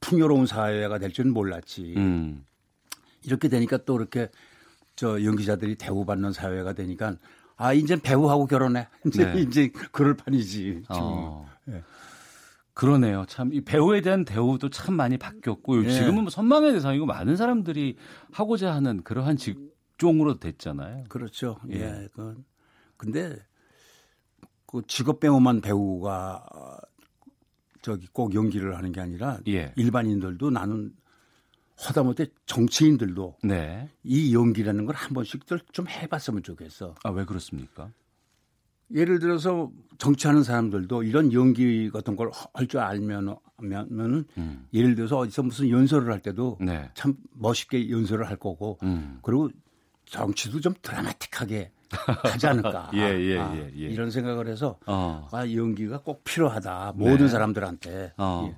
[0.00, 1.94] 풍요로운 사회가 될 줄은 몰랐지.
[1.96, 2.44] 음.
[3.24, 4.28] 이렇게 되니까 또 이렇게
[4.96, 7.16] 저 연기자들이 대우받는 사회가 되니까
[7.56, 8.86] 아 이제 배우하고 결혼해.
[9.06, 9.40] 이제 네.
[9.40, 10.84] 이제 그럴 판이지.
[10.90, 11.48] 어.
[11.70, 11.82] 예.
[12.74, 13.24] 그러네요.
[13.26, 15.90] 참 이 배우에 대한 대우도 참 많이 바뀌었고 예.
[15.90, 17.96] 지금은 뭐 선망의 대상이고 많은 사람들이
[18.30, 19.58] 하고자 하는 그러한 직
[19.98, 21.04] 종으로 됐잖아요.
[21.08, 21.58] 그렇죠.
[21.70, 21.80] 예.
[21.80, 22.08] 예.
[22.14, 22.42] 그
[22.96, 23.36] 근데
[24.66, 26.44] 그 직업 배우만 배우가
[27.82, 29.72] 저기 꼭 연기를 하는 게 아니라 예.
[29.76, 30.92] 일반인들도 나는
[31.86, 33.88] 허다못해 정치인들도 네.
[34.02, 36.94] 이 연기라는 걸 한 번씩들 좀 해봤으면 좋겠어.
[37.04, 37.92] 아 왜 그렇습니까?
[38.92, 44.66] 예를 들어서 정치하는 사람들도 이런 연기 같은 걸 할 줄 알면 면은 음.
[44.72, 46.90] 예를 들어서 어디서 무슨 연설을 할 때도 네.
[46.94, 49.18] 참 멋있게 연설을 할 거고 음.
[49.22, 49.50] 그리고
[50.10, 51.70] 정치도 좀 드라마틱하게
[52.22, 52.90] 하지 않을까.
[52.94, 55.28] 예, 예, 아, 예, 예, 이런 생각을 해서 어.
[55.32, 56.92] 아, 연기가 꼭 필요하다.
[56.96, 57.28] 모든 네.
[57.28, 58.12] 사람들한테.
[58.16, 58.50] 어.
[58.50, 58.56] 예.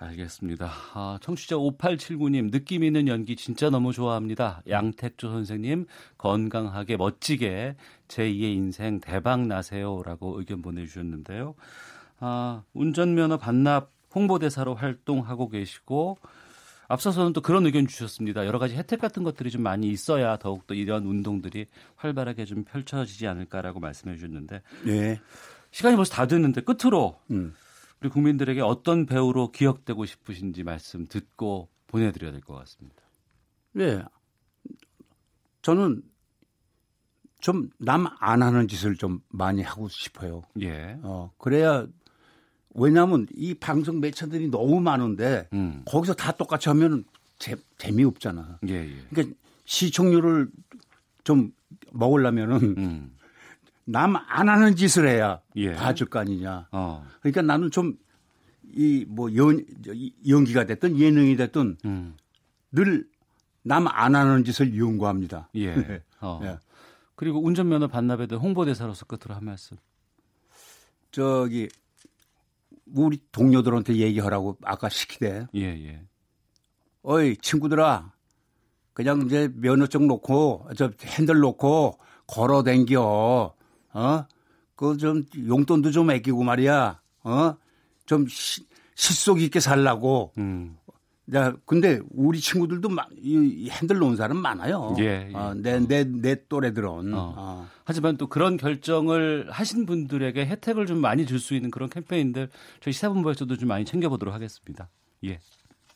[0.00, 0.70] 알겠습니다.
[0.94, 4.62] 아, 청취자 5879님, 느낌 있는 연기 진짜 너무 좋아합니다.
[4.66, 5.84] 양택조 선생님,
[6.16, 7.76] 건강하게, 멋지게
[8.08, 10.02] 제2의 인생 대박 나세요.
[10.02, 11.54] 라고 의견 보내주셨는데요.
[12.18, 16.16] 아, 운전면허 반납 홍보대사로 활동하고 계시고,
[16.90, 18.46] 앞서서는 또 그런 의견 주셨습니다.
[18.46, 23.78] 여러 가지 혜택 같은 것들이 좀 많이 있어야 더욱더 이런 운동들이 활발하게 좀 펼쳐지지 않을까라고
[23.78, 25.20] 말씀해 주셨는데 네.
[25.70, 27.54] 시간이 벌써 다 됐는데 끝으로 음.
[28.00, 33.02] 우리 국민들에게 어떤 배우로 기억되고 싶으신지 말씀 듣고 보내드려야 될 것 같습니다.
[33.72, 34.02] 네.
[35.62, 36.02] 저는
[37.40, 40.42] 좀 남 안 하는 짓을 좀 많이 하고 싶어요.
[40.60, 40.98] 예.
[41.02, 41.86] 어, 그래야
[42.74, 45.82] 왜냐하면 이 방송 매체들이 너무 많은데 음.
[45.86, 47.04] 거기서 다 똑같이 하면
[47.38, 48.58] 재, 재미없잖아.
[48.68, 48.96] 예, 예.
[49.10, 50.48] 그러니까 시청률을
[51.24, 51.52] 좀
[51.92, 53.16] 먹으려면은 음.
[53.84, 55.74] 남안 하는 짓을 해야 예.
[55.74, 56.68] 봐줄 거 아니냐.
[56.70, 57.06] 어.
[57.20, 57.96] 그러니까 나는 좀
[58.74, 59.64] 이 뭐 연,
[60.28, 62.16] 연기가 됐든 예능이 됐든 음.
[62.72, 65.48] 늘남 안 하는 짓을 연구합니다.
[65.54, 65.74] 예.
[65.74, 66.02] 네.
[66.20, 66.40] 어.
[66.44, 66.58] 예.
[67.16, 69.76] 그리고 운전면허 반납에 대한 홍보대사로서 끝으로 한 말씀.
[71.10, 71.68] 저기
[72.94, 75.46] 우리 동료들한테 얘기하라고 아까 시키대.
[75.54, 76.02] 예, 예.
[77.02, 78.12] 어이, 친구들아.
[78.92, 83.54] 그냥 이제 면허증 놓고, 저 핸들 놓고 걸어 댕겨.
[83.92, 84.24] 어?
[84.76, 87.00] 그 좀 용돈도 좀 아끼고 말이야.
[87.24, 87.54] 어?
[88.06, 90.32] 좀 시, 실속 있게 살라고.
[90.38, 90.76] 음.
[91.34, 94.94] 야, 근데 우리 친구들도 막, 이 핸들 놓은 사람 많아요.
[94.98, 95.28] 예.
[95.30, 95.34] 예.
[95.34, 97.14] 어, 내, 내, 내 또래들은.
[97.14, 97.34] 어.
[97.36, 97.68] 어.
[97.84, 102.48] 하지만 또 그런 결정을 하신 분들에게 혜택을 좀 많이 줄 수 있는 그런 캠페인들
[102.80, 104.88] 저희 시사본부에서도 좀 많이 챙겨보도록 하겠습니다.
[105.24, 105.38] 예.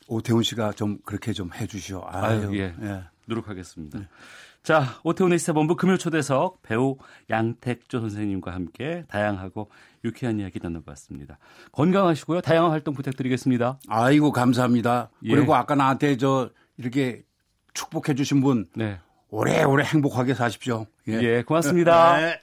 [0.07, 2.03] 오태훈 씨가 좀 그렇게 좀 해주시오.
[2.07, 2.75] 아유, 아유 예.
[2.83, 3.03] 예.
[3.27, 3.99] 노력하겠습니다.
[3.99, 4.09] 네.
[4.65, 6.97] 자, 오태훈의 시사본부 금요 초대석 배우
[7.29, 9.71] 양택조 선생님과 함께 다양하고
[10.07, 11.39] 유쾌한 이야기 나눠봤습니다.
[11.73, 12.41] 건강하시고요.
[12.41, 13.79] 다양한 활동 부탁드리겠습니다.
[13.89, 15.11] 아이고, 감사합니다.
[15.25, 15.35] 예.
[15.35, 17.25] 그리고 아까 나한테 저 이렇게
[17.75, 18.99] 축복해 주신 분 네.
[19.29, 20.87] 오래오래 행복하게 사십시오.
[21.09, 22.17] 예, 예 고맙습니다.
[22.25, 22.41] 네.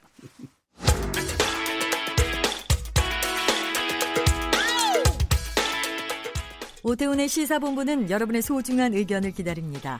[6.84, 10.00] 오태훈의 시사본부는 여러분의 소중한 의견을 기다립니다.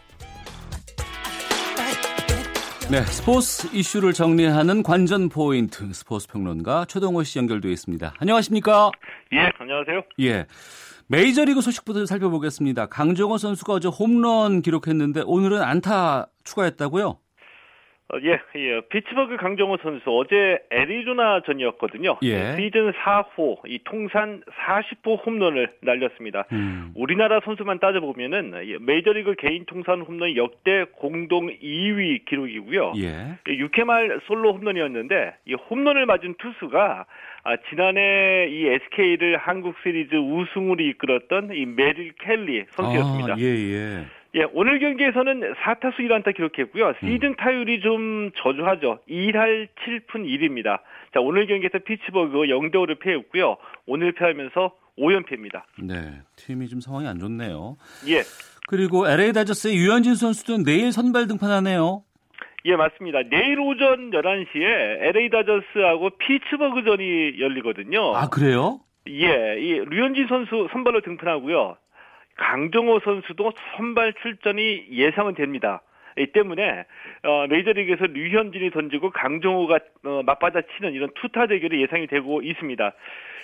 [2.91, 8.15] 네, 스포츠 이슈를 정리하는 관전 포인트 스포츠 평론가 최동호 씨 연결되어 있습니다.
[8.19, 8.91] 안녕하십니까?
[9.31, 10.01] 예, 안녕하세요.
[10.19, 10.45] 예.
[11.07, 12.87] 메이저리그 소식부터 살펴보겠습니다.
[12.87, 17.17] 강정호 선수가 어제 홈런 기록했는데 오늘은 안타 추가했다고요?
[18.13, 18.81] 어, 예, 예.
[18.89, 22.17] 피츠버그 강정호 선수 어제 애리조나 전이었거든요.
[22.23, 22.55] 예.
[22.57, 26.45] 시즌 4호 이 통산 40호 홈런을 날렸습니다.
[26.51, 26.91] 음.
[26.95, 32.93] 우리나라 선수만 따져보면은 메이저리그 개인 통산 홈런 역대 공동 2위 기록이고요.
[32.97, 33.37] 예.
[33.45, 37.05] 6회 말 솔로 홈런이었는데 이 홈런을 맞은 투수가
[37.43, 43.33] 아, 지난해 이 SK를 한국 시리즈 우승으로 이끌었던 이 메릴 켈리 선수였습니다.
[43.33, 44.05] 아, 예, 예.
[44.33, 46.93] 예, 오늘 경기에서는 4타수 1안타 기록했고요.
[47.01, 47.35] 시즌 음.
[47.35, 48.99] 타율이 좀 저조하죠.
[49.09, 50.79] 1할 7푼 1입니다.
[51.13, 53.57] 자, 오늘 경기에서 피츠버그 0대 5를 패했고요.
[53.87, 55.63] 오늘 패하면서 5연패입니다.
[55.83, 57.75] 네, 팀이 좀 상황이 안 좋네요.
[58.07, 58.21] 예.
[58.67, 62.03] 그리고 LA 다저스의 유현진 선수도 내일 선발 등판하네요.
[62.65, 63.23] 예, 맞습니다.
[63.29, 68.15] 내일 오전 11시에 LA 다저스하고 피츠버그전이 열리거든요.
[68.15, 68.79] 아, 그래요?
[69.07, 71.75] 예, 이 류현진 선수 선발로 등판하고요.
[72.41, 75.81] 강정호 선수도 선발 출전이 예상은 됩니다.
[76.17, 76.85] 이 때문에
[77.23, 82.93] 어, 메이저리그에서 류현진이 던지고 강정호가 어, 맞받아 치는 이런 투타 대결이 예상이 되고 있습니다.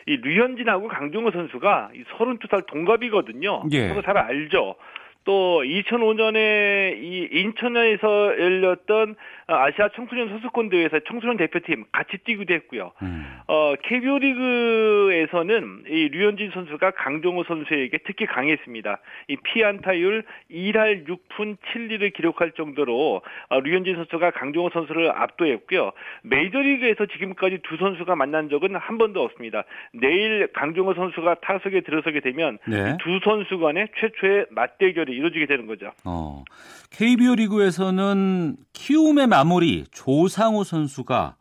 [0.08, 3.64] 이 류현진하고 강정호 선수가 32살 동갑이거든요.
[3.72, 3.88] 예.
[3.90, 4.76] 서로 잘 알죠.
[5.24, 9.16] 또 2005년에 이 인천에서 열렸던
[9.48, 12.92] 아시아 청소년 선수권 대회에서 청소년 대표팀 같이 뛰기도 했고요.
[13.02, 13.26] 음.
[13.48, 19.00] 어, KBO 리그에서는 이 류현진 선수가 강정호 선수에게 특히 강했습니다.
[19.30, 25.92] 이 피안타율 1할 6푼 7리를 기록할 정도로 어, 류현진 선수가 강정호 선수를 압도했고요.
[26.24, 29.64] 메이저리그에서 지금까지 두 선수가 만난 적은 한 번도 없습니다.
[29.94, 32.98] 내일 강정호 선수가 타석에 들어서게 되면 네.
[33.02, 35.92] 두 선수 간의 최초의 맞대결이 이루어지게 되는 거죠.
[36.04, 36.44] 어,
[36.92, 41.36] KBO 리그에서는 키움의 마무리 조상우 선수가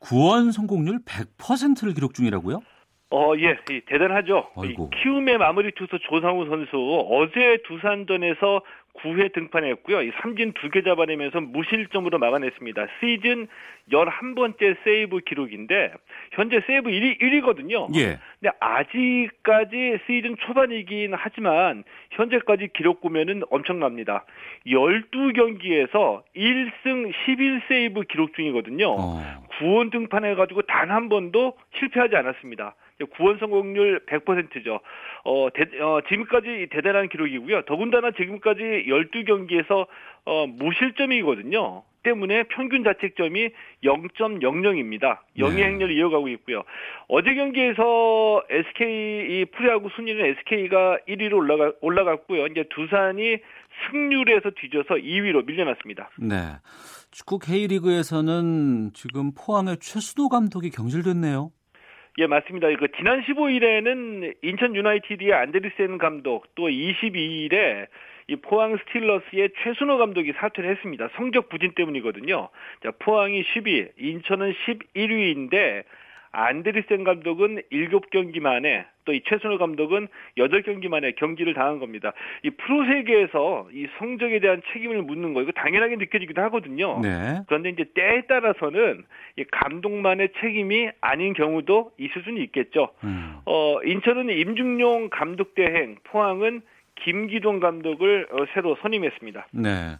[0.00, 2.60] 구원 성공률 100%를 기록 중이라고요?
[3.10, 4.48] 어, 예, 대단하죠.
[4.56, 4.90] 아이고.
[4.90, 8.62] 키움의 마무리 투수 조상우 선수 어제 두산전에서
[9.02, 10.02] 9회 등판했고요.
[10.02, 12.86] 이 삼진 두개 잡아내면서 무실점으로 막아냈습니다.
[13.00, 13.48] 시즌
[13.90, 15.92] 11번째 세이브 기록인데
[16.32, 17.94] 현재 세이브 1위, 1위거든요.
[17.96, 18.18] 예.
[18.40, 24.24] 근데 아직까지 시즌 초반이긴 하지만 현재까지 기록 보면은 엄청납니다.
[24.66, 28.90] 12경기에서 1승 11세이브 기록 중이거든요.
[28.96, 29.22] 어.
[29.58, 32.76] 구원 등판해 가지고 단 한 번도 실패하지 않았습니다.
[33.16, 34.80] 구원 성공률 100%죠.
[35.24, 37.62] 어, 대, 어, 지금까지 대단한 기록이고요.
[37.62, 39.86] 더군다나 지금까지 12경기에서
[40.26, 41.82] 어, 무실점이거든요.
[42.04, 43.48] 때문에 평균 자책점이
[43.82, 45.20] 0.00입니다.
[45.38, 45.64] 영의 네.
[45.64, 46.62] 행렬을 이어가고 있고요.
[47.08, 52.46] 어제 경기에서 SK 이 프리야구 순위는 SK가 1위로 올라가 올라갔고요.
[52.48, 53.38] 이제 두산이
[53.90, 56.10] 승률에서 뒤져서 2위로 밀려났습니다.
[56.18, 56.36] 네.
[57.10, 61.50] 축구 K리그에서는 지금 포항의 최수도 감독이 경질됐네요.
[62.18, 62.68] 예, 맞습니다.
[62.76, 67.88] 그 지난 15일에는 인천 유나이티드의 안데르센 감독 또 22일에
[68.28, 71.08] 이 포항 스틸러스의 최순호 감독이 사퇴를 했습니다.
[71.16, 72.48] 성적 부진 때문이거든요.
[72.82, 74.54] 자, 포항이 10위, 인천은
[74.94, 75.82] 11위인데
[76.34, 80.08] 안데르센 감독은 7경기 만에 또 이 최순호 감독은
[80.38, 82.12] 8경기 만에 경기를 당한 겁니다.
[82.42, 87.00] 이 프로 세계에서 이 성적에 대한 책임을 묻는 거 이거 당연하게 느껴지기도 하거든요.
[87.00, 87.40] 네.
[87.46, 89.04] 그런데 이제 때에 따라서는
[89.36, 92.90] 이 감독만의 책임이 아닌 경우도 있을 수는 있겠죠.
[93.04, 93.36] 음.
[93.44, 96.62] 어, 인천은 임중용 감독 대행, 포항은
[96.96, 99.48] 김기동 감독을 어, 새로 선임했습니다.
[99.52, 99.96] 네.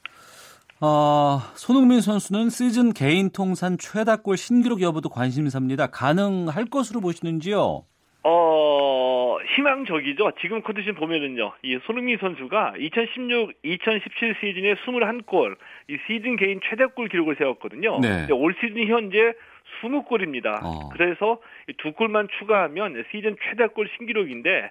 [0.81, 5.87] 어, 손흥민 선수는 시즌 개인 통산 최다골 신기록 여부도 관심사입니다.
[5.87, 7.85] 가능할 것으로 보시는지요?
[8.25, 10.33] 어, 희망적이죠.
[10.41, 15.57] 지금 컨디션 보면은요, 이 손흥민 선수가 2016, 2017 시즌에 21골,
[15.89, 18.01] 이 시즌 개인 최다골 기록을 세웠거든요.
[18.01, 18.27] 네.
[18.33, 19.35] 올 시즌 현재
[19.83, 20.61] 20골입니다.
[20.63, 20.89] 어.
[20.93, 21.41] 그래서
[21.79, 24.71] 두 골만 추가하면 시즌 최다골 신기록인데,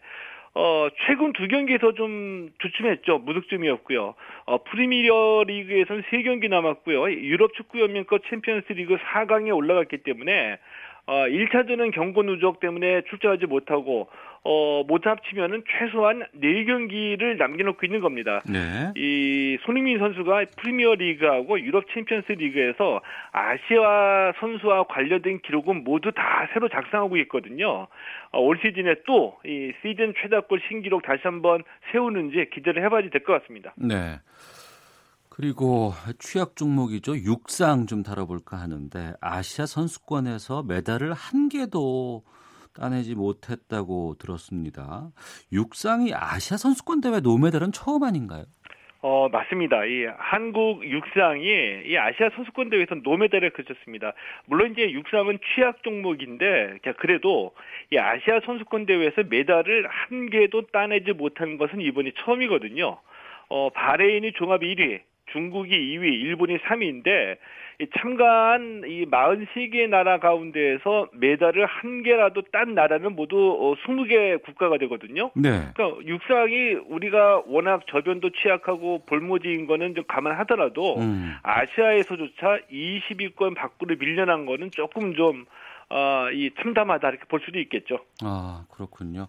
[0.55, 3.19] 어, 최근 두 경기에서 좀 주춤했죠.
[3.19, 4.13] 무득점이었고요.
[4.45, 7.11] 어, 프리미어 리그에서는 세 경기 남았고요.
[7.11, 10.59] 유럽 축구 연맹급 챔피언스 리그 4강에 올라갔기 때문에
[11.05, 14.09] 어, 1차전은 경고 누적 때문에 출전하지 못하고
[14.45, 18.41] 어, 뭐 합치면은 최소한 4경기를 남겨놓고 있는 겁니다.
[18.45, 18.91] 네.
[18.95, 23.01] 이 손흥민 선수가 프리미어 리그하고 유럽 챔피언스 리그에서
[23.31, 27.87] 아시아 선수와 관련된 기록은 모두 다 새로 작성하고 있거든요.
[28.31, 33.41] 어, 올 시즌에 또 이 시즌 최다골 신기록 다시 한번 세우는지 기대를 해봐야 될 것
[33.41, 33.73] 같습니다.
[33.77, 34.19] 네.
[35.29, 37.15] 그리고 취약 종목이죠.
[37.17, 42.23] 육상 좀 다뤄볼까 하는데 아시아 선수권에서 메달을 한 개도
[42.73, 45.09] 따내지 못했다고 들었습니다.
[45.51, 48.45] 육상이 아시아 선수권 대회 노메달은 처음 아닌가요?
[49.05, 49.83] 어, 맞습니다.
[49.83, 51.43] 이 한국 육상이
[51.85, 54.13] 이 아시아 선수권 대회에서 노메달을 그쳤습니다.
[54.45, 57.53] 물론 이제 육상은 취약 종목인데 그래도
[57.91, 62.97] 이 아시아 선수권 대회에서 메달을 한 개도 따내지 못한 것은 이번이 처음이거든요.
[63.49, 65.01] 어, 바레인이 종합 1위,
[65.33, 67.37] 중국이 2위, 일본이 3위인데
[67.99, 75.31] 참가한 이 43개 나라 가운데에서 메달을 한 개라도 딴 나라는 모두 20개 어, 국가가 되거든요.
[75.35, 75.49] 네.
[75.73, 81.33] 그러니까 육상이 우리가 워낙 저변도 취약하고 볼모지인 거는 좀 감안하더라도 음.
[81.41, 85.45] 아시아에서조차 20위권 밖으로 밀려난 거는 조금 좀
[85.93, 87.99] 어, 이 참담하다 이렇게 볼 수도 있겠죠.
[88.23, 89.27] 아 그렇군요.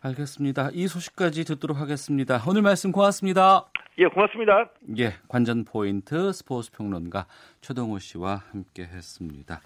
[0.00, 0.70] 알겠습니다.
[0.72, 2.40] 이 소식까지 듣도록 하겠습니다.
[2.48, 3.64] 오늘 말씀 고맙습니다.
[3.98, 4.70] 예, 고맙습니다.
[4.98, 7.26] 예, 관전 포인트 스포츠 평론가
[7.60, 9.60] 최동호 씨와 함께했습니다.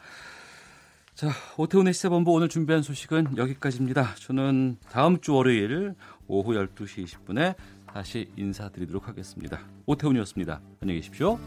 [1.14, 4.14] 자, 오태훈의 시사본부 오늘 준비한 소식은 여기까지입니다.
[4.14, 5.94] 저는 다음 주 월요일
[6.28, 7.56] 오후 12시 20분에
[7.92, 9.58] 다시 인사드리도록 하겠습니다.
[9.86, 10.60] 오태훈이었습니다.
[10.80, 11.38] 안녕히 계십시오.